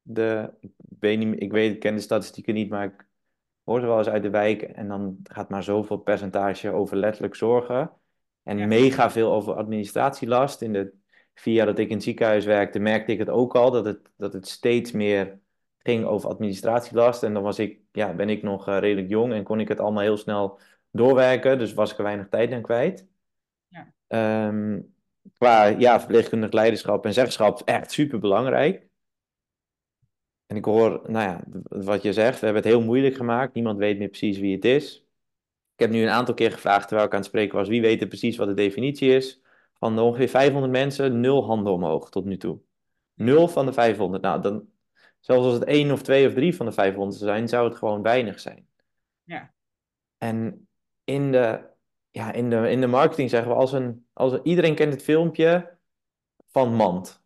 De, 0.03 0.51
ik, 0.61 0.71
weet 1.01 1.19
niet, 1.19 1.43
ik, 1.43 1.53
weet, 1.53 1.73
ik 1.73 1.81
ken 1.81 1.95
de 1.95 2.01
statistieken 2.01 2.55
niet, 2.55 2.71
maar 2.71 2.85
ik 2.85 3.07
hoor 3.65 3.81
ze 3.81 3.87
wel 3.87 3.99
eens 3.99 4.09
uit 4.09 4.23
de 4.23 4.31
wijk. 4.31 4.63
En 4.63 4.89
dan 4.89 5.19
gaat 5.23 5.49
maar 5.49 5.63
zoveel 5.63 5.97
percentage 5.97 6.71
over 6.71 6.97
letterlijk 6.97 7.35
zorgen. 7.35 7.91
En 8.43 8.59
ja. 8.59 8.67
mega 8.67 9.11
veel 9.11 9.33
over 9.33 9.55
administratielast. 9.55 10.63
In 10.63 10.73
de 10.73 10.93
vier 11.35 11.55
jaar 11.55 11.67
dat 11.67 11.79
ik 11.79 11.89
in 11.89 11.95
het 11.95 12.05
ziekenhuis 12.05 12.45
werkte, 12.45 12.79
merkte 12.79 13.13
ik 13.13 13.19
het 13.19 13.31
ook 13.31 13.55
al. 13.55 13.71
Dat 13.71 13.85
het, 13.85 14.11
dat 14.17 14.33
het 14.33 14.49
steeds 14.49 14.93
meer 14.93 15.39
ging 15.79 16.05
over 16.05 16.29
administratielast. 16.29 17.23
En 17.23 17.35
dan 17.35 17.43
was 17.43 17.59
ik, 17.59 17.81
ja, 17.93 18.15
ben 18.15 18.29
ik 18.29 18.43
nog 18.43 18.69
uh, 18.69 18.79
redelijk 18.79 19.09
jong 19.09 19.33
en 19.33 19.45
kon 19.45 19.61
ik 19.61 19.69
het 19.69 19.81
allemaal 19.81 20.03
heel 20.03 20.17
snel 20.17 20.59
doorwerken. 20.97 21.59
Dus 21.59 21.75
was 21.75 21.93
ik 21.93 21.99
er 21.99 22.05
weinig 22.05 22.29
tijd 22.29 22.53
aan 22.53 22.63
kwijt. 22.63 23.07
Ja. 23.69 23.93
Um, 24.49 24.95
qua 25.39 25.65
ja, 25.65 25.99
verpleegkundig 25.99 26.53
leiderschap 26.53 27.05
en 27.05 27.13
zeggenschap 27.13 27.63
echt 27.65 27.91
super 27.91 28.19
belangrijk. 28.19 28.89
En 30.47 30.57
ik 30.57 30.65
hoor, 30.65 31.01
nou 31.07 31.29
ja, 31.29 31.45
wat 31.63 32.03
je 32.03 32.13
zegt, 32.13 32.39
we 32.41 32.45
hebben 32.45 32.63
het 32.63 32.73
heel 32.73 32.83
moeilijk 32.83 33.15
gemaakt. 33.15 33.55
Niemand 33.55 33.79
weet 33.79 33.99
meer 33.99 34.09
precies 34.09 34.39
wie 34.39 34.55
het 34.55 34.65
is. 34.65 35.05
Ik 35.75 35.83
heb 35.83 35.91
nu 35.91 36.03
een 36.03 36.09
aantal 36.09 36.35
keer 36.35 36.53
gevraagd, 36.53 36.87
terwijl 36.87 37.07
ik 37.07 37.13
aan 37.13 37.21
het 37.21 37.29
spreken 37.29 37.57
was, 37.57 37.69
wie 37.69 37.81
weet 37.81 38.01
er 38.01 38.09
precies 38.09 38.37
wat 38.37 38.49
de 38.49 38.55
definitie 38.55 39.15
is. 39.15 39.41
Van 39.73 39.95
de 39.95 40.03
ongeveer 40.03 40.29
500 40.29 40.73
mensen, 40.73 41.21
nul 41.21 41.45
handen 41.45 41.73
omhoog 41.73 42.11
tot 42.11 42.25
nu 42.25 42.37
toe. 42.37 42.61
Nul 43.15 43.49
van 43.49 43.67
de 43.67 43.73
500. 43.73 44.23
Nou, 44.23 44.43
dan, 44.43 44.69
Zelfs 45.27 45.45
als 45.45 45.55
het 45.55 45.65
één 45.65 45.91
of 45.91 46.03
twee 46.03 46.27
of 46.27 46.35
drie 46.35 46.57
van 46.57 46.67
de 46.67 46.73
500 46.73 47.19
zijn, 47.19 47.49
zou 47.49 47.69
het 47.69 47.79
gewoon 47.79 48.03
weinig 48.03 48.41
zijn. 48.41 48.69
Ja. 49.23 49.55
En 50.19 50.66
in 51.07 51.33
de, 51.33 51.61
ja, 52.11 52.33
in 52.33 52.51
de, 52.51 52.71
in 52.71 52.81
de 52.81 52.87
marketing 52.87 53.31
zeggen 53.31 53.51
we, 53.51 53.57
als 53.57 53.73
een, 53.73 54.07
als 54.13 54.33
een, 54.33 54.41
iedereen 54.43 54.75
kent 54.75 54.93
het 54.93 55.03
filmpje 55.03 55.79
van 56.47 56.75
Mand. 56.75 57.25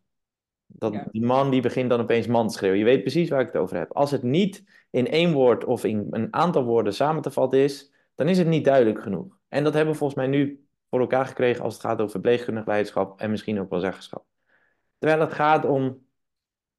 Dat, 0.67 0.93
Ja. 0.93 1.07
Die 1.11 1.25
man 1.25 1.51
die 1.51 1.63
begint 1.63 1.91
dan 1.91 2.01
opeens 2.01 2.27
man 2.27 2.49
te 2.49 2.55
schreeuwen. 2.55 2.79
Je 2.79 2.85
weet 2.85 3.01
precies 3.01 3.29
waar 3.29 3.41
ik 3.41 3.47
het 3.47 3.57
over 3.57 3.77
heb. 3.77 3.93
Als 3.93 4.11
het 4.11 4.23
niet 4.23 4.65
in 4.91 5.09
één 5.09 5.33
woord 5.33 5.65
of 5.65 5.85
in 5.85 6.07
een 6.11 6.35
aantal 6.35 6.65
woorden 6.65 6.95
samen 6.95 7.23
te 7.23 7.31
vatten 7.31 7.59
is, 7.59 7.93
dan 8.15 8.29
is 8.29 8.39
het 8.39 8.47
niet 8.47 8.65
duidelijk 8.65 9.03
genoeg. 9.03 9.39
En 9.49 9.65
dat 9.65 9.75
hebben 9.75 9.93
we 9.93 9.99
volgens 9.99 10.19
mij 10.19 10.29
nu 10.29 10.67
voor 10.91 11.01
elkaar 11.01 11.27
gekregen 11.27 11.65
als 11.65 11.75
het 11.75 11.83
gaat 11.83 11.99
over 11.99 12.11
verpleegkundig 12.11 12.67
leiderschap 12.67 13.21
en 13.21 13.31
misschien 13.31 13.61
ook 13.61 13.71
wel 13.71 13.81
zeggenschap. 13.81 14.25
Terwijl 14.99 15.21
het 15.21 15.33
gaat 15.33 15.65
om 15.65 16.07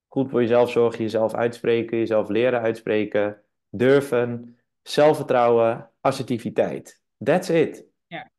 goed 0.07 0.29
voor 0.29 0.41
jezelf 0.41 0.71
zorgen, 0.71 1.01
jezelf 1.01 1.33
uitspreken, 1.33 1.97
jezelf 1.97 2.29
leren 2.29 2.61
uitspreken, 2.61 3.41
durven, 3.69 4.57
zelfvertrouwen, 4.81 5.90
assertiviteit. 6.01 7.01
That's 7.23 7.49
it. 7.49 7.85
Ja. 8.07 8.31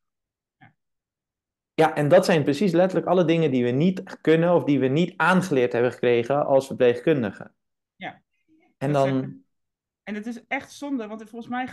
Ja. 0.59 0.75
Ja, 1.75 1.95
en 1.95 2.09
dat 2.09 2.25
zijn 2.25 2.43
precies 2.43 2.73
letterlijk 2.73 3.07
alle 3.07 3.25
dingen 3.25 3.51
die 3.51 3.65
we 3.65 3.71
niet 3.71 4.21
kunnen 4.21 4.55
of 4.55 4.65
die 4.65 4.79
we 4.79 4.87
niet 4.87 5.15
aangeleerd 5.17 5.73
hebben 5.73 5.93
gekregen 5.93 6.47
als 6.47 6.67
verpleegkundigen. 6.67 7.55
Ja. 7.97 8.23
En 8.79 8.93
Dat 8.93 9.07
dan, 9.07 9.45
En 10.03 10.15
het 10.15 10.27
is 10.27 10.47
echt 10.47 10.73
zonde, 10.73 11.07
want 11.07 11.31
volgens 11.31 11.51
mij 11.51 11.69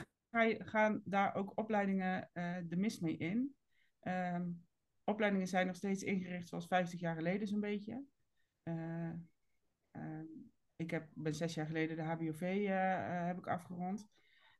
gaan 0.59 1.01
daar 1.05 1.35
ook 1.35 1.51
opleidingen 1.55 2.29
eh, 2.33 2.55
de 2.63 2.75
mis 2.75 2.99
mee 2.99 3.17
in. 3.17 3.55
Ehm, 3.99 4.43
opleidingen 5.03 5.47
zijn 5.47 5.67
nog 5.67 5.75
steeds 5.75 6.03
ingericht 6.03 6.47
zoals 6.47 6.67
50 6.67 6.99
jaar 6.99 7.15
geleden 7.15 7.47
zo'n 7.47 7.59
beetje. 7.59 8.03
Eh, 8.63 9.09
ehm, 9.91 10.25
ik 10.75 10.91
heb, 10.91 11.07
ben 11.13 11.35
zes 11.35 11.53
jaar 11.53 11.65
geleden 11.65 11.95
de 11.95 12.03
HBOV 12.03 12.41
eh, 12.41 13.25
heb 13.25 13.37
ik 13.37 13.47
afgerond. 13.47 14.07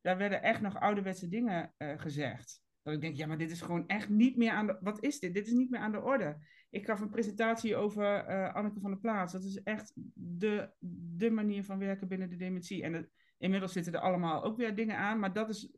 Daar 0.02 0.18
werden 0.18 0.42
echt 0.42 0.62
nog 0.62 0.80
ouderwetse 0.80 1.28
dingen 1.28 1.74
eh, 1.78 2.00
gezegd. 2.00 2.62
Dat 2.82 2.94
ik 2.94 3.02
denk, 3.02 3.16
ja, 3.16 3.28
maar 3.28 3.38
dit 3.38 3.52
is 3.52 3.62
gewoon 3.62 3.88
echt 3.88 4.10
niet 4.10 4.38
meer 4.38 4.52
aan 4.52 4.68
de... 4.68 4.78
Wat 4.82 5.04
is 5.04 5.20
dit? 5.20 5.34
Dit 5.34 5.48
is 5.48 5.54
niet 5.54 5.70
meer 5.70 5.80
aan 5.80 5.92
de 5.92 6.02
orde. 6.02 6.38
Ik 6.70 6.86
gaf 6.86 7.00
een 7.00 7.10
presentatie 7.10 7.76
over 7.76 8.26
eh, 8.26 8.54
Anneke 8.54 8.80
van 8.80 8.92
der 8.92 9.00
Plaats. 9.00 9.34
Dat 9.34 9.44
is 9.44 9.64
echt 9.64 9.94
de, 10.14 10.70
de 11.18 11.30
manier 11.30 11.64
van 11.64 11.78
werken 11.78 12.08
binnen 12.08 12.30
de 12.30 12.36
dementie. 12.36 12.84
En 12.84 12.94
het, 12.94 13.10
inmiddels 13.38 13.74
zitten 13.74 13.94
er 13.94 14.00
allemaal 14.00 14.44
ook 14.44 14.58
weer 14.58 14.76
dingen 14.76 14.98
aan, 14.98 15.20
maar 15.20 15.34
dat 15.34 15.50
is... 15.50 15.72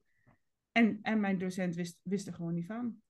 En, 0.71 0.99
en 1.01 1.19
mijn 1.19 1.37
docent 1.37 1.75
wist, 1.75 1.99
wist 2.03 2.27
er 2.27 2.33
gewoon 2.33 2.53
niet 2.53 2.65
van. 2.65 3.01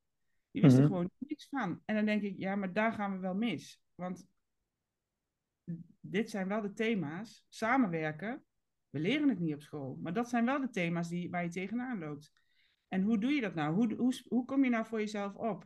Die 0.52 0.62
wist 0.62 0.76
er 0.76 0.82
Mhm. 0.82 0.92
gewoon 0.92 1.12
niks 1.18 1.48
van. 1.50 1.82
En 1.86 1.96
dan 1.96 2.06
denk 2.06 2.22
ik, 2.22 2.38
ja, 2.38 2.56
maar 2.56 2.74
daar 2.74 2.92
gaan 2.92 3.12
we 3.12 3.18
wel 3.18 3.36
mis. 3.36 3.82
Want 3.96 4.28
dit 6.00 6.30
zijn 6.30 6.48
wel 6.48 6.62
de 6.62 6.74
thema's. 6.74 7.46
Samenwerken. 7.50 8.44
We 8.92 9.00
leren 9.00 9.30
het 9.30 9.40
niet 9.40 9.54
op 9.54 9.62
school. 9.62 10.00
Maar 10.02 10.14
dat 10.14 10.30
zijn 10.30 10.46
wel 10.46 10.62
de 10.62 10.70
thema's 10.70 11.10
die, 11.10 11.30
waar 11.30 11.44
je 11.44 11.50
tegenaan 11.50 12.00
loopt. 12.00 12.32
En 12.88 13.02
hoe 13.02 13.18
doe 13.18 13.32
je 13.32 13.42
dat 13.42 13.56
nou? 13.56 13.74
Hoe, 13.74 13.96
hoe, 13.96 14.22
hoe 14.28 14.46
kom 14.46 14.64
je 14.64 14.70
nou 14.70 14.86
voor 14.86 15.00
jezelf 15.00 15.36
op? 15.36 15.66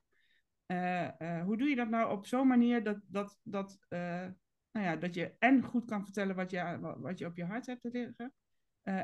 Eh, 0.65 1.21
eh, 1.21 1.43
hoe 1.45 1.57
doe 1.57 1.67
je 1.67 1.76
dat 1.76 1.89
nou 1.89 2.11
op 2.11 2.26
zo'n 2.26 2.47
manier 2.47 2.84
dat, 2.84 2.99
dat, 3.07 3.39
dat, 3.43 3.78
eh, 3.88 4.28
nou 4.71 4.86
ja, 4.86 4.95
dat 4.95 5.15
je 5.15 5.36
en 5.39 5.63
goed 5.63 5.86
kan 5.86 6.03
vertellen 6.03 6.36
wat 6.36 6.51
je, 6.51 6.80
wat 6.99 7.19
je 7.19 7.26
op 7.26 7.38
je 7.38 7.45
hart 7.45 7.65
hebt 7.65 7.82
te 7.82 7.89
liggen. 7.91 8.34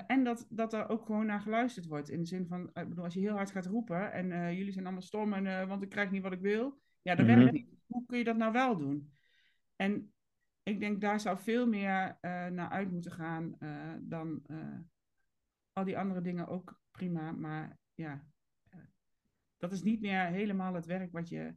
en 0.07 0.23
dat, 0.23 0.45
dat 0.49 0.73
er 0.73 0.89
ook 0.89 1.05
gewoon 1.05 1.25
naar 1.25 1.41
geluisterd 1.41 1.85
wordt. 1.85 2.09
In 2.09 2.19
de 2.19 2.25
zin 2.25 2.47
van, 2.47 2.67
ik 2.73 2.89
bedoel, 2.89 3.03
als 3.03 3.13
je 3.13 3.19
heel 3.19 3.35
hard 3.35 3.51
gaat 3.51 3.65
roepen 3.65 4.11
en 4.11 4.55
jullie 4.55 4.71
zijn 4.71 4.85
allemaal 4.85 5.01
stom 5.03 5.33
en, 5.33 5.67
want 5.67 5.81
ik 5.83 5.89
krijg 5.89 6.11
niet 6.11 6.21
wat 6.21 6.31
ik 6.31 6.41
wil. 6.41 6.81
Ja, 7.01 7.15
dat 7.15 7.25
Mhm. 7.25 7.35
werkt 7.35 7.51
niet. 7.51 7.69
Hoe 7.87 8.05
kun 8.05 8.17
je 8.17 8.23
dat 8.23 8.37
nou 8.37 8.51
wel 8.51 8.77
doen? 8.77 9.13
En 9.75 10.13
ik 10.63 10.79
denk 10.79 11.01
daar 11.01 11.19
zou 11.19 11.39
veel 11.39 11.67
meer 11.67 12.17
eh, 12.19 12.47
naar 12.47 12.69
uit 12.69 12.91
moeten 12.91 13.11
gaan 13.11 13.55
eh, 13.59 13.93
dan 14.01 14.41
eh, 14.45 14.79
al 15.71 15.83
die 15.83 15.97
andere 15.97 16.21
dingen 16.21 16.47
ook 16.47 16.79
prima. 16.91 17.31
Maar 17.31 17.77
ja, 17.93 18.25
dat 19.57 19.71
is 19.71 19.83
niet 19.83 20.01
meer 20.01 20.25
helemaal 20.25 20.73
het 20.73 20.85
werk 20.85 21.11
wat 21.11 21.29
je. 21.29 21.55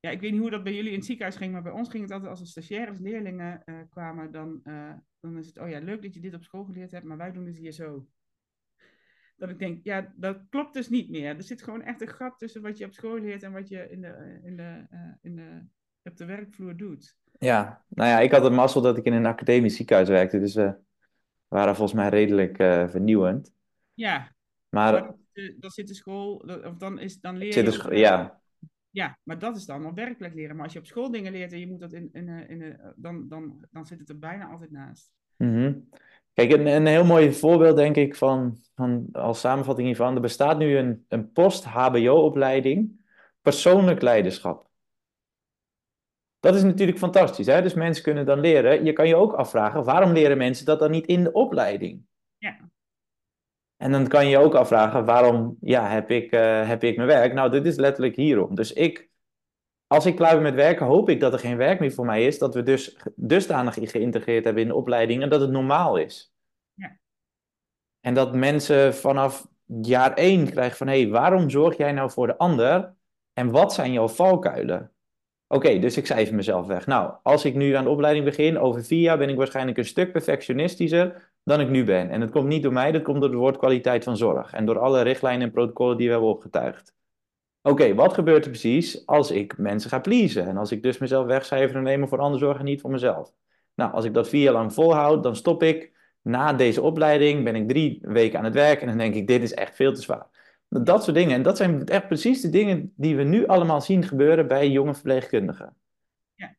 Ja, 0.00 0.10
ik 0.10 0.20
weet 0.20 0.30
niet 0.32 0.40
hoe 0.40 0.50
dat 0.50 0.62
bij 0.62 0.74
jullie 0.74 0.90
in 0.90 0.96
het 0.96 1.06
ziekenhuis 1.06 1.36
ging, 1.36 1.52
maar 1.52 1.62
bij 1.62 1.72
ons 1.72 1.88
ging 1.88 2.02
het 2.02 2.12
altijd 2.12 2.30
als 2.30 2.40
er 2.40 2.46
stagiaires, 2.46 2.98
leerlingen 2.98 3.64
kwamen, 3.90 4.32
dan, 4.32 4.60
dan 5.20 5.38
is 5.38 5.46
het, 5.46 5.58
oh 5.58 5.68
ja, 5.68 5.78
leuk 5.78 6.02
dat 6.02 6.14
je 6.14 6.20
dit 6.20 6.34
op 6.34 6.42
school 6.42 6.64
geleerd 6.64 6.90
hebt, 6.90 7.04
maar 7.04 7.16
wij 7.16 7.32
doen 7.32 7.46
het 7.46 7.56
hier 7.56 7.72
zo. 7.72 8.08
Dat 9.36 9.50
ik 9.50 9.58
denk, 9.58 9.84
ja, 9.84 10.12
dat 10.16 10.48
klopt 10.48 10.74
dus 10.74 10.88
niet 10.88 11.10
meer. 11.10 11.36
Er 11.36 11.42
zit 11.42 11.62
gewoon 11.62 11.82
echt 11.82 12.00
een 12.00 12.08
gat 12.08 12.38
tussen 12.38 12.62
wat 12.62 12.78
je 12.78 12.84
op 12.84 12.92
school 12.92 13.18
leert 13.18 13.42
en 13.42 13.52
wat 13.52 13.68
je 13.68 13.90
in 13.90 14.00
de, 14.00 14.40
in 14.42 14.56
de, 14.56 14.86
in 15.20 15.36
de, 15.36 15.66
op 16.02 16.16
de 16.16 16.24
werkvloer 16.24 16.76
doet. 16.76 17.16
Ja, 17.42 17.84
nou 17.88 18.08
ja, 18.08 18.20
ik 18.20 18.30
had 18.30 18.42
het 18.42 18.52
mazzel 18.52 18.80
dat 18.80 18.96
ik 18.96 19.04
in 19.04 19.12
een 19.12 19.26
academisch 19.26 19.76
ziekenhuis 19.76 20.08
werkte, 20.08 20.40
dus 20.40 20.54
we 20.54 20.74
waren 21.48 21.76
volgens 21.76 21.98
mij 21.98 22.08
redelijk 22.08 22.58
eh, 22.58 22.88
vernieuwend. 22.88 23.52
Ja, 23.94 24.34
Maar 24.68 25.14
dan 25.58 25.70
zit 25.70 25.88
de 25.88 25.94
school, 25.94 26.34
of 26.64 26.76
dan, 26.76 26.98
is, 26.98 27.20
dan 27.20 27.36
leer 27.36 27.52
zit 27.52 27.64
je... 27.64 27.70
dus, 27.70 27.84
op- 27.84 27.92
ja, 27.92 28.40
Ja, 28.90 29.18
maar 29.22 29.38
dat 29.38 29.56
is 29.56 29.64
dan 29.64 29.86
op 29.86 29.96
werkelijk 29.96 30.34
leren. 30.34 30.54
Maar 30.56 30.64
als 30.64 30.72
je 30.72 30.78
op 30.78 30.86
school 30.86 31.10
dingen 31.10 31.32
leert 31.32 31.52
en 31.52 31.58
je 31.58 31.66
moet 31.66 31.80
dat 31.80 31.92
in, 31.92 32.08
in, 32.12 32.28
eh, 32.28 32.50
in, 32.50 32.62
eh, 32.62 32.88
dan, 32.96 33.28
dan, 33.28 33.66
dan 33.70 33.86
zit 33.86 33.98
het 33.98 34.08
er 34.08 34.18
bijna 34.18 34.46
altijd 34.48 34.70
naast. 34.70 35.10
Mhm. 35.36 35.74
Kijk, 36.34 36.52
een, 36.52 36.66
een 36.66 36.86
heel 36.86 37.04
mooi 37.04 37.32
voorbeeld, 37.32 37.76
denk 37.76 37.96
ik, 37.96 38.16
van, 38.16 38.56
van 38.74 39.08
als 39.12 39.40
samenvatting 39.40 39.86
hiervan. 39.86 40.14
Er 40.14 40.20
bestaat 40.20 40.58
nu 40.58 40.76
een, 40.76 41.04
een 41.08 41.32
post-HBO-opleiding 41.32 43.00
persoonlijk 43.42 44.02
leiderschap. 44.02 44.70
Dat 46.42 46.54
is 46.54 46.62
natuurlijk 46.62 46.98
fantastisch, 46.98 47.46
hè? 47.46 47.62
Dus 47.62 47.74
mensen 47.74 48.02
kunnen 48.02 48.26
dan 48.26 48.40
leren. 48.40 48.84
Je 48.84 48.92
kan 48.92 49.08
je 49.08 49.16
ook 49.16 49.32
afvragen, 49.32 49.84
waarom 49.84 50.12
leren 50.12 50.38
mensen 50.38 50.64
dat 50.64 50.78
dan 50.78 50.90
niet 50.90 51.06
in 51.06 51.22
de 51.22 51.32
opleiding? 51.32 52.02
Ja. 52.38 52.56
En 53.76 53.92
dan 53.92 54.08
kan 54.08 54.24
je 54.24 54.30
je 54.30 54.38
ook 54.38 54.54
afvragen, 54.54 55.04
waarom 55.04 55.56
ja, 55.60 55.88
heb, 55.88 56.10
ik, 56.10 56.32
eh, 56.32 56.68
heb 56.68 56.84
ik 56.84 56.96
mijn 56.96 57.08
werk? 57.08 57.32
Nou, 57.32 57.50
dit 57.50 57.66
is 57.66 57.76
letterlijk 57.76 58.16
hierom. 58.16 58.54
Dus 58.54 58.72
ik, 58.72 59.08
als 59.86 60.06
ik 60.06 60.16
klaar 60.16 60.34
ben 60.34 60.42
met 60.42 60.54
werken, 60.54 60.86
hoop 60.86 61.08
ik 61.08 61.20
dat 61.20 61.32
er 61.32 61.38
geen 61.38 61.56
werk 61.56 61.80
meer 61.80 61.92
voor 61.92 62.06
mij 62.06 62.26
is. 62.26 62.38
Dat 62.38 62.54
we 62.54 62.62
dus 62.62 62.98
dusdanig 63.14 63.74
geïntegreerd 63.74 64.44
hebben 64.44 64.62
in 64.62 64.68
de 64.68 64.74
opleiding 64.74 65.22
en 65.22 65.28
dat 65.28 65.40
het 65.40 65.50
normaal 65.50 65.96
is. 65.96 66.34
Ja. 66.74 66.98
En 68.00 68.14
dat 68.14 68.34
mensen 68.34 68.94
vanaf 68.94 69.48
jaar 69.82 70.14
één 70.14 70.50
krijgen 70.50 70.76
van, 70.76 70.86
hé, 70.86 71.02
hey, 71.02 71.10
waarom 71.10 71.50
zorg 71.50 71.76
jij 71.76 71.92
nou 71.92 72.10
voor 72.10 72.26
de 72.26 72.38
ander? 72.38 72.94
En 73.32 73.50
wat 73.50 73.74
zijn 73.74 73.92
jouw 73.92 74.08
valkuilen? 74.08 74.92
Oké, 75.52 75.78
dus 75.78 75.96
ik 75.96 76.06
cijfer 76.06 76.34
mezelf 76.34 76.66
weg. 76.66 76.86
Nou, 76.86 77.14
als 77.22 77.44
ik 77.44 77.54
nu 77.54 77.72
aan 77.72 77.84
de 77.84 77.90
opleiding 77.90 78.24
begin, 78.24 78.58
over 78.58 78.84
vier 78.84 79.00
jaar 79.00 79.18
ben 79.18 79.28
ik 79.28 79.36
waarschijnlijk 79.36 79.78
een 79.78 79.84
stuk 79.84 80.12
perfectionistischer 80.12 81.30
dan 81.44 81.60
ik 81.60 81.68
nu 81.68 81.84
ben. 81.84 82.10
En 82.10 82.20
dat 82.20 82.30
komt 82.30 82.46
niet 82.46 82.62
door 82.62 82.72
mij, 82.72 82.92
dat 82.92 83.02
komt 83.02 83.20
door 83.20 83.30
het 83.30 83.38
woord 83.38 83.56
kwaliteit 83.56 84.04
van 84.04 84.16
zorg. 84.16 84.52
En 84.52 84.66
door 84.66 84.78
alle 84.78 85.02
richtlijnen 85.02 85.46
en 85.46 85.52
protocollen 85.52 85.96
die 85.96 86.06
we 86.06 86.12
hebben 86.12 86.30
opgetuigd. 86.30 86.94
Oké, 87.62 87.94
wat 87.94 88.14
gebeurt 88.14 88.44
er 88.44 88.50
precies 88.50 89.06
als 89.06 89.30
ik 89.30 89.58
mensen 89.58 89.90
ga 89.90 89.98
pleasen? 90.00 90.46
En 90.46 90.56
als 90.56 90.72
ik 90.72 90.82
dus 90.82 90.98
mezelf 90.98 91.26
wegcijfer 91.26 91.76
en 91.76 91.82
nemen 91.82 92.08
voor 92.08 92.18
ander 92.18 92.38
zorg 92.38 92.58
en 92.58 92.64
niet 92.64 92.80
voor 92.80 92.90
mezelf? 92.90 93.32
Nou, 93.74 93.92
als 93.92 94.04
ik 94.04 94.14
dat 94.14 94.28
vier 94.28 94.42
jaar 94.42 94.52
lang 94.52 94.72
volhoud, 94.72 95.22
dan 95.22 95.36
stop 95.36 95.62
ik. 95.62 95.92
Na 96.22 96.52
deze 96.52 96.82
opleiding 96.82 97.44
ben 97.44 97.54
ik 97.54 97.68
drie 97.68 97.98
weken 98.02 98.38
aan 98.38 98.44
het 98.44 98.54
werk 98.54 98.80
en 98.80 98.86
dan 98.86 98.98
denk 98.98 99.14
ik, 99.14 99.26
dit 99.26 99.42
is 99.42 99.54
echt 99.54 99.74
veel 99.76 99.92
te 99.94 100.02
zwaar. 100.02 100.31
Dat 100.80 101.04
soort 101.04 101.16
dingen. 101.16 101.34
En 101.34 101.42
dat 101.42 101.56
zijn 101.56 101.86
echt 101.86 102.06
precies 102.06 102.40
de 102.40 102.48
dingen 102.50 102.92
die 102.96 103.16
we 103.16 103.22
nu 103.22 103.46
allemaal 103.46 103.80
zien 103.80 104.02
gebeuren 104.02 104.48
bij 104.48 104.70
jonge 104.70 104.94
verpleegkundigen. 104.94 105.76
Ja. 106.34 106.56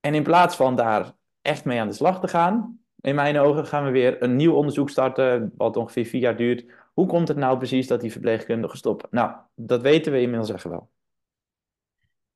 En 0.00 0.14
in 0.14 0.22
plaats 0.22 0.56
van 0.56 0.76
daar 0.76 1.12
echt 1.40 1.64
mee 1.64 1.80
aan 1.80 1.88
de 1.88 1.94
slag 1.94 2.20
te 2.20 2.28
gaan, 2.28 2.80
in 3.00 3.14
mijn 3.14 3.38
ogen 3.38 3.66
gaan 3.66 3.84
we 3.84 3.90
weer 3.90 4.22
een 4.22 4.36
nieuw 4.36 4.54
onderzoek 4.54 4.90
starten, 4.90 5.52
wat 5.56 5.76
ongeveer 5.76 6.04
vier 6.04 6.20
jaar 6.20 6.36
duurt. 6.36 6.64
Hoe 6.92 7.06
komt 7.06 7.28
het 7.28 7.36
nou 7.36 7.56
precies 7.56 7.86
dat 7.86 8.00
die 8.00 8.12
verpleegkundigen 8.12 8.78
stoppen? 8.78 9.08
Nou, 9.10 9.36
dat 9.54 9.82
weten 9.82 10.12
we 10.12 10.20
inmiddels 10.20 10.50
echt 10.50 10.64
wel. 10.64 10.90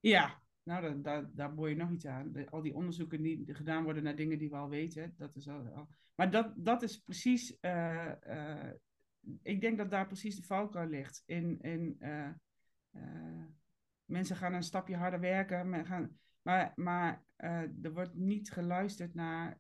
Ja, 0.01 0.41
nou, 0.63 0.83
daar, 0.83 1.03
daar, 1.03 1.31
daar 1.33 1.55
boor 1.55 1.69
je 1.69 1.77
nog 1.77 1.91
iets 1.91 2.07
aan. 2.07 2.33
Al 2.51 2.63
die 2.63 2.75
onderzoeken 2.75 3.23
die 3.23 3.45
gedaan 3.47 3.85
worden 3.85 4.03
naar 4.03 4.17
dingen 4.17 4.39
die 4.39 4.51
we 4.51 4.57
al 4.57 4.69
weten, 4.69 5.15
dat 5.17 5.37
is 5.37 5.49
al... 5.49 5.69
al- 5.75 5.89
Maar 6.15 6.31
dat, 6.31 6.53
dat 6.57 6.83
is 6.83 6.99
precies... 6.99 7.61
eh, 7.61 8.07
eh, 8.07 8.71
ik 9.43 9.61
denk 9.61 9.79
dat 9.79 9.91
daar 9.91 10.07
precies 10.07 10.37
de 10.37 10.43
valkuil 10.43 10.89
ligt. 10.89 11.23
In, 11.27 11.61
in, 11.61 11.97
eh, 11.99 12.29
eh, 12.91 13.45
mensen 14.05 14.37
gaan 14.37 14.55
een 14.55 14.63
stapje 14.63 14.97
harder 14.97 15.21
werken, 15.21 15.69
men 15.69 15.87
gaan, 15.87 16.19
maar, 16.43 16.73
maar 16.75 17.25
eh, 17.37 17.85
er 17.85 17.93
wordt 17.93 18.15
niet 18.15 18.51
geluisterd 18.51 19.15
naar, 19.15 19.59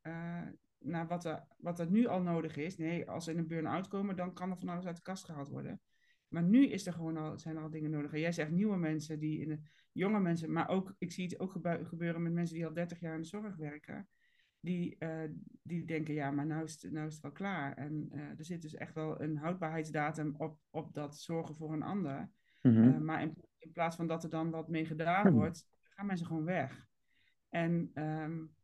naar 0.78 1.06
wat, 1.06 1.24
er, 1.24 1.46
wat 1.56 1.80
er 1.80 1.90
nu 1.90 2.06
al 2.06 2.22
nodig 2.22 2.56
is. 2.56 2.76
Nee, 2.76 3.10
als 3.10 3.24
ze 3.24 3.30
in 3.30 3.38
een 3.38 3.46
burn-out 3.46 3.88
komen, 3.88 4.16
dan 4.16 4.34
kan 4.34 4.50
er 4.50 4.58
van 4.58 4.68
alles 4.68 4.86
uit 4.86 4.96
de 4.96 5.02
kast 5.02 5.24
gehaald 5.24 5.48
worden. 5.48 5.80
Maar 6.28 6.42
nu 6.42 6.66
is 6.66 6.86
er 6.86 6.92
gewoon 6.92 7.16
al, 7.16 7.38
zijn 7.38 7.56
er 7.56 7.62
al 7.62 7.70
dingen 7.70 7.90
nodig. 7.90 8.12
En 8.12 8.20
jij 8.20 8.32
zegt 8.32 8.50
nieuwe 8.50 8.76
mensen, 8.76 9.18
die 9.18 9.40
in 9.40 9.48
de, 9.48 9.58
jonge 9.96 10.20
mensen, 10.20 10.52
maar 10.52 10.68
ook, 10.68 10.94
ik 10.98 11.12
zie 11.12 11.24
het 11.24 11.40
ook 11.40 11.52
gebe- 11.52 11.84
gebeuren 11.84 12.22
met 12.22 12.32
mensen 12.32 12.54
die 12.54 12.66
al 12.66 12.72
30 12.72 13.00
jaar 13.00 13.14
in 13.14 13.20
de 13.20 13.26
zorg 13.26 13.56
werken. 13.56 14.08
Die, 14.66 14.96
eh, 14.98 15.30
die 15.62 15.84
denken, 15.84 16.14
ja, 16.14 16.30
maar 16.30 16.46
nou 16.46 16.64
is, 16.64 16.82
het, 16.82 16.92
nou 16.92 17.06
is 17.06 17.12
het 17.12 17.22
wel 17.22 17.32
klaar. 17.32 17.76
En 17.76 18.08
eh, 18.10 18.38
er 18.38 18.44
zit 18.44 18.62
dus 18.62 18.74
echt 18.74 18.94
wel 18.94 19.20
een 19.20 19.36
houdbaarheidsdatum 19.36 20.34
op, 20.38 20.58
op 20.70 20.94
dat 20.94 21.18
zorgen 21.18 21.54
voor 21.54 21.72
een 21.72 21.82
ander. 21.82 22.30
Mhm. 22.62 22.82
Uh, 22.82 22.98
maar 22.98 23.22
in, 23.22 23.34
in, 23.58 23.72
plaats 23.72 23.96
van 23.96 24.06
dat 24.06 24.24
er 24.24 24.30
dan 24.30 24.50
wat 24.50 24.68
mee 24.68 24.86
gedaan 24.86 25.32
wordt, 25.32 25.66
gaan 25.82 26.06
mensen 26.06 26.26
gewoon 26.26 26.44
weg. 26.44 26.86
En 27.48 27.90
um, 27.94 28.54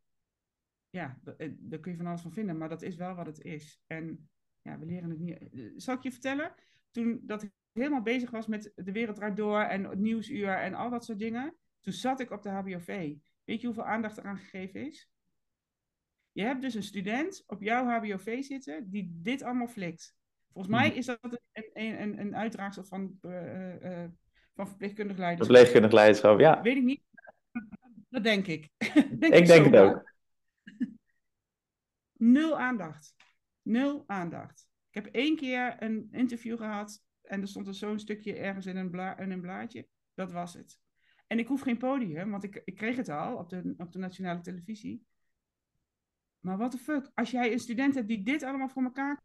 ja, 0.89 1.19
eh, 1.37 1.51
daar 1.59 1.79
kun 1.79 1.91
je 1.91 1.97
van 1.97 2.07
alles 2.07 2.21
van 2.21 2.31
vinden, 2.31 2.57
maar 2.57 2.69
dat 2.69 2.81
is 2.81 2.95
wel 2.95 3.15
wat 3.15 3.25
het 3.25 3.39
is. 3.39 3.81
En 3.87 4.29
ja, 4.61 4.79
we 4.79 4.85
leren 4.85 5.09
het 5.09 5.19
niet. 5.19 5.71
Zal 5.75 5.95
ik 5.95 6.03
je 6.03 6.11
vertellen? 6.11 6.53
Toen 6.91 7.21
dat 7.23 7.43
ik 7.43 7.51
helemaal 7.71 8.01
bezig 8.01 8.31
was 8.31 8.47
met 8.47 8.71
de 8.75 8.91
wereld 8.91 9.15
draait 9.15 9.37
door 9.37 9.59
en 9.59 9.83
het 9.83 9.99
nieuwsuur 9.99 10.57
en 10.57 10.73
al 10.73 10.89
dat 10.89 11.05
soort 11.05 11.19
dingen, 11.19 11.55
toen 11.79 11.93
zat 11.93 12.19
ik 12.19 12.31
op 12.31 12.41
de 12.43 12.49
HBOV. 12.49 13.15
Weet 13.43 13.61
je 13.61 13.65
hoeveel 13.65 13.85
aandacht 13.85 14.17
eraan 14.17 14.37
gegeven 14.37 14.87
is? 14.87 15.12
Je 16.33 16.43
hebt 16.43 16.61
dus 16.61 16.73
een 16.73 16.83
student 16.83 17.43
op 17.47 17.61
jouw 17.61 17.85
HBOV 17.85 18.43
zitten 18.43 18.89
die 18.89 19.09
dit 19.21 19.41
allemaal 19.41 19.67
flikt. 19.67 20.15
Volgens 20.51 20.75
mij 20.75 20.89
is 20.89 21.05
dat 21.05 21.19
een, 21.23 21.69
een, 21.73 22.01
een, 22.01 22.19
een 22.19 22.35
uitdraagsel 22.35 22.83
van, 22.83 23.17
uh, 23.21 23.81
uh, 23.81 24.03
van 24.55 24.67
verpleegkundig 24.67 25.17
leiderschap. 25.17 25.55
Verpleegkundig 25.55 25.91
leiderschap, 25.91 26.39
ja. 26.39 26.61
Weet 26.61 26.77
ik 26.77 26.83
niet. 26.83 27.01
Dat 28.09 28.23
denk 28.23 28.47
ik. 28.47 28.69
denk 29.19 29.33
ik 29.33 29.45
denk 29.45 29.65
het 29.65 29.75
ook. 29.75 30.11
Nul 32.33 32.59
aandacht. 32.59 33.15
Nul 33.61 34.03
aandacht. 34.07 34.67
Ik 34.89 35.03
heb 35.03 35.13
één 35.13 35.35
keer 35.35 35.75
een 35.79 36.07
interview 36.11 36.57
gehad 36.57 37.03
en 37.21 37.41
er 37.41 37.47
stond 37.47 37.67
er 37.67 37.73
zo'n 37.73 37.99
stukje 37.99 38.35
ergens 38.35 38.65
in 38.65 38.77
een, 38.77 38.89
bla 38.89 39.17
in 39.17 39.31
een 39.31 39.41
blaadje. 39.41 39.87
Dat 40.13 40.31
was 40.31 40.53
het. 40.53 40.79
En 41.27 41.39
ik 41.39 41.47
hoef 41.47 41.61
geen 41.61 41.77
podium, 41.77 42.31
want 42.31 42.43
ik, 42.43 42.61
ik 42.65 42.75
kreeg 42.75 42.95
het 42.95 43.09
al 43.09 43.35
op 43.35 43.49
de, 43.49 43.73
op 43.77 43.91
de 43.91 43.99
nationale 43.99 44.41
televisie. 44.41 45.05
Maar 46.43 46.57
what 46.57 46.71
the 46.71 46.77
fuck, 46.77 47.11
als 47.13 47.31
jij 47.31 47.51
een 47.51 47.59
student 47.59 47.95
hebt 47.95 48.07
die 48.07 48.23
dit 48.23 48.43
allemaal 48.43 48.69
voor 48.69 48.83
elkaar 48.83 49.23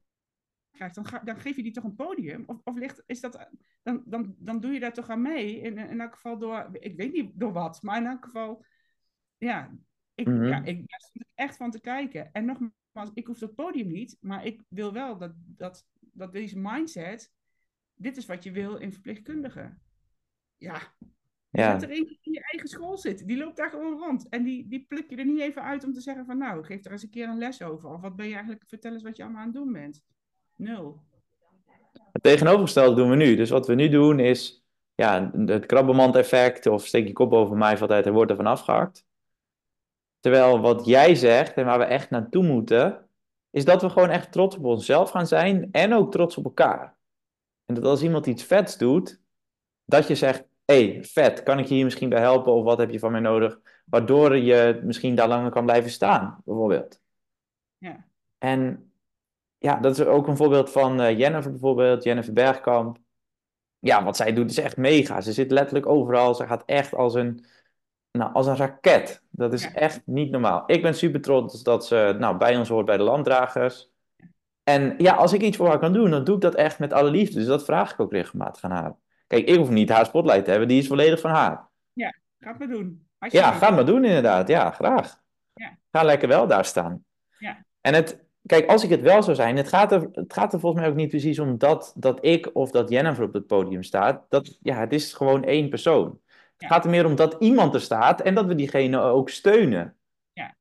krijgt, 0.70 0.94
dan, 0.94 1.06
ga, 1.06 1.18
dan 1.18 1.36
geef 1.36 1.56
je 1.56 1.62
die 1.62 1.72
toch 1.72 1.84
een 1.84 1.94
podium? 1.94 2.44
Of, 2.46 2.60
of 2.64 2.76
ligt, 2.76 3.02
is 3.06 3.20
dat, 3.20 3.48
dan, 3.82 4.02
dan, 4.06 4.34
dan 4.38 4.60
doe 4.60 4.72
je 4.72 4.80
daar 4.80 4.92
toch 4.92 5.10
aan 5.10 5.22
mee? 5.22 5.60
In, 5.60 5.78
in 5.78 6.00
elk 6.00 6.14
geval 6.14 6.38
door, 6.38 6.68
ik 6.72 6.96
weet 6.96 7.12
niet 7.12 7.30
door 7.34 7.52
wat, 7.52 7.82
maar 7.82 7.96
in 7.96 8.06
elk 8.06 8.24
geval, 8.24 8.64
ja, 9.36 9.78
ik, 10.14 10.26
mm 10.26 10.44
ja, 10.44 10.64
ik 10.64 10.76
ben 10.76 10.98
er 11.12 11.26
echt 11.34 11.56
van 11.56 11.70
te 11.70 11.80
kijken. 11.80 12.32
En 12.32 12.44
nogmaals, 12.44 13.10
ik 13.14 13.26
hoef 13.26 13.38
dat 13.38 13.54
podium 13.54 13.88
niet, 13.88 14.16
maar 14.20 14.44
ik 14.44 14.62
wil 14.68 14.92
wel 14.92 15.18
dat, 15.18 15.32
dat, 15.36 15.86
dat 16.00 16.32
deze 16.32 16.58
mindset, 16.58 17.32
dit 17.94 18.16
is 18.16 18.26
wat 18.26 18.42
je 18.44 18.50
wil 18.50 18.76
in 18.76 18.92
verpleegkundigen. 18.92 19.82
Ja, 20.56 20.94
ja. 21.51 21.80
Er 21.80 21.90
eentje 21.90 22.18
in 22.22 22.32
je 22.32 22.42
eigen 22.51 22.68
school 22.68 22.99
zit. 22.99 23.26
Die 23.26 23.36
loopt 23.36 23.57
daar 23.57 23.70
gewoon 23.70 23.99
rond. 23.99 24.28
En 24.28 24.42
die, 24.42 24.68
die 24.68 24.84
pluk 24.88 25.11
je 25.11 25.16
er 25.16 25.24
niet 25.24 25.40
even 25.40 25.62
uit 25.62 25.84
om 25.84 25.92
te 25.92 26.01
zeggen 26.01 26.24
van 26.24 26.38
nou, 26.38 26.64
geef 26.64 26.84
er 26.84 26.92
eens 26.92 27.03
een 27.03 27.11
keer 27.11 27.28
een 27.28 27.38
les 27.38 27.62
over. 27.62 27.90
Of 27.90 28.01
wat 28.01 28.16
ben 28.16 28.26
je 28.26 28.32
eigenlijk, 28.32 28.64
vertel 28.66 28.92
eens 28.92 29.03
wat 29.03 29.16
je 29.16 29.22
allemaal 29.22 29.40
aan 29.40 29.46
het 29.46 29.57
doen 29.57 29.72
bent. 29.72 30.03
Nul. 30.57 31.03
Het 32.12 32.22
tegenovergestelde 32.22 32.94
doen 32.94 33.11
we 33.11 33.16
nu. 33.16 33.36
Dus 33.36 33.51
wat 33.51 33.66
we 33.66 33.74
nu 33.74 33.88
doen 33.88 34.20
is 34.20 34.66
ja, 34.94 35.30
het 35.46 35.66
krabbenmand-effect 35.66 36.66
of 36.66 36.86
steek 36.86 37.07
je 37.07 37.12
kop 37.12 37.32
over 37.32 37.57
mij 37.57 37.76
valt 37.76 37.90
uit 37.90 38.07
en 38.07 38.12
wordt 38.12 38.30
er 38.30 38.36
van 38.36 38.46
afgehakt. 38.46 39.07
Terwijl 40.20 40.61
wat 40.61 40.86
jij 40.86 41.14
zegt 41.14 41.55
en 41.55 41.64
waar 41.64 41.78
we 41.78 41.84
echt 41.84 42.11
naartoe 42.11 42.44
moeten, 42.44 43.09
is 43.51 43.64
dat 43.64 43.82
we 43.82 43.90
gewoon 43.90 44.11
echt 44.11 44.32
trots 44.32 44.57
op 44.57 44.64
onszelf 44.64 45.11
gaan 45.11 45.26
zijn 45.26 45.68
en 45.72 45.94
ook 45.94 46.12
trots 46.12 46.36
op 46.36 46.44
elkaar. 46.44 46.96
En 47.64 47.74
dat 47.74 47.84
als 47.84 48.03
iemand 48.03 48.26
iets 48.26 48.42
vets 48.42 48.78
doet, 48.78 49.20
dat 49.84 50.07
je 50.07 50.14
zegt, 50.14 50.44
hey, 50.72 51.04
vet, 51.04 51.42
kan 51.42 51.58
ik 51.58 51.66
je 51.66 51.74
hier 51.74 51.84
misschien 51.84 52.08
bij 52.08 52.20
helpen 52.20 52.52
of 52.52 52.64
wat 52.64 52.78
heb 52.78 52.90
je 52.90 52.98
van 52.98 53.12
mij 53.12 53.20
nodig? 53.20 53.60
Waardoor 53.84 54.36
je 54.36 54.80
misschien 54.84 55.14
daar 55.14 55.28
langer 55.28 55.50
kan 55.50 55.64
blijven 55.64 55.90
staan, 55.90 56.42
bijvoorbeeld. 56.44 57.00
Ja. 57.78 58.06
En 58.38 58.92
ja, 59.58 59.76
dat 59.76 59.98
is 59.98 60.04
ook 60.06 60.26
een 60.26 60.36
voorbeeld 60.36 60.70
van 60.70 61.00
uh, 61.00 61.18
Jennifer 61.18 61.50
bijvoorbeeld, 61.50 62.04
Jennifer 62.04 62.32
Bergkamp. 62.32 62.98
Ja, 63.78 64.04
wat 64.04 64.16
zij 64.16 64.32
doet 64.32 64.50
is 64.50 64.58
echt 64.58 64.76
mega. 64.76 65.20
Ze 65.20 65.32
zit 65.32 65.50
letterlijk 65.50 65.86
overal. 65.86 66.34
Ze 66.34 66.46
gaat 66.46 66.62
echt 66.66 66.94
als 66.94 67.14
een, 67.14 67.44
nou, 68.10 68.32
als 68.32 68.46
een 68.46 68.56
raket. 68.56 69.22
Dat 69.30 69.52
is 69.52 69.72
echt 69.72 70.02
niet 70.04 70.30
normaal. 70.30 70.62
Ik 70.66 70.82
ben 70.82 70.94
super 70.94 71.20
trots 71.20 71.62
dat 71.62 71.86
ze 71.86 72.16
nou, 72.18 72.36
bij 72.36 72.56
ons 72.56 72.68
hoort 72.68 72.86
bij 72.86 72.96
de 72.96 73.02
landdragers. 73.02 73.90
En 74.62 74.94
ja, 74.98 75.14
als 75.14 75.32
ik 75.32 75.42
iets 75.42 75.56
voor 75.56 75.68
haar 75.68 75.78
kan 75.78 75.92
doen, 75.92 76.10
dan 76.10 76.24
doe 76.24 76.34
ik 76.34 76.40
dat 76.40 76.54
echt 76.54 76.78
met 76.78 76.92
alle 76.92 77.10
liefde. 77.10 77.34
Dus 77.34 77.46
dat 77.46 77.64
vraag 77.64 77.92
ik 77.92 78.00
ook 78.00 78.12
regelmatig 78.12 78.64
aan 78.64 78.70
haar. 78.70 78.96
Kijk, 79.29 79.49
ik 79.49 79.57
hoef 79.57 79.70
niet 79.70 79.89
haar 79.89 80.07
spotlight 80.07 80.45
te 80.45 80.51
hebben, 80.51 80.68
die 80.68 80.79
is 80.81 80.87
volledig 80.87 81.20
van 81.20 81.31
haar. 81.31 81.68
Ja, 81.93 82.14
ga 82.39 82.49
het 82.49 82.59
maar 82.59 82.68
doen. 82.68 83.07
Ja, 83.18 83.53
ga 83.53 83.66
het 83.66 83.74
maar 83.74 83.87
doen 83.87 84.05
inderdaad. 84.05 84.49
Ja, 84.49 84.70
graag. 84.70 85.20
Ja. 85.55 85.79
Ga 85.93 86.03
lekker 86.03 86.29
wel 86.29 86.47
daar 86.47 86.64
staan. 86.64 87.05
Ja. 87.39 87.64
En 87.81 87.95
het, 87.95 88.24
kijk, 88.47 88.68
als 88.68 88.85
ik 88.85 88.91
het 88.91 89.01
wel 89.01 89.22
zou 89.22 89.37
zijn, 89.37 89.57
het 89.57 89.68
gaat, 89.68 89.93
er, 89.93 90.09
het 90.12 90.33
gaat 90.33 90.53
er 90.53 90.61
volgens 90.61 90.83
mij 90.83 90.91
ook 90.91 90.97
niet 90.97 91.09
precies 91.09 91.39
om 91.39 91.59
dat, 91.59 91.93
dat 91.97 92.24
ik 92.24 92.51
of 92.53 92.70
dat 92.70 92.89
Jennifer 92.89 93.24
op 93.24 93.33
het 93.33 93.47
podium 93.47 93.83
staat. 93.83 94.24
Dat, 94.29 94.59
ja, 94.62 94.79
het 94.79 94.93
is 94.93 95.12
gewoon 95.12 95.45
één 95.45 95.68
persoon. 95.68 96.20
Het 96.57 96.68
gaat 96.68 96.85
er 96.85 96.91
meer 96.91 97.07
om 97.07 97.14
dat 97.14 97.37
iemand 97.39 97.74
er 97.74 97.81
staat 97.81 98.20
en 98.20 98.35
dat 98.35 98.47
we 98.47 98.55
diegene 98.55 98.99
ook 99.01 99.29
steunen. 99.29 99.97
Ja. 100.33 100.57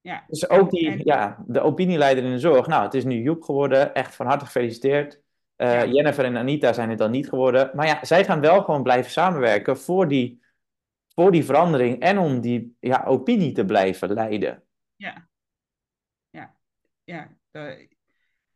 Ja. 0.00 0.24
Dus 0.26 0.48
ook 0.48 0.70
die, 0.70 1.04
ja, 1.04 1.44
de 1.46 1.60
opinieleider 1.60 2.24
in 2.24 2.30
de 2.30 2.38
zorg. 2.38 2.66
Nou, 2.66 2.82
het 2.82 2.94
is 2.94 3.04
nu 3.04 3.22
Joep 3.22 3.42
geworden. 3.42 3.94
Echt 3.94 4.14
van 4.14 4.26
harte 4.26 4.44
gefeliciteerd. 4.44 5.20
Uh, 5.60 5.92
Jennifer 5.92 6.24
en 6.24 6.36
Anita 6.36 6.72
zijn 6.72 6.88
het 6.88 6.98
dan 6.98 7.10
niet 7.10 7.28
geworden. 7.28 7.70
Maar 7.74 7.86
ja, 7.86 8.04
zij 8.04 8.24
gaan 8.24 8.40
wel 8.40 8.62
gewoon 8.62 8.82
blijven 8.82 9.10
samenwerken 9.10 9.78
voor 9.78 10.08
die, 10.08 10.42
voor 11.14 11.32
die 11.32 11.44
verandering 11.44 12.00
en 12.00 12.18
om 12.18 12.40
die 12.40 12.76
ja, 12.80 13.04
opinie 13.04 13.52
te 13.52 13.64
blijven 13.64 14.12
leiden. 14.12 14.64
Ja, 14.96 15.28
ja, 16.30 16.56
ja. 17.04 17.36
Uh, 17.52 17.86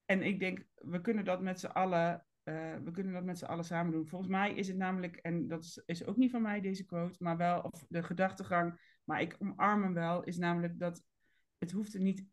en 0.05 0.23
ik 0.23 0.39
denk, 0.39 0.65
we 0.75 1.01
kunnen 1.01 1.25
dat 1.25 1.41
met 1.41 1.61
z'n 1.61 1.67
allen, 1.67 2.25
uh, 2.45 2.75
we 2.85 2.91
kunnen 2.91 3.13
dat 3.13 3.25
met 3.25 3.39
z'n 3.39 3.45
allen 3.45 3.65
samen 3.65 3.93
doen. 3.93 4.07
Volgens 4.07 4.31
mij 4.31 4.53
is 4.53 4.69
het 4.69 4.77
namelijk, 4.77 5.17
en 5.17 5.49
dat 5.49 5.65
is, 5.65 5.83
is 5.87 6.05
ook 6.05 6.17
niet 6.17 6.31
van 6.31 6.43
mij 6.43 6.61
deze 6.61 6.85
quote, 6.85 7.23
maar 7.23 7.37
wel, 7.37 7.61
of 7.61 7.85
de 7.89 8.03
gedachtegang, 8.03 8.99
maar 9.05 9.21
ik 9.21 9.37
omarm 9.39 9.83
hem 9.83 9.95
wel, 9.95 10.23
is 10.23 10.39
namelijk 10.39 10.79
dat 10.79 11.03
het 11.59 11.71
hoeft 11.71 11.95
er 11.95 12.01
niet, 12.01 12.25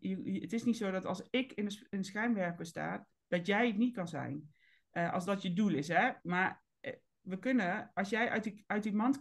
het 0.42 0.54
is 0.54 0.64
niet 0.64 0.78
zo 0.78 0.92
dat 0.92 1.06
als 1.06 1.28
ik 1.30 1.54
in 1.54 1.66
een, 1.66 1.88
een 1.90 2.04
schijnwerper 2.04 2.66
sta, 2.66 3.08
dat 3.28 3.48
jij 3.48 3.68
het 3.68 3.78
niet 3.78 3.96
kan 3.96 4.08
zijn. 4.08 4.54
Uh, 4.94 5.14
als 5.14 5.26
dat 5.26 5.42
je 5.42 5.54
doel 5.54 5.74
is, 5.74 5.88
hè. 5.88 6.12
Maar 6.24 6.64
uh, 6.82 6.92
we 7.22 7.40
kunnen, 7.40 7.92
als 7.94 8.10
jij 8.10 8.30
uit 8.30 8.44
die, 8.44 8.64
uit 8.68 8.84
die 8.84 8.94
mand 8.94 9.20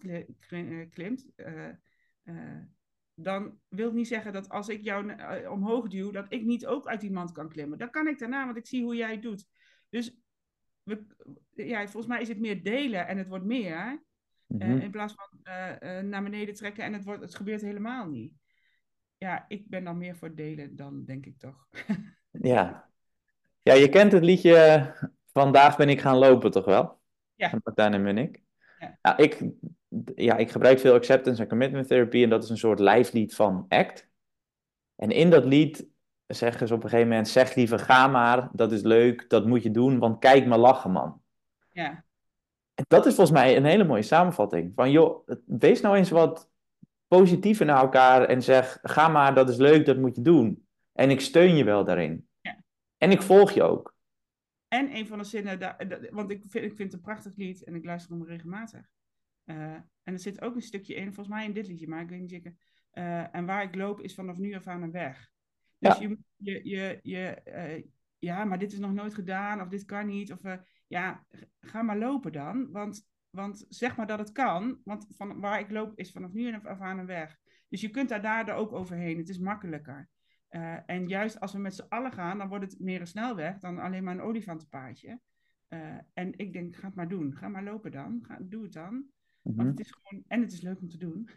klimt, 0.91 1.27
uh, 1.37 1.69
dan 3.15 3.59
wil 3.69 3.87
het 3.87 3.95
niet 3.95 4.09
zeggen 4.09 4.33
dat 4.33 4.49
als 4.49 4.69
ik 4.69 4.83
jou 4.85 5.15
omhoog 5.49 5.89
duw, 5.89 6.11
dat 6.11 6.27
ik 6.29 6.45
niet 6.45 6.67
ook 6.67 6.87
uit 6.87 7.01
die 7.01 7.13
mand 7.13 7.33
kan 7.33 7.49
klimmen. 7.49 7.79
Dat 7.79 7.91
kan 7.91 8.07
ik 8.07 8.19
daarna, 8.19 8.45
want 8.45 8.57
ik 8.57 8.67
zie 8.67 8.83
hoe 8.83 8.97
jij 8.97 9.11
het 9.11 9.23
doet. 9.23 9.47
Dus 9.89 10.17
we, 10.83 11.07
ja, 11.51 11.81
volgens 11.83 12.07
mij 12.07 12.21
is 12.21 12.29
het 12.29 12.41
meer 12.41 12.63
delen 12.63 13.07
en 13.07 13.19
het 13.19 13.29
wordt 13.29 13.45
meer. 13.45 14.09
Mm 14.47 14.61
-hmm. 14.61 14.79
in 14.79 14.91
plaats 14.91 15.15
van 15.15 15.39
naar 16.09 16.23
beneden 16.23 16.55
trekken 16.55 16.85
en 16.85 16.93
het, 16.93 17.05
wordt, 17.05 17.23
het 17.23 17.35
gebeurt 17.35 17.61
helemaal 17.61 18.09
niet. 18.09 18.33
Ja, 19.17 19.45
ik 19.49 19.69
ben 19.69 19.85
dan 19.85 19.99
meer 19.99 20.17
voor 20.17 20.35
delen 20.35 20.77
dan, 20.77 21.05
denk 21.05 21.27
ik 21.27 21.39
toch. 21.39 21.69
ja. 22.53 22.91
Ja, 23.63 23.75
je 23.75 23.89
kent 23.89 24.13
het 24.13 24.25
liedje 24.25 24.95
Vandaag 25.33 25.77
ben 25.77 25.89
ik 25.89 26.01
gaan 26.01 26.17
lopen, 26.17 26.51
toch 26.51 26.65
wel? 26.65 27.01
Ja. 27.35 27.53
Martijn 27.65 27.95
en 27.95 28.03
Munnik. 28.03 28.43
Ja. 28.79 28.99
Nou, 29.03 29.23
ik, 29.23 29.45
ja, 30.15 30.37
ik 30.37 30.51
gebruik 30.51 30.79
veel 30.79 30.95
acceptance 30.95 31.43
en 31.43 31.49
commitment 31.49 31.89
therapy 31.89 32.23
en 32.23 32.31
dat 32.31 32.43
is 32.43 32.51
een 32.51 32.59
soort 32.59 32.79
lijflied 32.79 33.35
van 33.35 33.65
ACT. 33.69 34.09
En 34.97 35.11
in 35.11 35.31
dat 35.31 35.45
lied 35.45 35.89
zeggen 36.27 36.69
ze 36.69 36.75
op 36.75 36.83
een 36.83 36.89
gegeven 36.89 37.09
moment, 37.09 37.29
zeg 37.29 37.55
liever 37.55 37.79
ga 37.79 38.07
maar, 38.07 38.49
dat 38.53 38.73
is 38.73 38.83
leuk, 38.83 39.31
dat 39.31 39.47
moet 39.47 39.63
je 39.63 39.71
doen, 39.71 39.99
want 39.99 40.19
kijk 40.19 40.47
maar 40.47 40.59
lachen 40.59 40.91
man. 40.91 41.23
Ja. 41.71 42.05
En 42.75 42.85
dat 42.89 43.07
is 43.07 43.15
volgens 43.15 43.39
mij 43.39 43.57
een 43.57 43.65
hele 43.65 43.85
mooie 43.85 44.03
samenvatting. 44.03 44.73
Van 44.75 44.91
joh, 44.91 45.29
wees 45.47 45.81
nou 45.81 45.97
eens 45.97 46.11
wat 46.11 46.51
positiever 47.09 47.67
naar 47.67 47.81
elkaar 47.81 48.25
en 48.25 48.43
zeg, 48.43 48.79
ga 48.83 49.09
maar, 49.09 49.35
dat 49.35 49.49
is 49.49 49.57
leuk, 49.57 49.87
dat 49.87 49.97
moet 49.97 50.17
je 50.17 50.23
doen. 50.23 50.67
En 50.93 51.11
ik 51.11 51.21
steun 51.21 51.57
je 51.57 51.65
wel 51.65 51.85
daarin. 51.85 52.29
Ja. 52.41 52.63
En 52.97 53.11
ik 53.11 53.23
volg 53.23 53.51
je 53.51 53.63
ook. 53.63 53.95
En 54.71 54.97
een 54.97 55.07
van 55.07 55.19
de 55.19 55.25
zinnen, 55.25 55.59
daar, 55.59 56.09
want 56.11 56.31
ik 56.31 56.45
vind, 56.47 56.65
ik 56.65 56.77
vind 56.77 56.79
het 56.79 56.93
een 56.93 57.01
prachtig 57.01 57.37
lied 57.37 57.65
en 57.65 57.75
ik 57.75 57.85
luister 57.85 58.17
hem 58.17 58.27
regelmatig. 58.27 58.91
Uh, 59.45 59.73
en 59.75 59.85
er 60.03 60.19
zit 60.19 60.41
ook 60.41 60.55
een 60.55 60.63
stukje 60.63 60.95
in, 60.95 61.05
volgens 61.05 61.29
mij 61.29 61.45
in 61.45 61.53
dit 61.53 61.67
liedje, 61.67 61.89
maar 61.89 62.03
ik 62.03 62.09
weet 62.09 62.21
niet 62.21 62.31
zeker. 62.31 62.55
Uh, 62.93 63.35
en 63.35 63.47
waar 63.47 63.63
ik 63.63 63.75
loop 63.75 64.01
is 64.01 64.15
vanaf 64.15 64.37
nu 64.37 64.55
af 64.55 64.67
aan 64.67 64.83
een 64.83 64.91
weg. 64.91 65.31
Dus 65.79 65.99
ja. 65.99 66.09
je, 66.09 66.19
je, 66.37 66.61
je, 66.63 66.99
je 67.03 67.41
uh, 67.47 67.85
ja, 68.19 68.45
maar 68.45 68.59
dit 68.59 68.73
is 68.73 68.79
nog 68.79 68.93
nooit 68.93 69.15
gedaan 69.15 69.61
of 69.61 69.69
dit 69.69 69.85
kan 69.85 70.07
niet. 70.07 70.33
Of 70.33 70.41
ja, 70.87 71.27
ga 71.61 71.83
maar 71.83 71.99
lopen 71.99 72.33
dan. 72.33 72.71
Want, 72.71 73.09
want 73.31 73.67
zeg 73.69 73.97
maar 73.97 74.07
dat 74.07 74.19
het 74.19 74.33
kan, 74.33 74.81
want 74.85 75.07
van 75.17 75.41
waar 75.41 75.61
ik 75.61 75.71
loop 75.71 75.99
is 75.99 76.13
vanaf 76.13 76.33
nu 76.33 76.61
af 76.63 76.81
aan 76.81 76.99
een 76.99 77.07
weg. 77.07 77.39
Dus 77.69 77.81
je 77.81 77.91
kunt 77.91 78.09
daar 78.09 78.23
daardoor 78.23 78.55
ook 78.55 78.73
overheen. 78.73 79.19
Het 79.19 79.29
is 79.29 79.39
makkelijker. 79.39 80.09
Uh, 80.51 80.77
en 80.87 81.09
juist 81.09 81.41
als 81.41 81.53
we 81.53 81.59
met 81.59 81.75
z'n 81.75 81.87
allen 81.89 82.13
gaan, 82.13 82.39
dan 82.39 82.49
wordt 82.49 82.65
het 82.65 82.81
meer 82.81 83.01
een 83.01 83.07
snelweg 83.07 83.59
dan 83.59 83.79
alleen 83.79 84.05
maar 84.05 84.15
een 84.15 84.23
olifantenpaadje. 84.23 85.21
Uh, 85.69 85.99
en 86.15 86.39
ik 86.39 86.53
denk, 86.53 86.77
ga 86.77 86.87
het 86.87 86.95
maar 86.95 87.09
doen. 87.09 87.37
Ga 87.37 87.49
maar 87.49 87.63
lopen 87.63 87.91
dan. 87.91 88.25
Ga, 88.27 88.39
doe 88.41 88.63
het 88.63 88.73
dan. 88.73 89.05
Mhm. 89.43 89.57
Want 89.57 89.69
het 89.69 89.81
is 89.81 89.91
gewoon, 89.91 90.25
en 90.29 90.41
het 90.41 90.53
is 90.53 90.61
leuk 90.61 90.81
om 90.81 90.89
te 90.89 90.99
doen. 90.99 91.29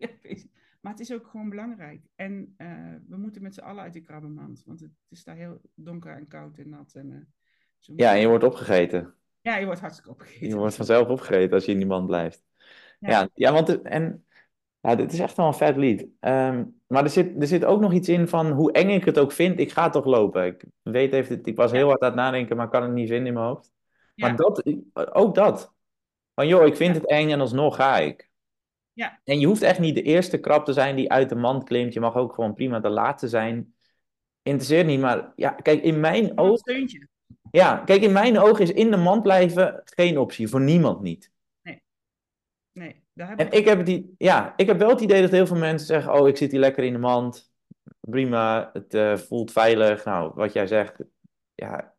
maar 0.80 0.92
het 0.92 1.00
is 1.00 1.12
ook 1.12 1.26
gewoon 1.26 1.48
belangrijk. 1.48 2.06
En 2.14 2.54
uh, 2.58 2.94
we 3.08 3.16
moeten 3.16 3.42
met 3.42 3.54
z'n 3.54 3.60
allen 3.60 3.82
uit 3.82 3.92
die 3.92 4.02
krabbenmand. 4.02 4.62
Want 4.66 4.80
het, 4.80 4.90
is 5.08 5.24
daar 5.24 5.36
heel 5.36 5.60
donker 5.74 6.16
en 6.16 6.28
koud 6.28 6.58
en 6.58 6.68
nat. 6.68 6.94
En, 6.94 7.34
zo 7.78 7.92
ja, 7.96 8.14
en 8.14 8.20
je 8.20 8.28
wordt 8.28 8.44
opgegeten. 8.44 9.14
Ja, 9.40 9.56
je 9.56 9.64
wordt 9.64 9.80
hartstikke 9.80 10.10
opgegeten. 10.10 10.48
Je 10.48 10.56
wordt 10.56 10.74
vanzelf 10.74 11.08
opgegeten 11.08 11.54
als 11.54 11.64
je 11.64 11.72
in 11.72 11.78
die 11.78 11.86
mand 11.86 12.06
blijft. 12.06 12.44
Ja, 12.98 13.10
ja, 13.10 13.28
ja 13.34 13.52
want 13.52 13.82
en 13.82 14.24
ja, 14.82 14.94
dit 14.94 15.12
is 15.12 15.18
echt 15.18 15.36
wel 15.36 15.46
een 15.46 15.54
vet 15.54 15.76
lied. 15.76 16.06
Um, 16.20 16.80
maar 16.86 17.04
er 17.04 17.10
zit, 17.10 17.40
er 17.40 17.46
zit 17.46 17.64
ook 17.64 17.80
nog 17.80 17.92
iets 17.92 18.08
in 18.08 18.28
van 18.28 18.50
hoe 18.50 18.72
eng 18.72 18.90
ik 18.90 19.04
het 19.04 19.18
ook 19.18 19.32
vind, 19.32 19.60
ik 19.60 19.72
ga 19.72 19.90
toch 19.90 20.04
lopen. 20.04 20.46
Ik 20.46 20.64
weet 20.82 21.12
even, 21.12 21.44
ik 21.44 21.56
was 21.56 21.70
heel 21.70 21.88
hard 21.88 22.00
aan 22.00 22.08
het 22.08 22.16
nadenken, 22.16 22.56
maar 22.56 22.68
kan 22.68 22.82
het 22.82 22.92
niet 22.92 23.08
vinden 23.08 23.26
in 23.26 23.32
mijn 23.32 23.46
hoofd. 23.46 23.72
Ja. 24.14 24.26
Maar 24.26 24.36
dat, 24.36 24.62
ook 25.12 25.34
dat. 25.34 25.72
Van 26.34 26.46
joh, 26.46 26.66
ik 26.66 26.76
vind 26.76 26.94
het 26.94 27.06
eng 27.06 27.30
en 27.30 27.40
alsnog 27.40 27.76
ga 27.76 27.98
ik. 27.98 28.30
Ja, 28.92 29.20
En 29.24 29.40
je 29.40 29.46
hoeft 29.46 29.62
echt 29.62 29.78
niet 29.78 29.94
de 29.94 30.02
eerste 30.02 30.38
krab 30.38 30.64
te 30.64 30.72
zijn 30.72 30.96
die 30.96 31.10
uit 31.10 31.28
de 31.28 31.34
mand 31.34 31.64
klimt. 31.64 31.92
Je 31.92 32.00
mag 32.00 32.16
ook 32.16 32.34
gewoon 32.34 32.54
prima 32.54 32.80
de 32.80 32.88
laatste 32.88 33.28
zijn. 33.28 33.74
Interesseert 34.42 34.86
niet, 34.86 35.00
maar 35.00 35.32
ja, 35.36 35.50
kijk, 35.50 35.82
in 35.82 36.00
mijn 36.00 36.32
steuntje. 36.54 37.08
ja, 37.50 37.76
kijk, 37.76 38.02
in 38.02 38.12
mijn 38.12 38.38
oog 38.38 38.58
is 38.58 38.72
in 38.72 38.90
de 38.90 38.96
mand 38.96 39.22
blijven 39.22 39.82
geen 39.84 40.18
optie, 40.18 40.48
voor 40.48 40.60
niemand 40.60 41.00
niet. 41.00 41.30
Nee, 42.72 43.01
daar 43.12 43.28
heb 43.28 43.38
En 43.38 43.46
ik 43.46 43.52
ik 43.52 43.64
heb, 43.64 43.84
die, 43.84 44.14
ja, 44.18 44.52
ik 44.56 44.66
heb 44.66 44.78
wel 44.78 44.88
het 44.88 45.00
idee 45.00 45.20
dat 45.20 45.30
heel 45.30 45.46
veel 45.46 45.56
mensen 45.56 45.86
zeggen: 45.86 46.12
Oh, 46.12 46.28
ik 46.28 46.36
zit 46.36 46.50
hier 46.50 46.60
lekker 46.60 46.84
in 46.84 46.92
de 46.92 46.98
mand. 46.98 47.52
Prima, 48.00 48.70
het 48.72 48.94
eh, 48.94 49.16
voelt 49.16 49.52
veilig. 49.52 50.04
Nou, 50.04 50.32
wat 50.34 50.52
jij 50.52 50.66
zegt, 50.66 51.04
ja, 51.54 51.94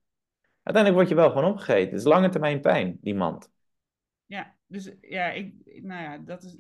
uiteindelijk 0.64 0.95
word 0.95 1.09
je 1.09 1.16
wel 1.16 1.30
gewoon 1.32 1.51
opgegeten. 1.51 1.89
Het 1.89 1.99
is 1.99 2.03
lange 2.03 2.30
termijn 2.30 2.61
pijn, 2.61 2.97
die 3.01 3.16
mand. 3.16 3.51
Ja, 4.26 4.55
dus 4.68 4.91
ja, 5.01 5.32
ik, 5.32 5.53
nou 5.64 6.03
ja, 6.03 6.18
dat 6.18 6.43
is. 6.43 6.57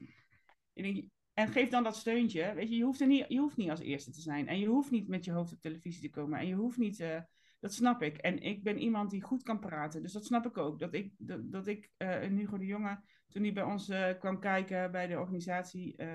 ik 0.73 0.83
denk, 0.83 1.05
en 1.33 1.47
geef 1.47 1.69
dan 1.69 1.83
dat 1.83 1.95
steuntje. 1.95 2.53
Weet 2.53 2.69
je, 2.69 2.75
je 2.75 2.83
hoeft, 2.83 3.01
er 3.01 3.07
niet, 3.07 3.25
je 3.27 3.39
hoeft 3.39 3.57
niet 3.57 3.69
als 3.69 3.79
eerste 3.79 4.11
te 4.11 4.21
zijn. 4.21 4.47
En 4.47 4.59
je 4.59 4.67
hoeft 4.67 4.91
niet 4.91 5.07
met 5.07 5.25
je 5.25 5.31
hoofd 5.31 5.53
op 5.53 5.61
televisie 5.61 6.01
te 6.01 6.09
komen. 6.09 6.39
En 6.39 6.47
je 6.47 6.55
hoeft 6.55 6.77
niet. 6.77 6.99
eh, 6.99 7.19
dat 7.63 7.73
snap 7.73 8.01
ik. 8.01 8.17
En 8.17 8.41
ik 8.41 8.63
ben 8.63 8.77
iemand 8.77 9.09
die 9.11 9.21
goed 9.21 9.43
kan 9.43 9.59
praten. 9.59 10.01
Dus 10.01 10.13
dat 10.13 10.25
snap 10.25 10.45
ik 10.45 10.57
ook. 10.57 10.79
Dat 10.79 10.93
ik, 10.93 11.13
dat, 11.17 11.51
dat 11.51 11.67
ik 11.67 11.91
eh, 11.97 12.19
Hugo 12.19 12.57
de 12.57 12.65
Jonge, 12.65 12.99
toen 13.29 13.43
hij 13.43 13.53
bij 13.53 13.63
ons 13.63 13.89
eh, 13.89 14.19
kwam 14.19 14.39
kijken 14.39 14.91
bij 14.91 15.07
de 15.07 15.19
organisatie. 15.19 15.95
eh, 15.95 16.13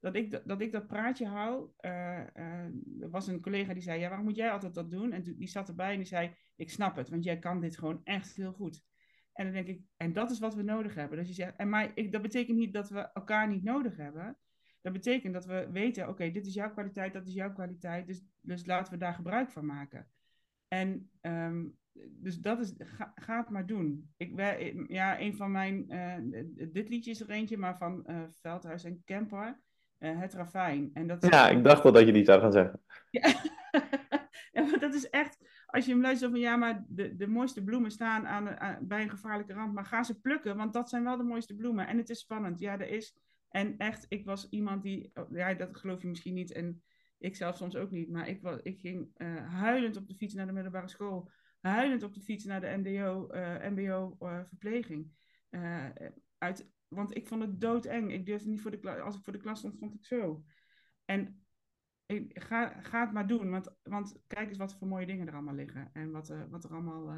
dat, 0.00 0.14
ik, 0.14 0.30
dat, 0.30 0.42
dat 0.44 0.60
ik 0.60 0.72
dat 0.72 0.86
praatje 0.86 1.26
hou. 1.26 1.70
er 1.80 3.10
was 3.10 3.26
een 3.26 3.40
collega 3.40 3.72
die 3.72 3.82
zei: 3.82 4.00
Ja, 4.00 4.08
waarom 4.08 4.26
moet 4.26 4.36
jij 4.36 4.50
altijd 4.50 4.74
dat 4.74 4.90
doen? 4.90 5.12
En 5.12 5.22
die 5.22 5.48
zat 5.48 5.68
erbij 5.68 5.90
en 5.90 5.96
die 5.96 6.06
zei: 6.06 6.34
Ik 6.56 6.70
snap 6.70 6.96
het, 6.96 7.08
want 7.08 7.24
jij 7.24 7.38
kan 7.38 7.60
dit 7.60 7.78
gewoon 7.78 8.00
echt 8.04 8.36
heel 8.36 8.52
goed. 8.52 8.84
En 9.32 9.44
dan 9.44 9.52
denk 9.52 9.66
ik, 9.66 9.82
en 9.96 10.12
dat 10.12 10.30
is 10.30 10.38
wat 10.38 10.54
we 10.54 10.62
nodig 10.62 10.94
hebben. 10.94 11.18
Dus 11.18 11.28
je 11.28 11.34
zegt, 11.34 11.56
en 11.56 11.68
maar 11.68 11.90
ik, 11.94 12.12
dat 12.12 12.22
betekent 12.22 12.58
niet 12.58 12.72
dat 12.72 12.90
we 12.90 13.12
elkaar 13.12 13.48
niet 13.48 13.62
nodig 13.62 13.96
hebben. 13.96 14.38
Dat 14.80 14.92
betekent 14.92 15.32
dat 15.32 15.44
we 15.44 15.68
weten, 15.70 16.08
oké, 16.08 16.30
dit 16.30 16.46
is 16.46 16.54
jouw 16.54 16.70
kwaliteit, 16.70 17.12
dat 17.12 17.26
is 17.26 17.34
jouw 17.34 17.52
kwaliteit. 17.52 18.06
Dus, 18.06 18.22
dus 18.40 18.66
laten 18.66 18.92
we 18.92 18.98
daar 18.98 19.14
gebruik 19.14 19.50
van 19.50 19.66
maken. 19.66 20.08
En 20.68 21.10
ehm, 21.20 21.64
dus 22.10 22.38
dat 22.38 22.60
is, 22.60 22.74
ga, 22.78 23.12
ga 23.14 23.36
het 23.38 23.48
maar 23.50 23.66
doen. 23.66 24.10
Ik, 24.16 24.34
wij- 24.34 24.84
ja, 24.88 25.20
een 25.20 25.34
van 25.36 25.50
mijn, 25.50 25.90
eh, 25.90 26.14
dit 26.72 26.88
liedje 26.88 27.10
is 27.10 27.20
er 27.20 27.30
eentje, 27.30 27.56
maar 27.58 27.76
van 27.76 28.06
eh, 28.06 28.22
Veldhuis 28.32 28.84
en 28.84 29.02
Kemper, 29.04 29.60
eh, 29.98 30.18
Het 30.20 30.34
Ravijn. 30.34 30.90
En 30.94 31.06
dat 31.06 31.22
is 31.22 31.28
Ja, 31.28 31.48
ik 31.48 31.64
dacht 31.64 31.82
wel 31.82 31.92
dat 31.92 32.06
je 32.06 32.12
die 32.12 32.24
zou 32.24 32.40
gaan 32.40 32.52
zeggen. 32.52 32.80
ja. 33.10 33.28
ja, 34.52 34.62
maar 34.64 34.78
dat 34.78 34.94
is 34.94 35.10
echt, 35.10 35.38
als 35.66 35.84
je 35.84 35.92
hem 35.92 36.00
luistert 36.00 36.30
van 36.30 36.40
ja, 36.40 36.56
maar 36.56 36.84
de, 36.88 37.16
de 37.16 37.26
mooiste 37.26 37.64
bloemen 37.64 37.90
staan 37.90 38.26
aan, 38.26 38.48
aan- 38.58 38.86
bij 38.86 39.02
een 39.02 39.10
gevaarlijke 39.10 39.52
rand, 39.52 39.72
maar 39.74 39.84
ga 39.84 40.02
ze 40.02 40.20
plukken, 40.20 40.56
want 40.56 40.72
dat 40.72 40.88
zijn 40.88 41.04
wel 41.04 41.16
de 41.16 41.22
mooiste 41.22 41.54
bloemen. 41.54 41.86
En 41.86 41.96
het 41.96 42.08
is 42.10 42.18
spannend, 42.20 42.58
ja, 42.58 42.72
er 42.78 42.88
is. 42.88 43.16
En 43.48 43.74
echt, 43.78 44.06
ik 44.08 44.24
was 44.24 44.48
iemand 44.48 44.82
die, 44.82 45.10
oh, 45.14 45.30
ja, 45.32 45.54
dat 45.54 45.76
geloof 45.76 46.02
je 46.02 46.08
misschien 46.08 46.34
niet 46.34 46.52
en 46.52 46.82
ik 47.18 47.36
zelf 47.36 47.56
soms 47.56 47.76
ook 47.76 47.90
niet, 47.90 48.10
maar 48.10 48.28
ik, 48.28 48.42
was, 48.42 48.60
ik 48.62 48.80
ging 48.80 49.10
eh, 49.14 49.46
huilend 49.46 49.96
op 49.96 50.08
de 50.08 50.14
fiets 50.14 50.34
naar 50.34 50.46
de 50.46 50.52
middelbare 50.52 50.88
school, 50.88 51.30
huilend 51.60 52.02
op 52.02 52.14
de 52.14 52.20
fiets 52.20 52.44
naar 52.44 52.60
de 52.60 52.76
MDO, 52.76 53.26
eh, 53.26 53.70
MBO 53.70 54.16
eh, 54.18 54.40
verpleging. 54.44 55.10
Uit, 56.38 56.70
want 56.88 57.16
ik 57.16 57.26
vond 57.26 57.42
het 57.42 57.60
doodeng. 57.60 58.12
Ik 58.12 58.26
durfde 58.26 58.48
niet 58.48 58.60
voor 58.60 58.70
de 58.70 58.78
klas, 58.78 58.98
als 58.98 59.16
ik 59.16 59.24
voor 59.24 59.32
de 59.32 59.38
klas 59.38 59.58
stond, 59.58 59.74
stond 59.74 59.94
ik 59.94 60.04
zo. 60.04 60.44
En 61.04 61.42
ik, 62.06 62.42
ga, 62.42 62.80
ga 62.80 63.00
het 63.00 63.12
maar 63.12 63.26
doen, 63.26 63.50
want, 63.50 63.74
want 63.82 64.22
kijk 64.26 64.48
eens 64.48 64.58
wat 64.58 64.74
voor 64.78 64.88
mooie 64.88 65.06
dingen 65.06 65.26
er 65.26 65.34
allemaal 65.34 65.54
liggen. 65.54 65.90
En 65.92 66.10
wat, 66.10 66.34
wat 66.48 66.64
er 66.64 66.70
allemaal 66.70 67.14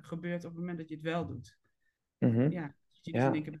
gebeurt 0.00 0.44
op 0.44 0.50
het 0.50 0.60
moment 0.60 0.78
dat 0.78 0.88
je 0.88 0.94
het 0.94 1.04
wel 1.04 1.26
doet. 1.26 1.58
Mhm. 2.18 2.50
Ja, 2.50 2.74
je 2.90 2.98
ziet 3.02 3.14
Ja. 3.14 3.26
in 3.26 3.34
één 3.34 3.42
keer 3.42 3.60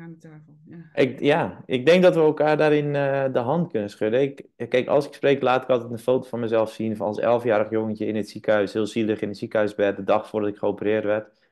aan 0.00 0.16
de. 0.18 0.28
Ja. 0.64 0.76
Ik, 0.94 1.20
ja, 1.20 1.62
ik 1.66 1.86
denk 1.86 2.02
dat 2.02 2.14
we 2.14 2.20
elkaar 2.20 2.56
daarin 2.56 2.94
eh, 2.94 3.32
de 3.32 3.38
hand 3.38 3.70
kunnen 3.70 3.90
schudden. 3.90 4.22
Ik, 4.22 4.46
kijk, 4.68 4.86
als 4.86 5.06
ik 5.06 5.12
spreek, 5.14 5.42
laat 5.42 5.62
ik 5.62 5.68
altijd 5.68 5.90
een 5.90 5.98
foto 5.98 6.28
van 6.28 6.40
mezelf 6.40 6.72
zien 6.72 6.96
van 6.96 7.06
als 7.06 7.18
elfjarig 7.18 7.70
jongetje 7.70 8.06
in 8.06 8.16
het 8.16 8.28
ziekenhuis, 8.28 8.72
heel 8.72 8.86
zielig 8.86 9.20
in 9.20 9.28
het 9.28 9.38
ziekenhuisbed, 9.38 9.96
de 9.96 10.04
dag 10.04 10.28
voordat 10.28 10.50
ik 10.50 10.56
geopereerd 10.56 11.04
werd. 11.04 11.42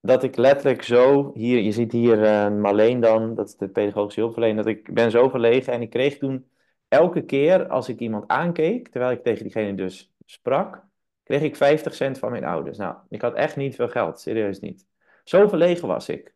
Dat 0.00 0.22
ik 0.22 0.36
letterlijk 0.36 0.82
zo, 0.82 1.30
hier, 1.34 1.60
je 1.60 1.72
ziet 1.72 1.92
hier 1.92 2.24
eh, 2.24 2.50
Marleen 2.50 3.00
dan, 3.00 3.34
dat 3.34 3.48
is 3.48 3.56
de 3.56 3.68
pedagogische 3.68 4.20
hulpverlener, 4.20 4.64
dat 4.64 4.72
ik 4.72 4.94
ben 4.94 5.10
zo 5.10 5.28
verlegen 5.28 5.72
en 5.72 5.82
ik 5.82 5.90
kreeg 5.90 6.18
toen 6.18 6.46
elke 6.88 7.24
keer 7.24 7.68
als 7.68 7.88
ik 7.88 7.98
iemand 7.98 8.28
aankeek, 8.28 8.88
terwijl 8.88 9.12
ik 9.12 9.22
tegen 9.22 9.42
diegene 9.42 9.74
dus 9.74 10.14
sprak, 10.24 10.84
kreeg 11.22 11.42
ik 11.42 11.56
50 11.56 11.94
cent 11.94 12.18
van 12.18 12.30
mijn 12.30 12.44
ouders. 12.44 12.78
Nou, 12.78 12.96
ik 13.08 13.22
had 13.22 13.34
echt 13.34 13.56
niet 13.56 13.74
veel 13.74 13.88
geld, 13.88 14.20
serieus 14.20 14.60
niet. 14.60 14.86
Zo 15.24 15.48
verlegen 15.48 15.88
was 15.88 16.08
ik. 16.08 16.34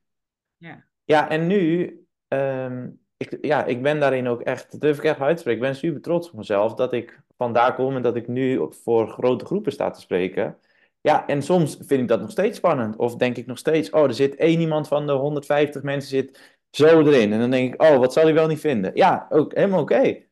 Ja. 0.57 0.85
Ja, 1.05 1.29
en 1.29 1.47
nu, 1.47 1.91
ehm, 2.29 2.89
ik, 3.17 3.39
ja, 3.41 3.65
ik 3.65 3.83
ben 3.83 4.01
daarin 4.01 4.29
ook 4.29 4.41
echt, 4.41 4.81
durf 4.81 4.99
ik 4.99 5.05
echt 5.05 5.21
uit 5.21 5.37
te 5.37 5.41
spreken. 5.41 5.63
Ik 5.63 5.69
ben 5.69 5.79
super 5.79 6.01
trots 6.01 6.31
op 6.31 6.37
mezelf 6.37 6.75
dat 6.75 6.93
ik 6.93 7.21
vandaar 7.37 7.75
kom 7.75 7.97
en 7.97 8.03
dat 8.03 8.17
ik 8.17 8.29
nu 8.29 8.67
voor 8.71 9.09
grote 9.09 9.45
groepen 9.45 9.73
sta 9.73 9.91
te 9.91 10.01
spreken. 10.01 10.59
Ja, 11.01 11.27
en 11.27 11.43
soms 11.43 11.77
vind 11.81 12.01
ik 12.01 12.09
dat 12.09 12.21
nog 12.21 12.31
steeds 12.31 12.57
spannend. 12.57 12.97
Of 12.97 13.17
denk 13.17 13.37
ik 13.37 13.47
nog 13.47 13.59
steeds, 13.59 13.91
oh, 13.91 14.03
er 14.03 14.15
zit 14.15 14.35
één 14.35 14.61
iemand 14.61 14.89
van 14.89 15.07
de 15.07 15.13
150 15.13 15.83
mensen 15.83 16.11
zit 16.11 16.59
zo 16.71 17.01
erin. 17.01 17.33
En 17.33 17.39
dan 17.39 17.51
denk 17.51 17.75
ik, 17.75 17.83
oh, 17.83 17.97
wat 17.97 18.13
zal 18.13 18.25
hij 18.25 18.35
wel 18.35 18.47
niet 18.47 18.61
vinden? 18.61 18.91
Ja, 18.95 19.27
ook 19.31 19.55
helemaal 19.55 19.81
oké. 19.81 20.23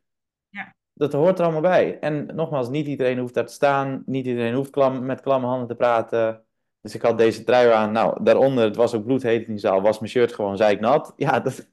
Ja. 0.48 0.74
Dat 0.92 1.12
hoort 1.12 1.38
er 1.38 1.44
allemaal 1.44 1.60
bij. 1.60 1.98
En 1.98 2.26
nogmaals, 2.26 2.68
niet 2.68 2.86
iedereen 2.86 3.18
hoeft 3.18 3.34
daar 3.34 3.46
te 3.46 3.52
staan. 3.52 4.02
Niet 4.06 4.26
iedereen 4.26 4.54
hoeft 4.54 4.70
klam, 4.70 5.06
met 5.06 5.20
klamme 5.20 5.46
handen 5.46 5.68
te 5.68 5.74
praten. 5.74 6.43
Dus 6.84 6.94
ik 6.94 7.02
had 7.02 7.18
deze 7.18 7.44
trui 7.44 7.70
aan. 7.70 7.92
Nou, 7.92 8.24
daaronder, 8.24 8.64
het 8.64 8.76
was 8.76 8.94
ook 8.94 9.04
bloedheet 9.04 9.46
in 9.46 9.52
die 9.52 9.58
zaal, 9.58 9.82
was 9.82 9.98
mijn 9.98 10.10
shirt 10.10 10.32
gewoon 10.34 10.56
zeiknat. 10.56 11.12
Ja, 11.16 11.40
dat 11.40 11.70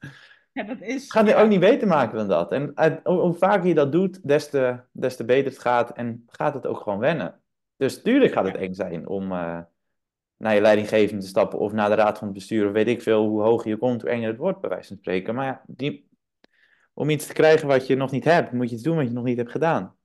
ja, 0.51 0.63
dat 0.63 0.81
is. 0.81 1.11
gaat 1.11 1.33
ook 1.33 1.47
niet 1.47 1.59
beter 1.59 1.87
maken 1.87 2.17
dan 2.17 2.27
dat. 2.27 2.51
En 2.51 2.71
uit- 2.75 2.99
hoe, 3.03 3.19
hoe 3.19 3.33
vaker 3.33 3.67
je 3.67 3.73
dat 3.73 3.91
doet, 3.91 4.27
des 4.27 4.49
te, 4.49 4.79
des 4.91 5.15
te 5.15 5.25
beter 5.25 5.51
het 5.51 5.61
gaat. 5.61 5.91
En 5.91 6.23
gaat 6.27 6.53
het 6.53 6.67
ook 6.67 6.77
gewoon 6.77 6.99
wennen. 6.99 7.41
Dus 7.77 8.01
tuurlijk 8.01 8.33
gaat 8.33 8.45
het 8.45 8.55
eng 8.55 8.73
zijn 8.73 9.07
om 9.07 9.31
eh, 9.31 9.59
naar 10.37 10.55
je 10.55 10.61
leidinggevende 10.61 11.21
te 11.21 11.27
stappen 11.27 11.59
of 11.59 11.71
naar 11.71 11.89
de 11.89 11.95
raad 11.95 12.17
van 12.17 12.27
het 12.27 12.35
bestuur. 12.35 12.67
Of 12.67 12.71
weet 12.71 12.87
ik 12.87 13.01
veel, 13.01 13.27
hoe 13.27 13.41
hoger 13.41 13.69
je 13.69 13.77
komt, 13.77 14.01
hoe 14.01 14.09
enger 14.09 14.27
het 14.27 14.37
wordt, 14.37 14.61
bij 14.61 14.69
wijze 14.69 14.87
van 14.87 14.97
spreken. 14.97 15.35
Maar 15.35 15.45
ja, 15.45 15.61
die, 15.67 16.09
om 16.93 17.09
iets 17.09 17.27
te 17.27 17.33
krijgen 17.33 17.67
wat 17.67 17.87
je 17.87 17.95
nog 17.95 18.11
niet 18.11 18.23
hebt, 18.23 18.51
moet 18.51 18.69
je 18.69 18.75
iets 18.75 18.83
doen 18.83 18.95
wat 18.95 19.07
je 19.07 19.13
nog 19.13 19.23
niet 19.23 19.37
hebt 19.37 19.51
gedaan. 19.51 19.95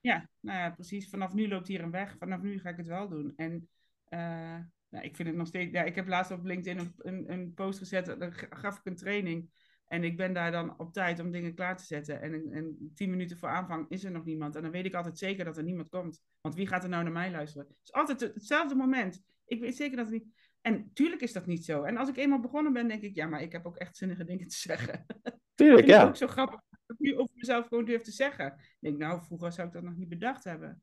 Ja, 0.00 0.28
nou 0.40 0.58
ja, 0.58 0.70
precies. 0.70 1.10
Vanaf 1.10 1.32
nu 1.32 1.48
loopt 1.48 1.68
hier 1.68 1.82
een 1.82 1.90
weg. 1.90 2.16
Vanaf 2.18 2.40
nu 2.40 2.58
ga 2.58 2.68
ik 2.68 2.76
het 2.76 2.86
wel 2.86 3.08
doen. 3.08 3.32
En 3.36 3.68
eh, 4.10 4.58
nou, 4.88 5.04
ik 5.04 5.16
vind 5.16 5.28
het 5.28 5.36
nog 5.36 5.46
steeds. 5.46 5.72
Ja, 5.72 5.82
ik 5.82 5.94
heb 5.94 6.06
laatst 6.08 6.32
op 6.32 6.44
LinkedIn 6.44 6.78
een, 6.78 6.92
een, 6.96 7.32
een 7.32 7.54
post 7.54 7.78
gezet. 7.78 8.06
Dan 8.06 8.32
g- 8.32 8.46
gaf 8.50 8.78
ik 8.78 8.84
een 8.86 8.96
training. 8.96 9.50
En 9.86 10.04
ik 10.04 10.16
ben 10.16 10.32
daar 10.32 10.50
dan 10.50 10.78
op 10.78 10.92
tijd 10.92 11.20
om 11.20 11.30
dingen 11.30 11.54
klaar 11.54 11.76
te 11.76 11.84
zetten. 11.84 12.20
En, 12.20 12.52
en 12.52 12.90
tien 12.94 13.10
minuten 13.10 13.38
voor 13.38 13.48
aanvang 13.48 13.86
is 13.88 14.04
er 14.04 14.10
nog 14.10 14.24
niemand. 14.24 14.56
En 14.56 14.62
dan 14.62 14.70
weet 14.70 14.84
ik 14.84 14.94
altijd 14.94 15.18
zeker 15.18 15.44
dat 15.44 15.56
er 15.56 15.62
niemand 15.62 15.88
komt. 15.88 16.22
Want 16.40 16.54
wie 16.54 16.66
gaat 16.66 16.82
er 16.82 16.88
nou 16.88 17.02
naar 17.02 17.12
mij 17.12 17.30
luisteren? 17.30 17.66
Het 17.66 17.76
is 17.82 17.92
altijd 17.92 18.20
het- 18.20 18.34
hetzelfde 18.34 18.74
moment. 18.74 19.22
Ik 19.46 19.60
weet 19.60 19.76
zeker 19.76 19.96
dat 19.96 20.06
het 20.10 20.14
niet. 20.14 20.34
En 20.60 20.90
tuurlijk 20.92 21.20
is 21.20 21.32
dat 21.32 21.46
niet 21.46 21.64
zo. 21.64 21.82
En 21.82 21.96
als 21.96 22.08
ik 22.08 22.16
eenmaal 22.16 22.40
begonnen 22.40 22.72
ben, 22.72 22.88
denk 22.88 23.02
ik, 23.02 23.14
ja, 23.14 23.26
maar 23.26 23.42
ik 23.42 23.52
heb 23.52 23.66
ook 23.66 23.76
echt 23.76 23.96
zinnige 23.96 24.24
dingen 24.24 24.46
te 24.46 24.56
zeggen. 24.56 25.06
Tuurlijk, 25.54 25.78
vind 25.86 25.90
ik 25.96 26.02
ja. 26.02 26.08
ook 26.08 26.16
zo 26.16 26.26
grappig 26.26 26.60
dat 26.86 26.96
ik 26.98 26.98
nu 26.98 27.16
over 27.18 27.34
mezelf 27.36 27.66
gewoon 27.66 27.84
durf 27.84 28.02
te 28.02 28.10
zeggen. 28.10 28.46
Ik 28.58 28.76
denk, 28.80 28.98
nou, 28.98 29.22
vroeger 29.22 29.52
zou 29.52 29.66
ik 29.66 29.72
dat 29.72 29.82
nog 29.82 29.96
niet 29.96 30.08
bedacht 30.08 30.44
hebben. 30.44 30.82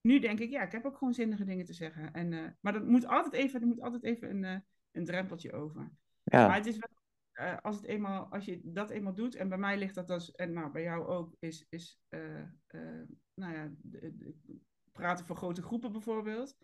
Nu 0.00 0.18
denk 0.18 0.38
ik, 0.38 0.50
ja, 0.50 0.62
ik 0.62 0.72
heb 0.72 0.84
ook 0.84 0.96
gewoon 0.96 1.14
zinnige 1.14 1.44
dingen 1.44 1.64
te 1.64 1.72
zeggen. 1.72 2.12
En, 2.12 2.32
eh, 2.32 2.44
maar 2.60 2.72
dat 2.72 2.84
moet 2.86 3.06
altijd 3.06 3.34
even, 3.34 3.60
er 3.60 3.66
moet 3.66 3.80
altijd 3.80 4.02
even 4.04 4.30
een, 4.30 4.44
eh, 4.44 4.56
een 4.92 5.04
drempeltje 5.04 5.52
over. 5.52 5.80
Maar 6.24 6.40
Ja, 6.40 6.54
het 6.54 6.66
is 6.66 6.78
wel, 6.78 6.98
eh, 7.32 7.56
als, 7.62 7.76
het 7.76 7.84
eenmaal, 7.84 8.26
als 8.32 8.44
je 8.44 8.60
dat 8.62 8.90
eenmaal 8.90 9.14
doet, 9.14 9.34
en 9.34 9.48
bij 9.48 9.58
mij 9.58 9.78
ligt 9.78 9.94
dat 9.94 10.10
als, 10.10 10.30
en 10.32 10.52
nou, 10.52 10.70
bij 10.72 10.82
jou 10.82 11.06
ook, 11.06 11.34
is, 11.38 11.66
is 11.68 12.00
nou 13.34 13.54
ja, 13.54 13.70
de- 13.82 14.16
de- 14.16 14.58
praten 14.92 15.26
voor 15.26 15.36
grote 15.36 15.62
groepen 15.62 15.92
bijvoorbeeld. 15.92 16.56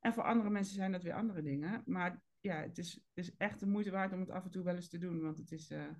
En 0.00 0.12
voor 0.12 0.22
andere 0.22 0.50
mensen 0.50 0.74
zijn 0.74 0.92
dat 0.92 1.02
weer 1.02 1.12
andere 1.14 1.42
dingen. 1.42 1.82
Maar 1.86 2.22
ja, 2.40 2.54
het 2.56 2.78
is, 2.78 2.92
het 2.92 3.24
is 3.24 3.36
echt 3.36 3.60
de 3.60 3.66
moeite 3.66 3.90
waard 3.90 4.12
om 4.12 4.20
het 4.20 4.30
af 4.30 4.44
en 4.44 4.50
toe 4.50 4.64
wel 4.64 4.74
eens 4.74 4.88
te 4.88 4.98
doen, 4.98 5.20
want 5.20 5.38
het 5.38 5.52
is, 5.52 5.68
het 5.68 5.96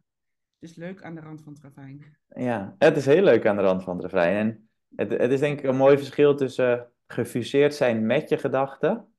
is 0.59 0.74
leuk 0.74 1.03
aan 1.03 1.14
de 1.14 1.20
rand 1.20 1.43
van 1.43 1.53
het 1.53 1.62
ravijn. 1.62 2.16
ja, 2.26 2.74
het 2.78 2.97
is 2.97 3.07
heel 3.07 3.22
leuk 3.22 3.47
aan 3.47 3.57
de 3.57 3.62
rand 3.62 3.82
van 3.82 3.95
het 3.95 4.05
refrein. 4.05 4.36
En 4.47 4.70
het, 4.97 5.11
het 5.11 5.30
is 5.30 5.41
denk 5.41 5.59
ik 5.59 5.64
een 5.64 5.76
mooi 5.76 5.97
verschil 5.97 6.34
tussen 6.36 6.91
gefuseerd 7.07 7.74
zijn 7.74 8.07
met 8.07 8.28
je 8.28 8.38
gedachten. 8.38 9.11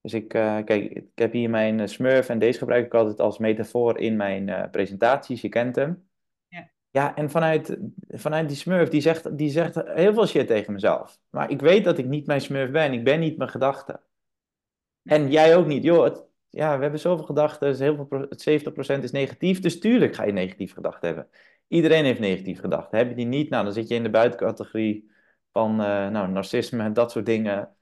Dus 0.00 0.14
ik, 0.14 0.34
eh, 0.34 0.58
kijk, 0.64 0.90
ik 0.90 1.06
heb 1.14 1.32
hier 1.32 1.50
mijn 1.50 1.80
eh, 1.80 1.86
smurf 1.86 2.28
en 2.28 2.38
deze 2.38 2.58
gebruik 2.58 2.86
ik 2.86 2.94
altijd 2.94 3.20
als 3.20 3.38
metafoor 3.38 3.98
in 3.98 4.16
mijn 4.16 4.48
eh, 4.48 4.70
presentaties. 4.70 5.40
Je 5.40 5.48
kent 5.48 5.76
hem. 5.76 6.08
Ja. 6.48 6.70
Ja, 6.90 7.16
en 7.16 7.30
vanuit, 7.30 7.78
vanuit 8.08 8.48
die 8.48 8.56
smurf, 8.56 8.88
die 8.88 9.00
zegt, 9.00 9.38
die 9.38 9.50
zegt 9.50 9.74
heel 9.84 10.14
veel 10.14 10.26
shit 10.26 10.46
tegen 10.46 10.72
mezelf. 10.72 11.18
Maar 11.30 11.50
ik 11.50 11.60
weet 11.60 11.84
dat 11.84 11.98
ik 11.98 12.06
niet 12.06 12.26
mijn 12.26 12.40
smurf 12.40 12.70
ben. 12.70 12.92
Ik 12.92 13.04
ben 13.04 13.20
niet 13.20 13.36
mijn 13.36 13.50
gedachten. 13.50 14.00
En 15.02 15.30
jij 15.30 15.56
ook 15.56 15.66
niet. 15.66 15.82
Joh, 15.82 16.04
het, 16.04 16.24
ja, 16.48 16.76
we 16.76 16.82
hebben 16.82 17.00
zoveel 17.00 17.24
gedachten. 17.24 17.68
dus 17.68 17.78
Heel 17.78 17.94
veel, 17.94 18.06
pro- 18.06 18.26
het 18.28 18.42
70% 18.98 19.02
is 19.02 19.10
negatief. 19.10 19.60
Dus 19.60 19.78
tuurlijk 19.78 20.14
ga 20.14 20.24
je 20.24 20.32
negatieve 20.32 20.74
gedachten 20.74 21.06
hebben. 21.06 21.28
Iedereen 21.70 22.04
heeft 22.04 22.20
negatieve 22.20 22.60
gedachten. 22.60 22.98
Heb 22.98 23.08
je 23.08 23.14
die 23.14 23.26
niet, 23.26 23.50
nou, 23.50 23.64
dan 23.64 23.72
zit 23.72 23.88
je 23.88 23.94
in 23.94 24.02
de 24.02 24.10
buitencategorie 24.10 25.10
van 25.52 25.70
eh, 25.80 26.08
nou, 26.08 26.28
narcisme 26.28 26.82
en 26.82 26.92
dat 26.92 27.10
soort 27.10 27.26
dingen. 27.26 27.76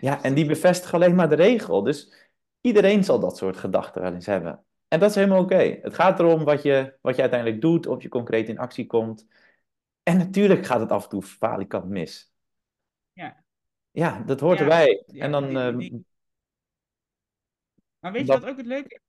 Ja, 0.00 0.22
en 0.22 0.34
die 0.34 0.46
bevestigen 0.46 0.94
alleen 0.94 1.14
maar 1.14 1.28
de 1.28 1.34
regel. 1.34 1.82
Dus 1.82 2.12
iedereen 2.60 3.04
zal 3.04 3.20
dat 3.20 3.36
soort 3.36 3.56
gedachten 3.56 4.02
wel 4.02 4.12
eens 4.14 4.26
hebben. 4.26 4.64
En 4.88 5.00
dat 5.00 5.08
is 5.08 5.14
helemaal 5.14 5.42
oké. 5.42 5.78
Het 5.82 5.94
gaat 5.94 6.18
erom 6.18 6.44
wat 6.44 6.62
je, 6.62 6.98
wat 7.00 7.14
je 7.14 7.20
uiteindelijk 7.20 7.60
doet, 7.60 7.86
of 7.86 8.02
je 8.02 8.08
concreet 8.08 8.48
in 8.48 8.58
actie 8.58 8.86
komt. 8.86 9.26
En 10.02 10.16
natuurlijk 10.16 10.66
gaat 10.66 10.80
het 10.80 10.90
af 10.90 11.02
en 11.02 11.08
toe 11.08 11.22
falikant 11.22 11.88
mis. 11.88 12.32
Ja. 13.12 13.44
Ja, 13.90 14.22
dat 14.22 14.40
hoort 14.40 14.58
Ja, 14.58 14.64
erbij. 14.64 15.04
ja, 15.06 15.24
en 15.24 15.30
dan, 15.30 15.56
ehm, 15.56 16.00
Maar 17.98 18.12
weet 18.12 18.20
je 18.20 18.26
dat- 18.26 18.40
wat 18.40 18.50
ook 18.50 18.56
het 18.56 18.66
leuke 18.66 18.94
is? 18.94 19.00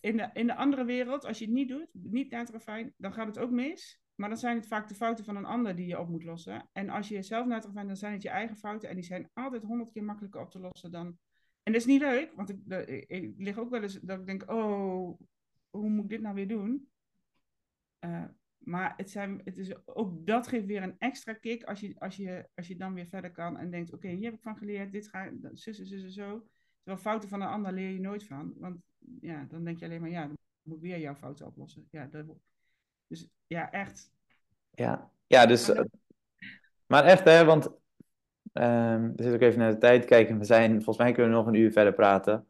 In 0.00 0.16
de, 0.16 0.30
in 0.32 0.46
de 0.46 0.54
andere 0.54 0.84
wereld, 0.84 1.24
als 1.24 1.38
je 1.38 1.44
het 1.44 1.54
niet 1.54 1.68
doet, 1.68 1.88
niet 1.92 2.30
naar 2.30 2.46
het 2.46 2.92
dan 2.96 3.12
gaat 3.12 3.26
het 3.26 3.38
ook 3.38 3.50
mis. 3.50 4.00
Maar 4.14 4.28
dan 4.28 4.38
zijn 4.38 4.56
het 4.56 4.66
vaak 4.66 4.88
de 4.88 4.94
fouten 4.94 5.24
van 5.24 5.36
een 5.36 5.44
ander 5.44 5.76
die 5.76 5.86
je 5.86 6.00
op 6.00 6.08
moet 6.08 6.24
lossen. 6.24 6.68
En 6.72 6.88
als 6.88 7.08
je 7.08 7.22
zelf 7.22 7.46
naar 7.46 7.60
het 7.60 7.74
dan 7.74 7.96
zijn 7.96 8.12
het 8.12 8.22
je 8.22 8.28
eigen 8.28 8.56
fouten. 8.56 8.88
En 8.88 8.94
die 8.94 9.04
zijn 9.04 9.30
altijd 9.32 9.62
honderd 9.62 9.92
keer 9.92 10.04
makkelijker 10.04 10.40
op 10.40 10.50
te 10.50 10.58
lossen 10.58 10.90
dan... 10.90 11.18
En 11.62 11.72
dat 11.72 11.80
is 11.80 11.86
niet 11.86 12.00
leuk, 12.00 12.32
want 12.34 12.50
ik, 12.50 12.58
ik, 13.08 13.34
lig 13.36 13.58
ook 13.58 13.70
wel 13.70 13.82
eens 13.82 14.00
dat 14.00 14.18
ik 14.18 14.26
denk, 14.26 14.50
oh, 14.50 15.20
hoe 15.70 15.88
moet 15.88 16.04
ik 16.04 16.10
dit 16.10 16.20
nou 16.20 16.34
weer 16.34 16.48
doen? 16.48 16.88
Eh, 17.98 18.24
maar 18.58 18.94
het, 18.96 19.10
zijn, 19.10 19.40
het 19.44 19.58
is, 19.58 19.86
ook 19.86 20.26
dat 20.26 20.46
geeft 20.48 20.66
weer 20.66 20.82
een 20.82 20.98
extra 20.98 21.32
kick 21.32 21.64
als 21.64 21.80
je, 21.80 21.94
als 21.98 22.16
je, 22.16 22.48
als 22.54 22.66
je 22.66 22.76
dan 22.76 22.94
weer 22.94 23.06
verder 23.06 23.30
kan 23.30 23.56
en 23.56 23.70
denkt, 23.70 23.92
oké, 23.92 24.08
hier 24.08 24.24
heb 24.24 24.34
ik 24.34 24.42
van 24.42 24.56
geleerd, 24.56 24.92
dit 24.92 25.08
ga 25.08 25.24
ik, 25.24 25.32
zus, 25.52 25.76
zus, 25.76 26.14
zo. 26.14 26.46
Terwijl 26.86 27.04
fouten 27.04 27.28
van 27.28 27.40
een 27.40 27.48
ander 27.48 27.72
leer 27.72 27.90
je 27.90 28.00
nooit 28.00 28.24
van. 28.24 28.52
Want 28.56 28.76
ja, 29.20 29.46
dan 29.48 29.64
denk 29.64 29.78
je 29.78 29.84
alleen 29.84 30.00
maar, 30.00 30.10
ja, 30.10 30.26
dan 30.26 30.38
moet 30.62 30.76
ik 30.76 30.82
weer 30.82 30.98
jouw 30.98 31.14
fouten 31.14 31.46
oplossen. 31.46 31.88
Ja, 31.90 32.06
dat, 32.06 32.24
dus 33.06 33.28
ja, 33.46 33.70
echt. 33.70 34.12
Ja, 34.70 35.10
ja 35.26 35.46
dus. 35.46 35.72
Maar 36.86 37.04
echt, 37.04 37.24
hè, 37.24 37.44
want. 37.44 37.70
ehm 38.52 39.02
we 39.02 39.22
zitten 39.22 39.34
ook 39.34 39.40
even 39.40 39.58
naar 39.58 39.72
de 39.72 39.78
tijd 39.78 40.04
kijken. 40.04 40.38
We 40.38 40.44
zijn, 40.44 40.72
volgens 40.74 40.98
mij 40.98 41.12
kunnen 41.12 41.30
we 41.30 41.36
nog 41.36 41.46
een 41.46 41.54
uur 41.54 41.72
verder 41.72 41.92
praten. 41.94 42.46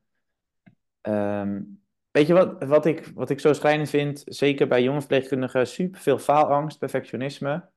Ehm, 1.01 1.63
weet 2.11 2.27
je 2.27 2.33
wat, 2.33 2.65
wat, 2.65 2.87
ik, 2.87 3.07
wat 3.15 3.31
ik 3.31 3.41
zo 3.41 3.53
schrijnend 3.53 3.91
vind? 3.91 4.23
Zeker 4.27 4.69
bij 4.69 4.83
jonge 4.83 4.99
verpleegkundigen, 4.99 5.67
super 5.67 6.01
veel 6.01 6.19
faalangst, 6.19 6.79
perfectionisme. 6.79 7.69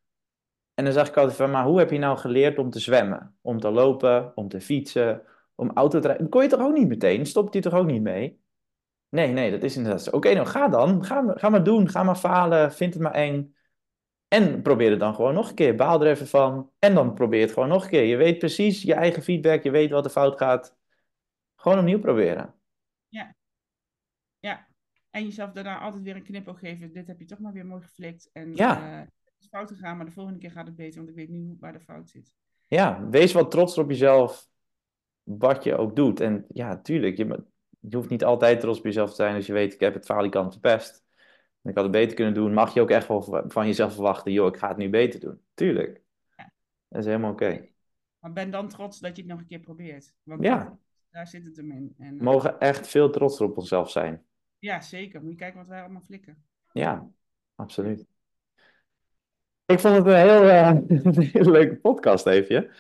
En 0.74 0.84
dan 0.84 0.94
zag 0.94 1.08
ik 1.08 1.18
altijd 1.18 1.38
van, 1.38 1.52
maar 1.52 1.66
hoe 1.66 1.80
heb 1.80 1.90
je 1.92 1.98
nou 1.98 2.18
geleerd 2.18 2.58
om 2.58 2.70
te 2.70 2.80
zwemmen? 2.80 3.38
Om 3.42 3.60
te 3.60 3.72
lopen, 3.72 4.38
om 4.38 4.48
te 4.48 4.62
fietsen, 4.62 5.22
om 5.60 5.72
auto 5.74 6.00
te 6.00 6.08
rijden? 6.08 6.30
Kon 6.30 6.42
je 6.44 6.50
toch 6.50 6.62
ook 6.62 6.74
niet 6.78 6.88
meteen? 6.88 7.26
Stopt 7.26 7.54
je 7.54 7.60
toch 7.62 7.74
ook 7.74 7.86
niet 7.86 8.02
mee? 8.02 8.42
Nee, 9.10 9.28
nee, 9.32 9.52
dat 9.52 9.64
is 9.64 9.76
inderdaad 9.78 10.04
zo. 10.04 10.10
Oké, 10.12 10.34
nou 10.34 10.48
ga 10.48 10.68
dan. 10.68 11.04
Ga, 11.06 11.22
maar- 11.22 11.40
ga 11.40 11.50
maar 11.50 11.64
doen. 11.64 11.90
Ga 11.90 12.04
maar 12.04 12.16
falen. 12.16 12.74
Vind 12.74 12.94
het 12.94 13.04
maar 13.04 13.12
eng. 13.14 13.56
En 14.28 14.62
probeer 14.62 14.90
het 14.92 15.00
dan 15.00 15.16
gewoon 15.16 15.34
nog 15.34 15.50
een 15.50 15.56
keer. 15.56 15.76
Baal 15.76 16.02
er 16.02 16.08
even 16.12 16.28
van. 16.28 16.72
En 16.80 16.94
dan 16.94 17.14
probeer 17.14 17.42
het 17.42 17.52
gewoon 17.52 17.70
nog 17.70 17.84
een 17.84 17.90
keer. 17.90 18.04
Je 18.04 18.16
weet 18.16 18.38
precies 18.40 18.82
je 18.82 18.94
eigen 18.94 19.24
feedback. 19.24 19.64
Je 19.64 19.72
weet 19.72 19.90
wat 19.92 20.06
er 20.06 20.12
fout 20.12 20.38
gaat. 20.38 20.78
Gewoon 21.56 21.78
opnieuw 21.80 22.00
proberen. 22.00 22.54
Ja. 24.40 24.68
En 25.12 25.24
jezelf 25.24 25.52
daarna 25.52 25.80
altijd 25.80 26.04
weer 26.04 26.16
een 26.16 26.24
knipoog 26.24 26.60
geven. 26.60 26.92
Dit 26.94 27.08
heb 27.08 27.20
je 27.20 27.26
toch 27.26 27.40
maar 27.40 27.54
weer 27.54 27.66
mooi 27.66 27.82
geflikt. 27.82 28.30
En 28.34 28.56
Ja. 28.56 28.92
eh, 28.92 29.00
het 29.00 29.34
is 29.40 29.48
fout 29.48 29.70
gegaan, 29.72 29.98
maar 29.98 30.06
de 30.06 30.12
volgende 30.12 30.40
keer 30.40 30.52
gaat 30.52 30.68
het 30.68 30.76
beter. 30.76 30.98
Want 30.98 31.10
ik 31.10 31.16
weet 31.16 31.30
nu 31.30 31.58
waar 31.60 31.74
de 31.74 31.80
fout 31.80 32.10
zit. 32.10 32.34
Ja, 32.68 33.08
wees 33.10 33.34
wat 33.34 33.52
trots 33.52 33.78
op 33.78 33.90
jezelf. 33.90 34.48
Wat 35.38 35.64
je 35.64 35.76
ook 35.76 35.96
doet. 35.96 36.20
En 36.20 36.46
ja, 36.50 36.82
tuurlijk. 36.82 37.18
Je, 37.18 37.44
je 37.80 37.96
hoeft 37.96 38.10
niet 38.10 38.24
altijd 38.24 38.60
trots 38.60 38.78
op 38.80 38.86
jezelf 38.86 39.10
te 39.10 39.16
zijn. 39.16 39.36
Als 39.36 39.46
je 39.46 39.54
weet, 39.54 39.74
ik 39.74 39.80
heb 39.80 39.94
het 39.94 40.06
falikant 40.06 40.52
verpest. 40.52 41.04
En 41.62 41.70
ik 41.70 41.76
had 41.76 41.84
het 41.84 41.94
beter 41.94 42.16
kunnen 42.16 42.34
doen. 42.34 42.54
Mag 42.54 42.74
je 42.74 42.82
ook 42.82 42.90
echt 42.90 43.08
wel 43.08 43.44
van 43.48 43.66
jezelf 43.66 43.94
verwachten. 43.94 44.32
Joh, 44.32 44.48
ik 44.48 44.58
ga 44.58 44.68
het 44.68 44.78
nu 44.78 44.90
beter 44.90 45.20
doen. 45.20 45.42
Tuurlijk. 45.54 46.02
Dat 46.88 47.00
is 47.00 47.06
helemaal 47.06 47.32
oké. 47.32 47.68
Maar 48.20 48.34
ben 48.34 48.52
dan 48.52 48.68
trots 48.68 49.00
dat 49.00 49.16
je 49.16 49.22
het 49.22 49.32
nog 49.32 49.40
een 49.40 49.48
keer 49.48 49.60
probeert. 49.60 50.14
Want 50.24 50.44
Ja. 50.44 50.78
daar 51.10 51.28
zit 51.28 51.46
het 51.46 51.58
hem 51.58 51.72
in. 51.72 51.94
En, 51.98 52.14
We 52.14 52.20
eh, 52.20 52.26
mogen 52.26 52.60
echt 52.60 52.88
veel 52.88 53.10
trotser 53.10 53.46
op 53.46 53.58
onszelf 53.58 53.92
zijn. 53.92 54.26
Ja, 54.60 54.82
zeker. 54.82 55.22
Moet 55.22 55.32
je 55.32 55.38
kijken 55.38 55.60
wat 55.60 55.68
wij 55.68 55.82
allemaal 55.82 56.02
flikken. 56.02 56.44
Ja, 56.72 57.10
absoluut. 57.56 58.06
Ik 59.66 59.80
vond 59.80 59.96
het 59.96 60.06
een 60.06 60.16
heel, 60.16 60.44
eh, 60.44 60.70
een 61.42 61.52
leuke 61.52 61.76
podcast, 61.76 62.26
Eefje. 62.26 62.72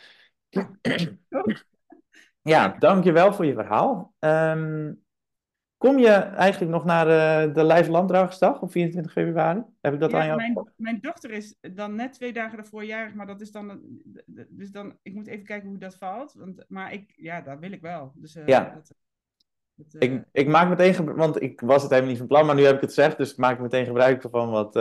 Ja, 0.50 0.72
dankjewel 2.80 3.34
voor 3.34 3.46
je 3.46 3.54
verhaal. 3.54 4.14
Ehm, 4.20 4.94
kom 5.78 5.98
je 5.98 6.12
eigenlijk 6.12 6.72
nog 6.72 6.86
naar 6.86 7.08
eh, 7.08 7.54
de 7.54 7.66
Live 7.66 7.92
Landdragersdag 7.92 8.62
op 8.62 8.72
24 8.72 9.12
februari? 9.12 9.64
Heb 9.82 9.94
ik 9.94 10.00
dat 10.00 10.14
aan 10.14 10.20
Ja, 10.20 10.26
jou? 10.26 10.38
mijn, 10.38 10.72
mijn 10.76 11.00
dochter 11.02 11.32
is 11.32 11.56
dan 11.74 11.96
net 11.96 12.14
twee 12.14 12.34
dagen 12.34 12.58
daarvoor 12.58 12.86
jarig, 12.86 13.14
maar 13.14 13.28
dat 13.28 13.42
is 13.42 13.52
dan, 13.52 13.82
dus 14.50 14.72
dan, 14.72 14.98
ik 15.02 15.14
moet 15.14 15.28
even 15.28 15.46
kijken 15.46 15.70
hoe 15.70 15.78
dat 15.78 15.96
valt. 15.96 16.34
Want, 16.34 16.66
maar 16.68 16.94
ik, 16.94 17.14
ja, 17.16 17.42
dat 17.42 17.60
wil 17.60 17.72
ik 17.72 17.82
wel. 17.82 18.12
Dus, 18.16 18.36
eh, 18.36 18.48
Ja. 18.48 18.72
dat, 18.74 18.92
dat, 19.76 19.94
eh, 19.94 20.10
Ik, 20.12 20.24
ik 20.32 20.48
maak 20.48 20.70
meteen 20.70 20.94
gebruik, 20.94 21.18
want 21.20 21.42
ik 21.42 21.62
was 21.62 21.82
het 21.82 21.92
helemaal 21.92 22.10
niet 22.12 22.20
van 22.20 22.28
plan, 22.28 22.46
maar 22.46 22.56
nu 22.56 22.64
heb 22.64 22.76
ik 22.76 22.82
het 22.82 22.94
gezegd, 22.94 23.18
dus 23.18 23.32
ik 23.32 23.38
maak 23.38 23.60
meteen 23.60 23.86
gebruik 23.86 24.24
ervan. 24.24 24.50
Wat, 24.50 24.76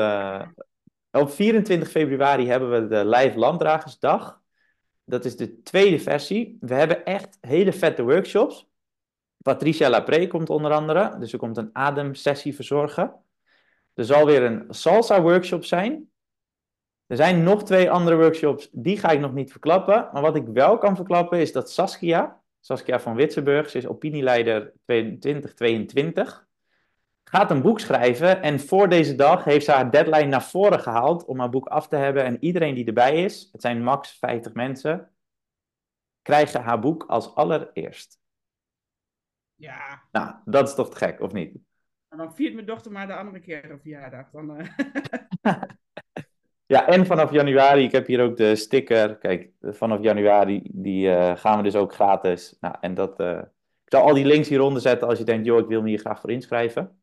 op 1.10 1.30
24 1.30 1.90
februari 1.90 2.48
hebben 2.48 2.70
we 2.70 2.86
de 2.88 3.06
Live 3.06 3.38
Landdragersdag. 3.38 4.40
Dat 5.08 5.24
is 5.24 5.36
de 5.36 5.62
tweede 5.62 5.98
versie. 5.98 6.56
We 6.60 6.74
hebben 6.74 7.04
echt 7.04 7.38
hele 7.40 7.72
vette 7.72 8.02
workshops. 8.02 8.68
Patricia 9.42 9.90
Lapré 9.90 10.26
komt 10.26 10.50
onder 10.50 10.72
andere, 10.72 11.18
dus 11.18 11.32
er 11.32 11.38
komt 11.38 11.56
een 11.56 11.70
ademsessie 11.72 12.54
verzorgen. 12.54 13.14
Er 13.94 14.04
zal 14.04 14.26
weer 14.26 14.42
een 14.42 14.64
salsa 14.68 15.22
workshop 15.22 15.64
zijn. 15.64 16.10
Er 17.06 17.16
zijn 17.16 17.42
nog 17.42 17.64
twee 17.64 17.90
andere 17.90 18.16
workshops, 18.16 18.68
die 18.72 18.98
ga 18.98 19.10
ik 19.10 19.20
nog 19.20 19.32
niet 19.32 19.50
verklappen. 19.50 20.08
Maar 20.12 20.22
wat 20.22 20.36
ik 20.36 20.46
wel 20.46 20.78
kan 20.78 20.96
verklappen 20.96 21.38
is 21.38 21.52
dat 21.52 21.70
Saskia, 21.70 22.40
Saskia 22.60 23.00
van 23.00 23.14
Witsenburg, 23.14 23.70
ze 23.70 23.78
is 23.78 23.86
opinieleider 23.86 24.72
2022, 24.84 26.47
gaat 27.28 27.50
een 27.50 27.62
boek 27.62 27.80
schrijven. 27.80 28.42
En 28.42 28.60
voor 28.60 28.88
deze 28.88 29.14
dag 29.14 29.44
heeft 29.44 29.64
ze 29.64 29.72
haar 29.72 29.90
deadline 29.90 30.26
naar 30.26 30.44
voren 30.44 30.80
gehaald 30.80 31.24
om 31.24 31.38
haar 31.38 31.50
boek 31.50 31.66
af 31.66 31.88
te 31.88 31.96
hebben. 31.96 32.24
En 32.24 32.44
iedereen 32.44 32.74
die 32.74 32.86
erbij 32.86 33.24
is, 33.24 33.48
het 33.52 33.60
zijn 33.60 33.82
max 33.82 34.18
50 34.18 34.54
mensen, 34.54 35.10
krijgen 36.22 36.62
haar 36.62 36.80
boek 36.80 37.04
als 37.04 37.34
allereerst. 37.34 38.20
ja, 39.54 40.02
Nou, 40.12 40.34
dat 40.44 40.68
is 40.68 40.74
toch 40.74 40.90
te 40.90 40.96
gek, 40.96 41.20
of 41.20 41.32
niet? 41.32 41.56
en 42.08 42.18
dan 42.18 42.34
viert 42.34 42.54
mijn 42.54 42.66
dochter 42.66 42.92
maar 42.92 43.06
de 43.06 43.14
andere 43.14 43.40
keer 43.40 43.70
een 43.70 43.80
verjaardag. 43.80 44.30
Dan, 44.30 44.56
eh, 44.56 45.52
Ja, 46.66 46.86
en 46.86 47.06
vanaf 47.06 47.32
januari, 47.32 47.84
ik 47.84 47.92
heb 47.92 48.06
hier 48.06 48.22
ook 48.22 48.36
de 48.36 48.56
sticker. 48.56 49.18
Kijk, 49.18 49.50
vanaf 49.60 50.02
januari 50.02 50.62
die 50.72 51.10
eh, 51.10 51.36
gaan 51.36 51.56
we 51.56 51.62
dus 51.62 51.74
ook 51.74 51.94
gratis. 51.94 52.56
Nou, 52.60 52.74
en 52.80 52.94
dat, 52.94 53.20
eh, 53.20 53.38
ik 53.84 53.92
zal 53.92 54.02
al 54.02 54.14
die 54.14 54.24
links 54.24 54.48
hieronder 54.48 54.82
zetten 54.82 55.08
als 55.08 55.18
je 55.18 55.24
denkt, 55.24 55.46
joh, 55.46 55.58
ik 55.58 55.66
wil 55.66 55.82
me 55.82 55.88
hier 55.88 55.98
graag 55.98 56.20
voor 56.20 56.30
inschrijven. 56.30 57.00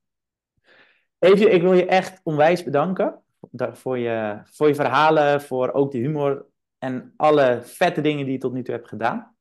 Even, 1.26 1.54
ik 1.54 1.62
wil 1.62 1.74
je 1.74 1.86
echt 1.86 2.22
onwijs 2.24 2.64
bedanken 2.64 3.24
da- 3.52 3.76
voor 3.76 3.98
je, 3.98 4.40
voor 4.44 4.68
je 4.68 4.76
verhalen, 4.76 5.42
voor 5.42 5.72
ook 5.72 5.92
de 5.92 5.98
humor 5.98 6.46
en 6.78 7.14
alle 7.18 7.60
vette 7.64 8.02
dingen 8.02 8.24
die 8.24 8.34
je 8.34 8.40
tot 8.40 8.54
nu 8.54 8.64
toe 8.64 8.74
hebt 8.74 8.88
gedaan. 8.88 9.36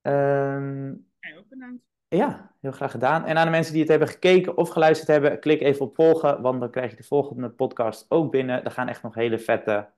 Ehm, 0.00 0.86
jij 1.20 1.38
ook 1.38 1.48
bedankt. 1.48 1.82
ja, 2.08 2.54
heel 2.60 2.72
graag 2.72 2.90
gedaan. 2.90 3.24
En 3.24 3.36
aan 3.36 3.44
de 3.44 3.50
mensen 3.50 3.72
die 3.72 3.80
het 3.82 3.90
hebben 3.90 4.08
gekeken 4.08 4.56
of 4.56 4.68
geluisterd 4.68 5.08
hebben, 5.08 5.40
klik 5.40 5.60
even 5.60 5.86
op 5.86 5.94
volgen, 5.94 6.42
want 6.42 6.60
dan 6.60 6.70
krijg 6.70 6.90
je 6.90 6.96
de 6.96 7.02
volgende 7.02 7.50
podcast 7.50 8.06
ook 8.08 8.30
binnen. 8.30 8.64
Er 8.64 8.70
gaan 8.70 8.88
echt 8.88 9.02
nog 9.02 9.14
hele 9.14 9.38
vette 9.38 9.88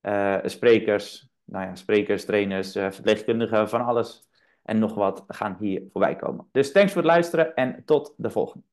eh, 0.00 0.38
sprekers, 0.44 1.28
nou 1.44 1.66
ja, 1.66 1.74
sprekers, 1.74 2.24
trainers, 2.24 2.74
eh, 2.74 2.90
verpleegkundigen, 2.90 3.68
van 3.68 3.84
alles 3.84 4.28
en 4.62 4.78
nog 4.78 4.94
wat 4.94 5.24
gaan 5.26 5.56
hier 5.60 5.82
voorbij 5.92 6.16
komen. 6.16 6.48
Dus 6.52 6.72
thanks 6.72 6.92
voor 6.92 7.02
het 7.02 7.10
luisteren 7.10 7.54
en 7.54 7.82
tot 7.84 8.14
de 8.16 8.30
volgende. 8.30 8.64